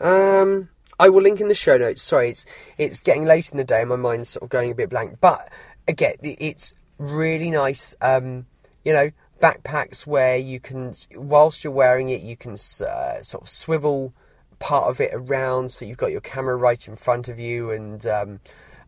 Um, 0.00 0.68
I 0.98 1.08
will 1.08 1.22
link 1.22 1.40
in 1.40 1.48
the 1.48 1.54
show 1.54 1.76
notes. 1.76 2.02
Sorry, 2.02 2.30
it's 2.30 2.46
it's 2.78 3.00
getting 3.00 3.24
late 3.24 3.50
in 3.50 3.56
the 3.56 3.64
day 3.64 3.84
my 3.84 3.96
mind's 3.96 4.30
sort 4.30 4.44
of 4.44 4.48
going 4.48 4.70
a 4.70 4.74
bit 4.74 4.90
blank. 4.90 5.18
But 5.20 5.50
again, 5.88 6.16
it's 6.22 6.74
really 6.98 7.50
nice. 7.50 7.94
Um, 8.00 8.46
you 8.84 8.92
know, 8.92 9.10
backpacks 9.40 10.06
where 10.06 10.36
you 10.36 10.60
can, 10.60 10.94
whilst 11.14 11.64
you're 11.64 11.72
wearing 11.72 12.08
it, 12.08 12.22
you 12.22 12.36
can 12.36 12.52
uh, 12.52 13.22
sort 13.22 13.42
of 13.42 13.48
swivel 13.48 14.12
part 14.58 14.88
of 14.88 15.00
it 15.00 15.10
around 15.12 15.72
so 15.72 15.84
you've 15.84 15.96
got 15.96 16.10
your 16.10 16.20
camera 16.20 16.56
right 16.56 16.86
in 16.88 16.96
front 16.96 17.28
of 17.28 17.38
you. 17.38 17.70
And 17.70 18.06
um, 18.06 18.40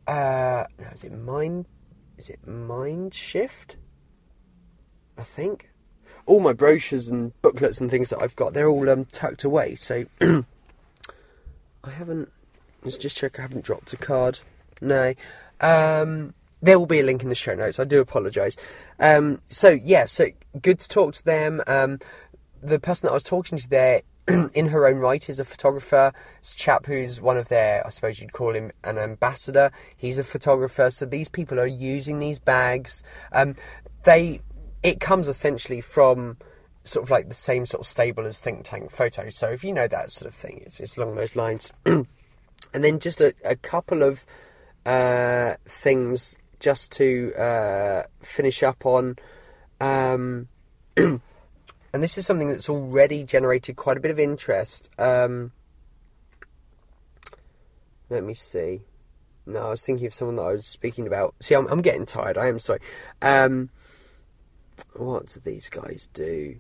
uh, 0.06 0.64
is 0.92 1.04
it 1.04 1.12
mind? 1.12 1.66
Is 2.16 2.30
it 2.30 2.44
MindShift? 2.46 3.76
I 5.16 5.22
think 5.22 5.70
all 6.26 6.40
my 6.40 6.52
brochures 6.52 7.08
and 7.08 7.40
booklets 7.42 7.80
and 7.80 7.90
things 7.90 8.10
that 8.10 8.20
I've 8.20 8.36
got, 8.36 8.54
they're 8.54 8.68
all 8.68 8.88
um, 8.90 9.04
tucked 9.06 9.44
away. 9.44 9.74
So 9.74 10.04
I 10.20 11.90
haven't. 11.90 12.30
Let's 12.82 12.96
just 12.96 13.16
check. 13.16 13.38
I 13.38 13.42
haven't 13.42 13.64
dropped 13.64 13.92
a 13.92 13.96
card. 13.96 14.40
No. 14.80 15.14
Um, 15.60 16.34
there 16.62 16.78
will 16.78 16.86
be 16.86 17.00
a 17.00 17.02
link 17.02 17.22
in 17.22 17.28
the 17.28 17.34
show 17.34 17.54
notes. 17.54 17.78
I 17.78 17.84
do 17.84 18.00
apologise. 18.00 18.56
Um, 19.00 19.40
so 19.48 19.70
yeah, 19.70 20.04
so 20.04 20.26
good 20.60 20.80
to 20.80 20.88
talk 20.88 21.14
to 21.14 21.24
them. 21.24 21.62
Um, 21.66 21.98
the 22.62 22.78
person 22.78 23.06
that 23.06 23.12
I 23.12 23.14
was 23.14 23.24
talking 23.24 23.58
to 23.58 23.68
there, 23.68 24.02
in 24.54 24.68
her 24.68 24.86
own 24.86 24.98
right, 24.98 25.28
is 25.28 25.40
a 25.40 25.44
photographer. 25.44 26.12
This 26.40 26.54
chap 26.54 26.86
who's 26.86 27.20
one 27.20 27.36
of 27.36 27.48
their, 27.48 27.86
I 27.86 27.90
suppose 27.90 28.20
you'd 28.20 28.32
call 28.32 28.54
him 28.54 28.70
an 28.84 28.98
ambassador. 28.98 29.70
He's 29.96 30.18
a 30.18 30.24
photographer. 30.24 30.90
So 30.90 31.06
these 31.06 31.28
people 31.28 31.58
are 31.58 31.66
using 31.66 32.18
these 32.18 32.38
bags. 32.38 33.02
Um, 33.32 33.56
they 34.04 34.40
it 34.82 35.00
comes 35.00 35.28
essentially 35.28 35.80
from 35.80 36.36
sort 36.84 37.04
of 37.04 37.10
like 37.10 37.28
the 37.28 37.34
same 37.34 37.66
sort 37.66 37.80
of 37.80 37.86
stable 37.86 38.26
as 38.26 38.40
Think 38.40 38.64
Tank 38.64 38.90
Photo. 38.90 39.28
So 39.30 39.48
if 39.48 39.64
you 39.64 39.72
know 39.72 39.88
that 39.88 40.10
sort 40.10 40.28
of 40.28 40.34
thing, 40.34 40.62
it's, 40.64 40.80
it's 40.80 40.96
along 40.96 41.16
those 41.16 41.36
lines. 41.36 41.72
and 41.86 42.06
then 42.72 42.98
just 42.98 43.20
a, 43.20 43.34
a 43.44 43.56
couple 43.56 44.02
of 44.02 44.24
uh, 44.86 45.54
things 45.66 46.38
just 46.60 46.92
to 46.92 47.34
uh, 47.34 48.02
finish 48.20 48.62
up 48.62 48.86
on. 48.86 49.16
Um, 49.80 50.48
and 51.92 52.02
this 52.02 52.18
is 52.18 52.26
something 52.26 52.48
that's 52.48 52.68
already 52.68 53.24
generated 53.24 53.76
quite 53.76 53.96
a 53.96 54.00
bit 54.00 54.10
of 54.10 54.18
interest. 54.18 54.90
Um, 54.98 55.52
let 58.10 58.24
me 58.24 58.34
see. 58.34 58.82
No, 59.46 59.60
I 59.60 59.70
was 59.70 59.84
thinking 59.84 60.06
of 60.06 60.14
someone 60.14 60.36
that 60.36 60.42
I 60.42 60.52
was 60.52 60.66
speaking 60.66 61.06
about. 61.06 61.34
See, 61.40 61.54
I'm, 61.54 61.66
I'm 61.68 61.80
getting 61.80 62.04
tired. 62.04 62.36
I 62.36 62.48
am 62.48 62.58
sorry. 62.58 62.80
Um, 63.22 63.70
what 64.94 65.26
do 65.26 65.40
these 65.40 65.70
guys 65.70 66.08
do? 66.12 66.56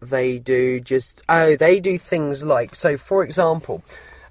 They 0.00 0.38
do 0.38 0.80
just 0.80 1.22
oh, 1.28 1.56
they 1.56 1.80
do 1.80 1.98
things 1.98 2.44
like 2.44 2.74
so. 2.74 2.96
For 2.96 3.24
example, 3.24 3.82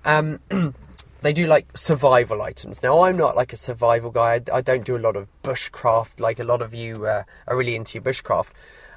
um, 0.06 0.40
they 1.22 1.34
do 1.34 1.48
like 1.48 1.78
survival 1.78 2.42
items. 2.42 2.82
Now, 2.82 3.02
I'm 3.02 3.18
not 3.18 3.36
like 3.36 3.52
a 3.52 3.58
survival 3.58 4.12
guy. 4.12 4.36
I, 4.36 4.58
I 4.58 4.62
don't 4.62 4.86
do 4.86 4.96
a 4.96 5.00
lot 5.00 5.18
of 5.18 5.28
bushcraft 5.44 6.20
like 6.20 6.40
a 6.40 6.44
lot 6.44 6.62
of 6.62 6.74
you 6.74 7.06
uh, 7.06 7.24
are 7.48 7.58
really 7.58 7.76
into 7.76 8.00
bushcraft. 8.00 8.52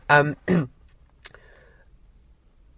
Um, 0.08 0.36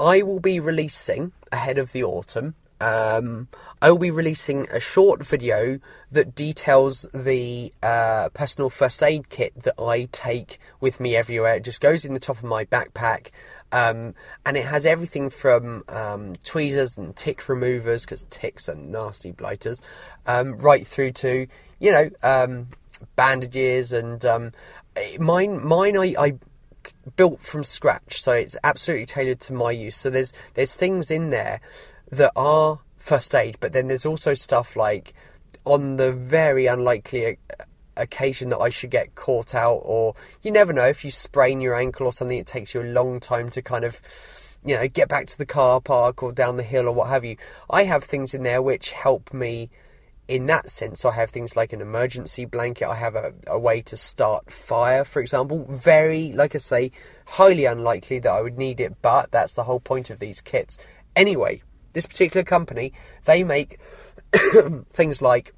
I 0.01 0.23
will 0.23 0.41
be 0.41 0.61
releasing 0.61 1.33
ahead 1.51 1.79
of 1.79 1.93
the 1.93 2.05
autumn 2.05 2.55
um, 2.81 3.49
I 3.83 3.91
will 3.91 3.99
be 3.99 4.11
releasing 4.11 4.69
a 4.71 4.81
short 4.81 5.25
video 5.25 5.81
that 6.13 6.35
details 6.35 7.07
the 7.13 7.73
uh, 7.83 8.29
personal 8.31 8.71
first 8.71 9.03
aid 9.03 9.29
kit 9.29 9.63
that 9.63 9.81
I 9.81 10.09
take 10.13 10.59
with 10.81 11.01
me 11.01 11.17
everywhere. 11.17 11.55
It 11.55 11.65
just 11.65 11.81
goes 11.81 12.05
in 12.05 12.15
the 12.15 12.21
top 12.21 12.39
of 12.39 12.45
my 12.45 12.65
backpack. 12.65 13.31
Um, 13.71 14.15
and 14.47 14.57
it 14.57 14.65
has 14.65 14.87
everything 14.87 15.29
from 15.29 15.85
um, 15.89 16.37
tweezers 16.43 16.97
and 16.97 17.15
tick 17.15 17.49
removers, 17.49 18.05
because 18.05 18.25
ticks 18.31 18.69
are 18.69 18.75
nasty 18.75 19.31
blighters, 19.31 19.83
um, 20.27 20.57
right 20.59 20.87
through 20.87 21.13
to, 21.13 21.47
you 21.79 21.93
know, 21.93 22.11
um, 22.23 22.69
bandages 23.15 23.93
and 23.93 24.25
um, 24.25 24.53
mine. 25.19 25.63
Mine, 25.63 25.99
I, 25.99 26.15
I 26.19 26.35
built 27.17 27.41
from 27.41 27.65
scratch, 27.65 28.21
so 28.23 28.33
it's 28.33 28.57
absolutely 28.63 29.07
tailored 29.07 29.41
to 29.41 29.53
my 29.53 29.71
use. 29.71 29.97
So 29.97 30.11
there's 30.11 30.33
there's 30.55 30.77
things 30.77 31.11
in 31.11 31.31
there 31.31 31.61
that 32.11 32.33
are 32.37 32.81
first 32.97 33.35
aid, 33.35 33.57
but 33.61 33.73
then 33.73 33.89
there's 33.89 34.07
also 34.07 34.35
stuff 34.35 34.77
like 34.77 35.15
on 35.65 35.97
the 35.97 36.13
very 36.13 36.67
unlikely 36.67 37.39
occasion 37.97 38.49
that 38.51 38.59
I 38.59 38.71
should 38.71 38.91
get 38.91 39.15
caught 39.15 39.55
out, 39.55 39.83
or 39.85 40.15
you 40.43 40.51
never 40.51 40.73
know 40.73 40.87
if 40.87 41.05
you 41.05 41.11
sprain 41.11 41.61
your 41.61 41.77
ankle 41.77 42.07
or 42.07 42.13
something, 42.13 42.39
it 42.39 42.47
takes 42.47 42.75
you 42.75 42.83
a 42.83 42.85
long 42.85 43.21
time 43.21 43.51
to 43.51 43.63
kind 43.63 43.85
of 43.85 44.01
you 44.65 44.77
know 44.77 44.89
get 44.89 45.09
back 45.09 45.27
to 45.27 45.39
the 45.39 45.47
car 45.47 45.81
park 45.81 46.23
or 46.23 46.33
down 46.33 46.57
the 46.57 46.63
hill 46.63 46.89
or 46.89 46.93
what 46.93 47.09
have 47.09 47.25
you. 47.25 47.37
I 47.71 47.85
have 47.85 48.05
things 48.05 48.35
in 48.35 48.43
there 48.43 48.63
which 48.63 48.93
help 48.93 49.33
me 49.33 49.71
in 50.29 50.47
that 50.47 50.71
sense. 50.71 51.05
I 51.05 51.13
have 51.13 51.31
things 51.31 51.57
like 51.57 51.73
an 51.73 51.81
emergency 51.81 52.45
blanket. 52.45 52.87
I 52.87 52.95
have 52.95 53.15
a, 53.15 53.33
a 53.47 53.59
way 53.59 53.81
to 53.83 53.97
start 53.97 54.51
fire, 54.51 55.05
for 55.05 55.21
example. 55.21 55.67
Very, 55.71 56.33
like 56.33 56.55
I 56.55 56.59
say, 56.59 56.93
highly 57.27 57.65
unlikely 57.65 58.19
that 58.21 58.31
I 58.31 58.43
would 58.43 58.59
need 58.59 58.79
it, 58.79 59.01
but 59.01 59.31
that's 59.31 59.55
the 59.55 59.65
whole 59.65 59.81
point 59.81 60.11
of 60.11 60.19
these 60.19 60.43
kits. 60.43 60.77
Anyway, 61.17 61.63
this 61.95 62.07
particular 62.07 62.45
company, 62.45 62.93
they 63.25 63.43
make 63.43 63.81
things 64.93 65.23
like 65.23 65.55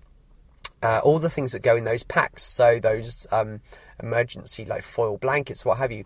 uh, 0.82 1.00
all 1.02 1.18
the 1.18 1.28
things 1.28 1.52
that 1.52 1.62
go 1.62 1.76
in 1.76 1.84
those 1.84 2.04
packs, 2.04 2.44
so 2.44 2.78
those 2.78 3.26
um, 3.32 3.60
emergency 4.00 4.64
like 4.64 4.82
foil 4.82 5.18
blankets, 5.18 5.64
what 5.64 5.78
have 5.78 5.92
you, 5.92 6.04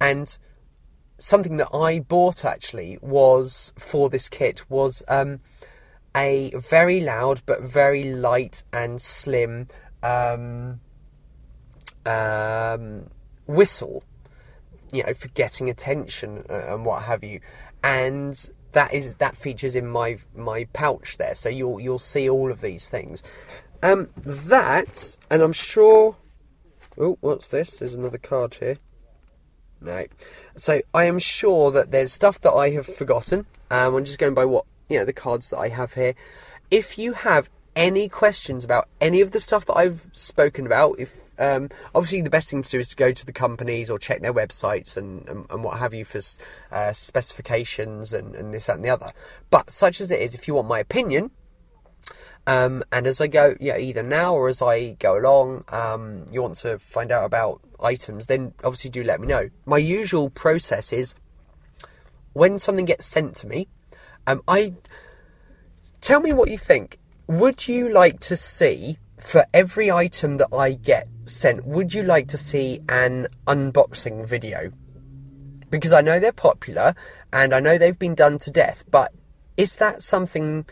and 0.00 0.38
something 1.18 1.56
that 1.56 1.68
I 1.72 1.98
bought 2.00 2.44
actually 2.44 2.98
was 3.00 3.72
for 3.78 4.10
this 4.10 4.28
kit 4.28 4.68
was 4.70 5.02
um, 5.08 5.40
a 6.16 6.50
very 6.56 7.00
loud 7.00 7.42
but 7.46 7.62
very 7.62 8.04
light 8.04 8.62
and 8.72 9.00
slim 9.00 9.68
um, 10.02 10.80
um 12.04 13.10
whistle, 13.46 14.02
you 14.92 15.04
know, 15.04 15.14
for 15.14 15.28
getting 15.28 15.68
attention 15.68 16.44
uh, 16.48 16.74
and 16.74 16.84
what 16.84 17.02
have 17.02 17.22
you, 17.22 17.40
and 17.84 18.48
that 18.72 18.92
is 18.92 19.16
that 19.16 19.36
features 19.36 19.76
in 19.76 19.86
my 19.86 20.18
my 20.34 20.66
pouch 20.72 21.18
there. 21.18 21.34
So 21.34 21.48
you'll 21.48 21.80
you'll 21.80 21.98
see 21.98 22.28
all 22.28 22.50
of 22.50 22.60
these 22.60 22.88
things. 22.88 23.22
Um, 23.82 24.08
that, 24.16 25.16
and 25.30 25.42
I'm 25.42 25.52
sure. 25.52 26.16
Oh, 26.98 27.18
what's 27.20 27.48
this? 27.48 27.76
There's 27.76 27.92
another 27.94 28.18
card 28.18 28.54
here. 28.54 28.78
No. 29.80 30.06
So 30.56 30.80
I 30.94 31.04
am 31.04 31.18
sure 31.18 31.70
that 31.70 31.90
there's 31.90 32.12
stuff 32.12 32.40
that 32.40 32.52
I 32.52 32.70
have 32.70 32.86
forgotten. 32.86 33.46
Um, 33.70 33.94
I'm 33.94 34.04
just 34.04 34.18
going 34.18 34.32
by 34.32 34.46
what 34.46 34.64
you 34.88 34.98
know 34.98 35.04
the 35.04 35.12
cards 35.12 35.50
that 35.50 35.58
I 35.58 35.68
have 35.68 35.94
here. 35.94 36.14
If 36.70 36.98
you 36.98 37.12
have 37.12 37.48
any 37.74 38.08
questions 38.08 38.64
about 38.64 38.88
any 39.00 39.20
of 39.20 39.30
the 39.32 39.40
stuff 39.40 39.66
that 39.66 39.74
I've 39.74 40.08
spoken 40.12 40.66
about, 40.66 40.98
if 40.98 41.26
um, 41.38 41.68
obviously, 41.94 42.22
the 42.22 42.30
best 42.30 42.50
thing 42.50 42.62
to 42.62 42.70
do 42.70 42.80
is 42.80 42.88
to 42.88 42.96
go 42.96 43.12
to 43.12 43.26
the 43.26 43.32
companies 43.32 43.90
or 43.90 43.98
check 43.98 44.22
their 44.22 44.32
websites 44.32 44.96
and, 44.96 45.28
and, 45.28 45.46
and 45.50 45.62
what 45.62 45.78
have 45.78 45.92
you 45.92 46.04
for 46.04 46.20
uh, 46.72 46.92
specifications 46.92 48.12
and, 48.12 48.34
and 48.34 48.54
this, 48.54 48.66
that, 48.66 48.76
and 48.76 48.84
the 48.84 48.90
other. 48.90 49.12
But 49.50 49.70
such 49.70 50.00
as 50.00 50.10
it 50.10 50.20
is, 50.20 50.34
if 50.34 50.48
you 50.48 50.54
want 50.54 50.68
my 50.68 50.78
opinion, 50.78 51.30
um, 52.46 52.84
and 52.92 53.06
as 53.06 53.20
I 53.20 53.26
go, 53.26 53.56
yeah, 53.60 53.76
either 53.76 54.02
now 54.02 54.34
or 54.34 54.48
as 54.48 54.62
I 54.62 54.92
go 54.92 55.18
along, 55.18 55.64
um, 55.68 56.26
you 56.30 56.40
want 56.40 56.56
to 56.58 56.78
find 56.78 57.10
out 57.10 57.24
about 57.24 57.60
items, 57.80 58.26
then 58.26 58.54
obviously 58.64 58.90
do 58.90 59.02
let 59.02 59.20
me 59.20 59.26
know. 59.26 59.50
My 59.66 59.78
usual 59.78 60.30
process 60.30 60.92
is 60.92 61.14
when 62.32 62.58
something 62.58 62.84
gets 62.84 63.06
sent 63.06 63.34
to 63.36 63.46
me, 63.46 63.68
um, 64.26 64.42
I 64.48 64.74
tell 66.00 66.20
me 66.20 66.32
what 66.32 66.50
you 66.50 66.58
think. 66.58 66.98
Would 67.28 67.66
you 67.66 67.92
like 67.92 68.20
to 68.20 68.36
see 68.36 68.98
for 69.18 69.46
every 69.52 69.90
item 69.90 70.36
that 70.38 70.48
I 70.52 70.72
get 70.72 71.08
sent, 71.24 71.66
would 71.66 71.94
you 71.94 72.02
like 72.02 72.28
to 72.28 72.38
see 72.38 72.80
an 72.88 73.28
unboxing 73.46 74.26
video? 74.26 74.72
Because 75.70 75.92
I 75.92 76.00
know 76.00 76.20
they're 76.20 76.32
popular 76.32 76.94
and 77.32 77.54
I 77.54 77.60
know 77.60 77.78
they've 77.78 77.98
been 77.98 78.14
done 78.14 78.38
to 78.38 78.50
death, 78.50 78.84
but 78.90 79.12
is 79.56 79.76
that 79.76 80.02
something 80.02 80.66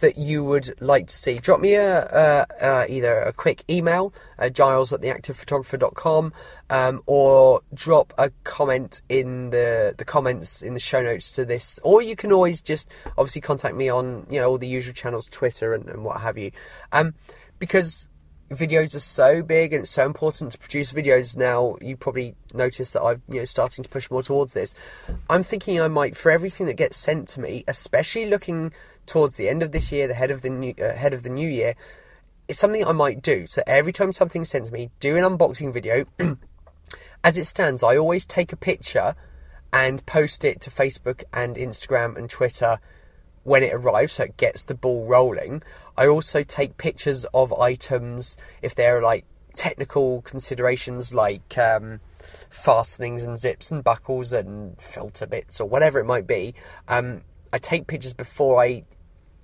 that 0.00 0.18
you 0.18 0.44
would 0.44 0.74
like 0.80 1.08
to 1.08 1.14
see. 1.14 1.38
Drop 1.38 1.60
me 1.60 1.74
a, 1.74 2.04
a, 2.04 2.46
a 2.60 2.86
either 2.90 3.20
a 3.22 3.32
quick 3.32 3.64
email, 3.70 4.12
uh, 4.38 4.48
giles 4.48 4.92
at 4.92 5.00
theactivephotographer.com, 5.00 6.32
um, 6.70 7.02
or 7.06 7.62
drop 7.74 8.12
a 8.18 8.30
comment 8.44 9.00
in 9.08 9.50
the, 9.50 9.94
the 9.96 10.04
comments 10.04 10.62
in 10.62 10.74
the 10.74 10.80
show 10.80 11.02
notes 11.02 11.32
to 11.32 11.44
this. 11.44 11.78
Or 11.82 12.02
you 12.02 12.16
can 12.16 12.32
always 12.32 12.60
just 12.60 12.90
obviously 13.16 13.40
contact 13.40 13.76
me 13.76 13.88
on 13.88 14.26
you 14.30 14.40
know 14.40 14.50
all 14.50 14.58
the 14.58 14.68
usual 14.68 14.94
channels, 14.94 15.28
Twitter 15.28 15.74
and, 15.74 15.88
and 15.88 16.04
what 16.04 16.20
have 16.20 16.36
you. 16.36 16.50
Um, 16.92 17.14
because 17.58 18.08
videos 18.50 18.94
are 18.94 19.00
so 19.00 19.42
big 19.42 19.72
and 19.72 19.82
it's 19.82 19.90
so 19.90 20.06
important 20.06 20.52
to 20.52 20.58
produce 20.58 20.92
videos 20.92 21.36
now 21.36 21.76
you 21.80 21.96
probably 21.96 22.34
noticed 22.54 22.92
that 22.92 23.02
i'm 23.02 23.20
you 23.28 23.40
know 23.40 23.44
starting 23.44 23.82
to 23.82 23.90
push 23.90 24.08
more 24.08 24.22
towards 24.22 24.54
this 24.54 24.72
i'm 25.28 25.42
thinking 25.42 25.80
i 25.80 25.88
might 25.88 26.16
for 26.16 26.30
everything 26.30 26.66
that 26.66 26.74
gets 26.74 26.96
sent 26.96 27.26
to 27.26 27.40
me 27.40 27.64
especially 27.66 28.26
looking 28.26 28.72
towards 29.06 29.36
the 29.36 29.48
end 29.48 29.62
of 29.62 29.72
this 29.72 29.92
year 29.92 30.08
the 30.08 30.14
head 30.14 30.30
of 30.30 30.42
the 30.42 30.50
new 30.50 30.74
uh, 30.82 30.94
head 30.94 31.14
of 31.14 31.22
the 31.22 31.30
new 31.30 31.48
year 31.48 31.74
it's 32.48 32.58
something 32.58 32.86
i 32.86 32.92
might 32.92 33.22
do. 33.22 33.46
So 33.46 33.62
every 33.66 33.92
time 33.92 34.12
something's 34.12 34.50
sent 34.50 34.66
to 34.66 34.72
me 34.72 34.90
do 35.00 35.16
an 35.16 35.24
unboxing 35.24 35.72
video. 35.72 36.04
As 37.24 37.36
it 37.38 37.46
stands 37.46 37.82
i 37.82 37.96
always 37.96 38.26
take 38.26 38.52
a 38.52 38.56
picture 38.56 39.14
and 39.72 40.04
post 40.06 40.44
it 40.44 40.60
to 40.60 40.70
facebook 40.70 41.24
and 41.32 41.56
instagram 41.56 42.16
and 42.16 42.30
twitter 42.30 42.78
when 43.46 43.62
it 43.62 43.72
arrives 43.72 44.14
so 44.14 44.24
it 44.24 44.36
gets 44.36 44.64
the 44.64 44.74
ball 44.74 45.06
rolling. 45.06 45.62
I 45.96 46.08
also 46.08 46.42
take 46.42 46.78
pictures 46.78 47.24
of 47.32 47.52
items 47.54 48.36
if 48.60 48.74
there 48.74 48.98
are 48.98 49.02
like 49.02 49.24
technical 49.54 50.20
considerations 50.22 51.14
like 51.14 51.56
um, 51.56 52.00
fastenings 52.50 53.22
and 53.22 53.38
zips 53.38 53.70
and 53.70 53.84
buckles 53.84 54.32
and 54.32 54.78
filter 54.80 55.26
bits 55.26 55.60
or 55.60 55.68
whatever 55.68 56.00
it 56.00 56.06
might 56.06 56.26
be. 56.26 56.54
Um, 56.88 57.22
I 57.52 57.58
take 57.58 57.86
pictures 57.86 58.14
before 58.14 58.60
I 58.60 58.82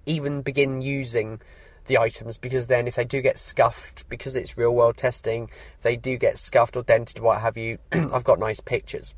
even 0.06 0.42
begin 0.42 0.82
using 0.82 1.40
the 1.86 1.98
items 1.98 2.38
because 2.38 2.68
then 2.68 2.86
if 2.86 2.94
they 2.94 3.04
do 3.04 3.20
get 3.20 3.38
scuffed 3.38 4.08
because 4.08 4.36
it's 4.36 4.56
real 4.56 4.74
world 4.74 4.96
testing 4.96 5.48
if 5.76 5.82
they 5.82 5.96
do 5.96 6.16
get 6.16 6.38
scuffed 6.38 6.76
or 6.76 6.82
dented 6.84 7.18
what 7.18 7.40
have 7.40 7.56
you 7.56 7.78
i've 7.92 8.22
got 8.22 8.38
nice 8.38 8.60
pictures 8.60 9.14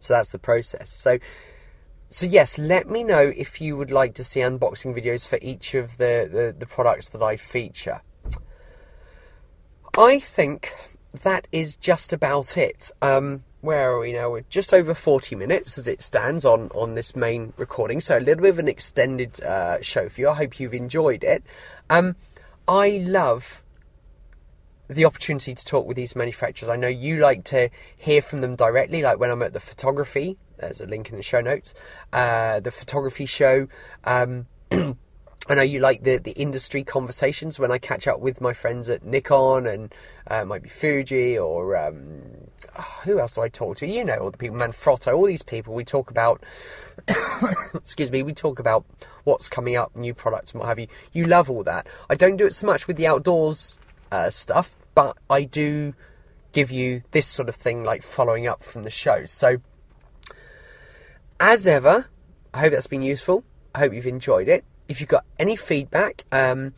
so 0.00 0.14
that's 0.14 0.30
the 0.30 0.38
process 0.38 0.90
so 0.90 1.18
so 2.14 2.26
yes, 2.26 2.58
let 2.58 2.88
me 2.88 3.02
know 3.02 3.32
if 3.36 3.60
you 3.60 3.76
would 3.76 3.90
like 3.90 4.14
to 4.14 4.22
see 4.22 4.38
unboxing 4.38 4.96
videos 4.96 5.26
for 5.26 5.36
each 5.42 5.74
of 5.74 5.96
the, 5.96 6.28
the, 6.30 6.54
the 6.56 6.64
products 6.64 7.08
that 7.08 7.20
I 7.20 7.34
feature. 7.36 8.02
I 9.98 10.20
think 10.20 10.72
that 11.22 11.48
is 11.50 11.74
just 11.74 12.12
about 12.12 12.56
it. 12.56 12.92
Um, 13.02 13.42
where 13.64 13.92
are 13.92 13.98
we 13.98 14.12
now? 14.12 14.30
We're 14.30 14.44
just 14.50 14.74
over 14.74 14.94
40 14.94 15.36
minutes 15.36 15.78
as 15.78 15.88
it 15.88 16.02
stands 16.02 16.44
on, 16.44 16.70
on 16.74 16.94
this 16.94 17.16
main 17.16 17.52
recording. 17.56 18.00
So 18.00 18.18
a 18.18 18.20
little 18.20 18.42
bit 18.42 18.50
of 18.50 18.58
an 18.58 18.68
extended 18.68 19.42
uh, 19.42 19.80
show 19.80 20.08
for 20.08 20.20
you. 20.20 20.28
I 20.28 20.34
hope 20.34 20.60
you've 20.60 20.74
enjoyed 20.74 21.24
it. 21.24 21.42
Um, 21.88 22.16
I 22.68 23.02
love 23.04 23.62
the 24.88 25.04
opportunity 25.04 25.54
to 25.54 25.64
talk 25.64 25.86
with 25.86 25.96
these 25.96 26.14
manufacturers. 26.14 26.68
I 26.68 26.76
know 26.76 26.88
you 26.88 27.18
like 27.18 27.44
to 27.44 27.70
hear 27.96 28.20
from 28.20 28.42
them 28.42 28.54
directly, 28.54 29.02
like 29.02 29.18
when 29.18 29.30
I'm 29.30 29.42
at 29.42 29.54
the 29.54 29.60
photography 29.60 30.36
there's 30.58 30.80
a 30.80 30.86
link 30.86 31.10
in 31.10 31.16
the 31.16 31.22
show 31.22 31.40
notes. 31.40 31.74
Uh, 32.12 32.60
the 32.60 32.70
photography 32.70 33.26
show. 33.26 33.68
Um, 34.04 34.46
I 35.46 35.54
know 35.54 35.62
you 35.62 35.78
like 35.78 36.04
the, 36.04 36.16
the 36.16 36.32
industry 36.32 36.84
conversations 36.84 37.58
when 37.58 37.70
I 37.70 37.76
catch 37.76 38.08
up 38.08 38.20
with 38.20 38.40
my 38.40 38.54
friends 38.54 38.88
at 38.88 39.04
Nikon 39.04 39.66
and 39.66 39.94
uh, 40.26 40.44
might 40.46 40.62
be 40.62 40.70
Fuji 40.70 41.36
or 41.36 41.76
um, 41.76 42.22
who 43.04 43.18
else 43.18 43.34
do 43.34 43.42
I 43.42 43.50
talk 43.50 43.76
to? 43.78 43.86
You 43.86 44.06
know, 44.06 44.16
all 44.16 44.30
the 44.30 44.38
people, 44.38 44.56
Manfrotto, 44.56 45.14
all 45.14 45.26
these 45.26 45.42
people. 45.42 45.74
We 45.74 45.84
talk 45.84 46.10
about, 46.10 46.42
excuse 47.74 48.10
me, 48.10 48.22
we 48.22 48.32
talk 48.32 48.58
about 48.58 48.86
what's 49.24 49.50
coming 49.50 49.76
up, 49.76 49.94
new 49.94 50.14
products 50.14 50.52
and 50.52 50.60
what 50.60 50.68
have 50.68 50.78
you. 50.78 50.86
You 51.12 51.24
love 51.24 51.50
all 51.50 51.62
that. 51.64 51.86
I 52.08 52.14
don't 52.14 52.36
do 52.36 52.46
it 52.46 52.54
so 52.54 52.66
much 52.66 52.86
with 52.86 52.96
the 52.96 53.06
outdoors 53.06 53.78
uh, 54.10 54.30
stuff, 54.30 54.74
but 54.94 55.18
I 55.28 55.42
do 55.42 55.94
give 56.52 56.70
you 56.70 57.02
this 57.10 57.26
sort 57.26 57.50
of 57.50 57.54
thing, 57.54 57.84
like 57.84 58.02
following 58.02 58.46
up 58.46 58.62
from 58.62 58.84
the 58.84 58.90
show. 58.90 59.26
So 59.26 59.58
as 61.38 61.66
ever, 61.66 62.06
I 62.54 62.60
hope 62.60 62.72
that's 62.72 62.86
been 62.86 63.02
useful. 63.02 63.44
I 63.74 63.80
hope 63.80 63.92
you've 63.92 64.06
enjoyed 64.06 64.48
it. 64.48 64.64
If 64.88 65.00
you've 65.00 65.08
got 65.08 65.24
any 65.38 65.56
feedback, 65.56 66.24
um, 66.30 66.74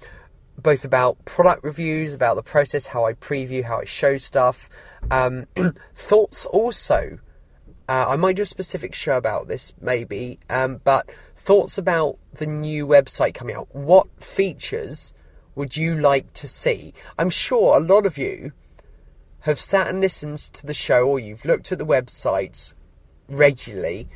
both 0.58 0.84
about 0.84 1.24
product 1.24 1.64
reviews, 1.64 2.14
about 2.14 2.36
the 2.36 2.42
process, 2.42 2.86
how 2.88 3.04
I 3.04 3.14
preview, 3.14 3.64
how 3.64 3.80
I 3.80 3.84
show 3.84 4.16
stuff, 4.16 4.68
um, 5.10 5.46
thoughts 5.94 6.46
also. 6.46 7.18
Uh, 7.88 8.06
I 8.08 8.16
might 8.16 8.36
do 8.36 8.42
a 8.42 8.46
specific 8.46 8.94
show 8.94 9.16
about 9.16 9.46
this, 9.46 9.72
maybe, 9.80 10.40
um, 10.50 10.80
but 10.82 11.08
thoughts 11.36 11.78
about 11.78 12.18
the 12.32 12.46
new 12.46 12.86
website 12.86 13.34
coming 13.34 13.54
out. 13.54 13.68
What 13.74 14.08
features 14.22 15.12
would 15.54 15.76
you 15.76 15.98
like 15.98 16.32
to 16.34 16.48
see? 16.48 16.92
I'm 17.18 17.30
sure 17.30 17.76
a 17.76 17.80
lot 17.80 18.04
of 18.04 18.18
you 18.18 18.52
have 19.40 19.60
sat 19.60 19.86
and 19.86 20.00
listened 20.00 20.38
to 20.38 20.66
the 20.66 20.74
show, 20.74 21.06
or 21.06 21.20
you've 21.20 21.44
looked 21.44 21.70
at 21.70 21.78
the 21.78 21.86
websites 21.86 22.74
regularly 23.28 24.08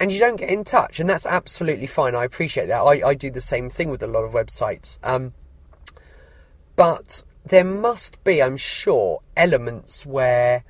and 0.00 0.10
you 0.10 0.18
don't 0.18 0.36
get 0.36 0.50
in 0.50 0.64
touch, 0.64 1.00
and 1.00 1.08
that's 1.08 1.26
absolutely 1.26 1.86
fine. 1.86 2.14
I 2.14 2.24
appreciate 2.24 2.66
that. 2.66 2.80
I, 2.80 3.08
I 3.08 3.14
do 3.14 3.30
the 3.30 3.40
same 3.40 3.70
thing 3.70 3.90
with 3.90 4.02
a 4.02 4.06
lot 4.06 4.24
of 4.24 4.32
websites. 4.32 4.98
Um, 5.02 5.32
but 6.76 7.22
there 7.44 7.64
must 7.64 8.22
be, 8.24 8.42
I'm 8.42 8.56
sure, 8.56 9.20
elements 9.36 10.04
where 10.04 10.64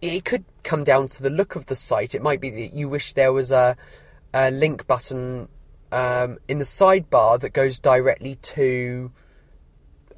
it 0.00 0.24
could 0.24 0.44
come 0.62 0.84
down 0.84 1.08
to 1.08 1.22
the 1.22 1.30
look 1.30 1.56
of 1.56 1.66
the 1.66 1.76
site. 1.76 2.14
It 2.14 2.22
might 2.22 2.40
be 2.40 2.50
that 2.50 2.72
you 2.72 2.88
wish 2.88 3.14
there 3.14 3.32
was 3.32 3.50
a, 3.50 3.76
a 4.32 4.50
link 4.50 4.86
button 4.86 5.48
um, 5.90 6.38
in 6.48 6.58
the 6.58 6.64
sidebar 6.64 7.40
that 7.40 7.50
goes 7.50 7.78
directly 7.78 8.36
to 8.36 9.10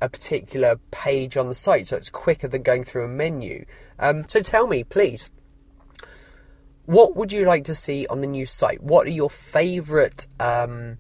a 0.01 0.09
particular 0.09 0.77
page 0.91 1.37
on 1.37 1.49
the 1.49 1.55
site, 1.55 1.89
so 1.89 1.97
it's 1.97 2.11
quicker 2.11 2.49
than 2.49 2.63
going 2.63 2.85
through 2.85 3.05
a 3.05 3.09
menu. 3.09 3.65
Um, 3.99 4.25
so 4.29 4.41
tell 4.41 4.67
me, 4.67 4.85
please, 4.85 5.31
what 6.87 7.17
would 7.17 7.33
you 7.33 7.45
like 7.45 7.65
to 7.65 7.75
see 7.75 8.07
on 8.07 8.21
the 8.21 8.27
new 8.27 8.47
site? 8.47 8.83
What 8.83 9.07
are 9.07 9.11
your 9.11 9.31
favourite 9.31 10.27
um, 10.41 10.99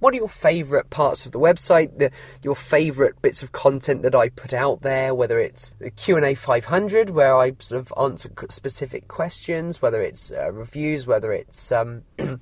what 0.00 0.14
are 0.14 0.16
your 0.16 0.28
favourite 0.28 0.88
parts 0.88 1.26
of 1.26 1.32
the 1.32 1.38
website? 1.38 1.98
The, 1.98 2.10
your 2.42 2.56
favourite 2.56 3.20
bits 3.20 3.42
of 3.42 3.52
content 3.52 4.02
that 4.02 4.14
I 4.14 4.30
put 4.30 4.54
out 4.54 4.80
there? 4.80 5.14
Whether 5.14 5.38
it's 5.38 5.74
Q 5.96 6.16
and 6.16 6.24
A 6.24 6.34
500, 6.34 7.10
where 7.10 7.36
I 7.36 7.52
sort 7.58 7.80
of 7.80 7.92
answer 8.00 8.30
specific 8.48 9.08
questions, 9.08 9.82
whether 9.82 10.00
it's 10.00 10.32
uh, 10.32 10.50
reviews, 10.52 11.06
whether 11.06 11.32
it's 11.32 11.70
um, 11.70 12.02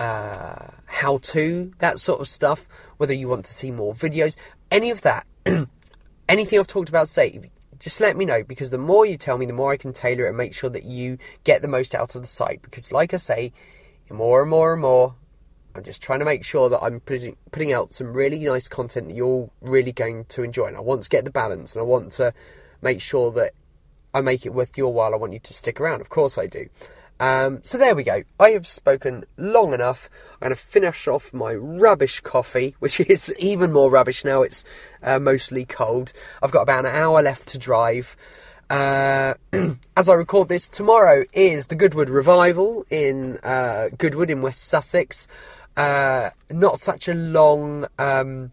uh, 0.00 0.66
how 0.86 1.18
to 1.18 1.72
that 1.78 2.00
sort 2.00 2.20
of 2.20 2.28
stuff. 2.28 2.68
Whether 2.96 3.14
you 3.14 3.28
want 3.28 3.44
to 3.46 3.54
see 3.54 3.70
more 3.70 3.94
videos, 3.94 4.36
any 4.70 4.90
of 4.90 5.02
that, 5.02 5.26
anything 6.28 6.58
I've 6.58 6.66
talked 6.66 6.88
about 6.88 7.06
today 7.06 7.50
just 7.82 8.00
let 8.00 8.16
me 8.16 8.24
know 8.24 8.44
because 8.44 8.70
the 8.70 8.78
more 8.78 9.04
you 9.04 9.16
tell 9.16 9.36
me, 9.36 9.44
the 9.44 9.52
more 9.52 9.72
I 9.72 9.76
can 9.76 9.92
tailor 9.92 10.26
it 10.26 10.28
and 10.28 10.36
make 10.36 10.54
sure 10.54 10.70
that 10.70 10.84
you 10.84 11.18
get 11.42 11.62
the 11.62 11.68
most 11.68 11.96
out 11.96 12.14
of 12.14 12.22
the 12.22 12.28
site. 12.28 12.62
Because, 12.62 12.92
like 12.92 13.12
I 13.12 13.16
say, 13.16 13.52
more 14.08 14.40
and 14.40 14.50
more 14.50 14.72
and 14.72 14.80
more, 14.80 15.16
I'm 15.74 15.82
just 15.82 16.00
trying 16.00 16.20
to 16.20 16.24
make 16.24 16.44
sure 16.44 16.68
that 16.68 16.80
I'm 16.80 17.00
putting 17.00 17.36
putting 17.50 17.72
out 17.72 17.92
some 17.92 18.12
really 18.12 18.38
nice 18.38 18.68
content 18.68 19.08
that 19.08 19.16
you're 19.16 19.50
really 19.60 19.90
going 19.90 20.26
to 20.26 20.44
enjoy. 20.44 20.66
And 20.66 20.76
I 20.76 20.80
want 20.80 21.02
to 21.02 21.08
get 21.08 21.24
the 21.24 21.30
balance, 21.30 21.74
and 21.74 21.80
I 21.80 21.84
want 21.84 22.12
to 22.12 22.32
make 22.82 23.00
sure 23.00 23.32
that 23.32 23.52
I 24.14 24.20
make 24.20 24.46
it 24.46 24.54
worth 24.54 24.78
your 24.78 24.92
while. 24.92 25.12
I 25.12 25.16
want 25.16 25.32
you 25.32 25.40
to 25.40 25.54
stick 25.54 25.80
around. 25.80 26.00
Of 26.00 26.08
course, 26.08 26.38
I 26.38 26.46
do. 26.46 26.68
Um, 27.22 27.60
so 27.62 27.78
there 27.78 27.94
we 27.94 28.02
go. 28.02 28.24
I 28.40 28.50
have 28.50 28.66
spoken 28.66 29.22
long 29.36 29.72
enough. 29.72 30.10
I'm 30.34 30.48
going 30.48 30.56
to 30.56 30.60
finish 30.60 31.06
off 31.06 31.32
my 31.32 31.54
rubbish 31.54 32.18
coffee, 32.18 32.74
which 32.80 32.98
is 32.98 33.32
even 33.38 33.72
more 33.72 33.92
rubbish 33.92 34.24
now. 34.24 34.42
It's 34.42 34.64
uh, 35.04 35.20
mostly 35.20 35.64
cold. 35.64 36.12
I've 36.42 36.50
got 36.50 36.62
about 36.62 36.84
an 36.84 36.96
hour 36.96 37.22
left 37.22 37.46
to 37.48 37.58
drive. 37.58 38.16
Uh, 38.68 39.34
as 39.96 40.08
I 40.08 40.14
record 40.14 40.48
this, 40.48 40.68
tomorrow 40.68 41.24
is 41.32 41.68
the 41.68 41.76
Goodwood 41.76 42.10
Revival 42.10 42.84
in 42.90 43.38
uh, 43.44 43.90
Goodwood 43.96 44.28
in 44.28 44.42
West 44.42 44.64
Sussex. 44.64 45.28
Uh, 45.76 46.30
not 46.50 46.80
such 46.80 47.06
a 47.06 47.14
long 47.14 47.86
um, 48.00 48.50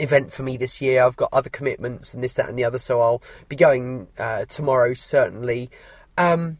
event 0.00 0.32
for 0.32 0.44
me 0.44 0.56
this 0.56 0.80
year. 0.80 1.02
I've 1.02 1.16
got 1.16 1.28
other 1.30 1.50
commitments 1.50 2.14
and 2.14 2.24
this, 2.24 2.32
that, 2.34 2.48
and 2.48 2.58
the 2.58 2.64
other, 2.64 2.78
so 2.78 3.02
I'll 3.02 3.22
be 3.50 3.56
going 3.56 4.08
uh, 4.18 4.46
tomorrow 4.46 4.94
certainly. 4.94 5.70
Um, 6.16 6.56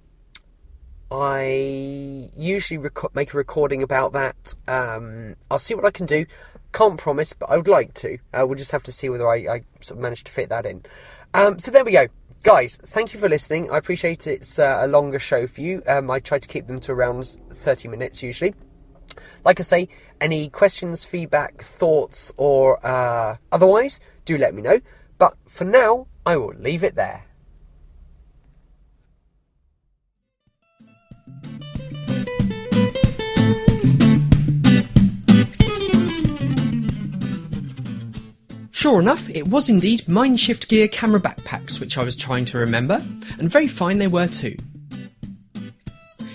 I 1.10 2.30
usually 2.36 2.78
rec- 2.78 3.14
make 3.14 3.32
a 3.32 3.36
recording 3.36 3.82
about 3.82 4.12
that. 4.12 4.54
Um, 4.66 5.36
I'll 5.50 5.58
see 5.58 5.74
what 5.74 5.84
I 5.84 5.90
can 5.90 6.06
do. 6.06 6.26
Can't 6.72 6.98
promise, 6.98 7.32
but 7.32 7.48
I 7.48 7.56
would 7.56 7.68
like 7.68 7.94
to. 7.94 8.18
Uh, 8.34 8.46
we'll 8.46 8.58
just 8.58 8.72
have 8.72 8.82
to 8.84 8.92
see 8.92 9.08
whether 9.08 9.26
I, 9.26 9.36
I 9.36 9.62
sort 9.80 9.98
of 9.98 9.98
manage 9.98 10.24
to 10.24 10.32
fit 10.32 10.50
that 10.50 10.66
in. 10.66 10.84
Um, 11.32 11.58
so 11.58 11.70
there 11.70 11.84
we 11.84 11.92
go. 11.92 12.06
Guys, 12.42 12.78
thank 12.84 13.14
you 13.14 13.20
for 13.20 13.28
listening. 13.28 13.70
I 13.70 13.78
appreciate 13.78 14.26
it's 14.26 14.58
uh, 14.58 14.80
a 14.82 14.86
longer 14.86 15.18
show 15.18 15.46
for 15.46 15.60
you. 15.60 15.82
Um, 15.86 16.10
I 16.10 16.20
try 16.20 16.38
to 16.38 16.48
keep 16.48 16.66
them 16.66 16.78
to 16.80 16.92
around 16.92 17.24
30 17.50 17.88
minutes 17.88 18.22
usually. 18.22 18.54
Like 19.44 19.60
I 19.60 19.62
say, 19.62 19.88
any 20.20 20.48
questions, 20.50 21.04
feedback, 21.04 21.62
thoughts, 21.62 22.32
or 22.36 22.84
uh, 22.86 23.38
otherwise, 23.50 23.98
do 24.24 24.36
let 24.36 24.54
me 24.54 24.62
know. 24.62 24.80
But 25.16 25.36
for 25.46 25.64
now, 25.64 26.06
I 26.26 26.36
will 26.36 26.54
leave 26.58 26.84
it 26.84 26.94
there. 26.94 27.24
Sure 38.78 39.00
enough, 39.00 39.28
it 39.30 39.48
was 39.48 39.68
indeed 39.68 40.02
Mindshift 40.02 40.68
Gear 40.68 40.86
camera 40.86 41.18
backpacks 41.18 41.80
which 41.80 41.98
I 41.98 42.04
was 42.04 42.16
trying 42.16 42.44
to 42.44 42.58
remember, 42.58 43.04
and 43.40 43.50
very 43.50 43.66
fine 43.66 43.98
they 43.98 44.06
were 44.06 44.28
too. 44.28 44.56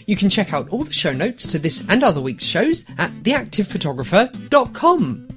You 0.07 0.17
can 0.17 0.29
check 0.29 0.51
out 0.51 0.67
all 0.67 0.83
the 0.83 0.91
show 0.91 1.13
notes 1.13 1.47
to 1.47 1.57
this 1.57 1.85
and 1.87 2.03
other 2.03 2.19
week's 2.19 2.43
shows 2.43 2.83
at 2.97 3.11
theactivephotographer.com. 3.23 5.27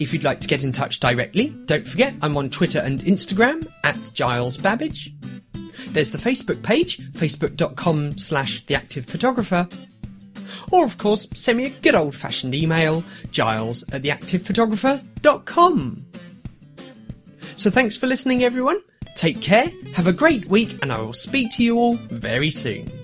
If 0.00 0.12
you'd 0.12 0.24
like 0.24 0.40
to 0.40 0.48
get 0.48 0.64
in 0.64 0.72
touch 0.72 0.98
directly, 0.98 1.50
don't 1.66 1.86
forget 1.86 2.12
I'm 2.20 2.36
on 2.36 2.50
Twitter 2.50 2.80
and 2.80 2.98
Instagram 3.02 3.64
at 3.84 4.10
Giles 4.12 4.58
Babbidge. 4.58 5.12
There's 5.92 6.10
the 6.10 6.18
Facebook 6.18 6.60
page, 6.64 6.98
facebook.com 7.12 8.18
slash 8.18 8.64
theactivephotographer. 8.64 9.72
Or, 10.72 10.84
of 10.84 10.98
course, 10.98 11.26
send 11.34 11.58
me 11.58 11.66
a 11.66 11.70
good 11.70 11.94
old 11.94 12.14
fashioned 12.14 12.54
email, 12.54 13.04
giles 13.30 13.84
at 13.92 14.02
theactivephotographer.com. 14.02 16.06
So 17.56 17.70
thanks 17.70 17.96
for 17.96 18.06
listening, 18.06 18.44
everyone. 18.44 18.80
Take 19.16 19.40
care, 19.40 19.72
have 19.94 20.06
a 20.06 20.12
great 20.12 20.46
week, 20.46 20.78
and 20.82 20.92
I 20.92 21.00
will 21.00 21.14
speak 21.14 21.50
to 21.52 21.64
you 21.64 21.78
all 21.78 21.96
very 21.96 22.50
soon. 22.50 22.95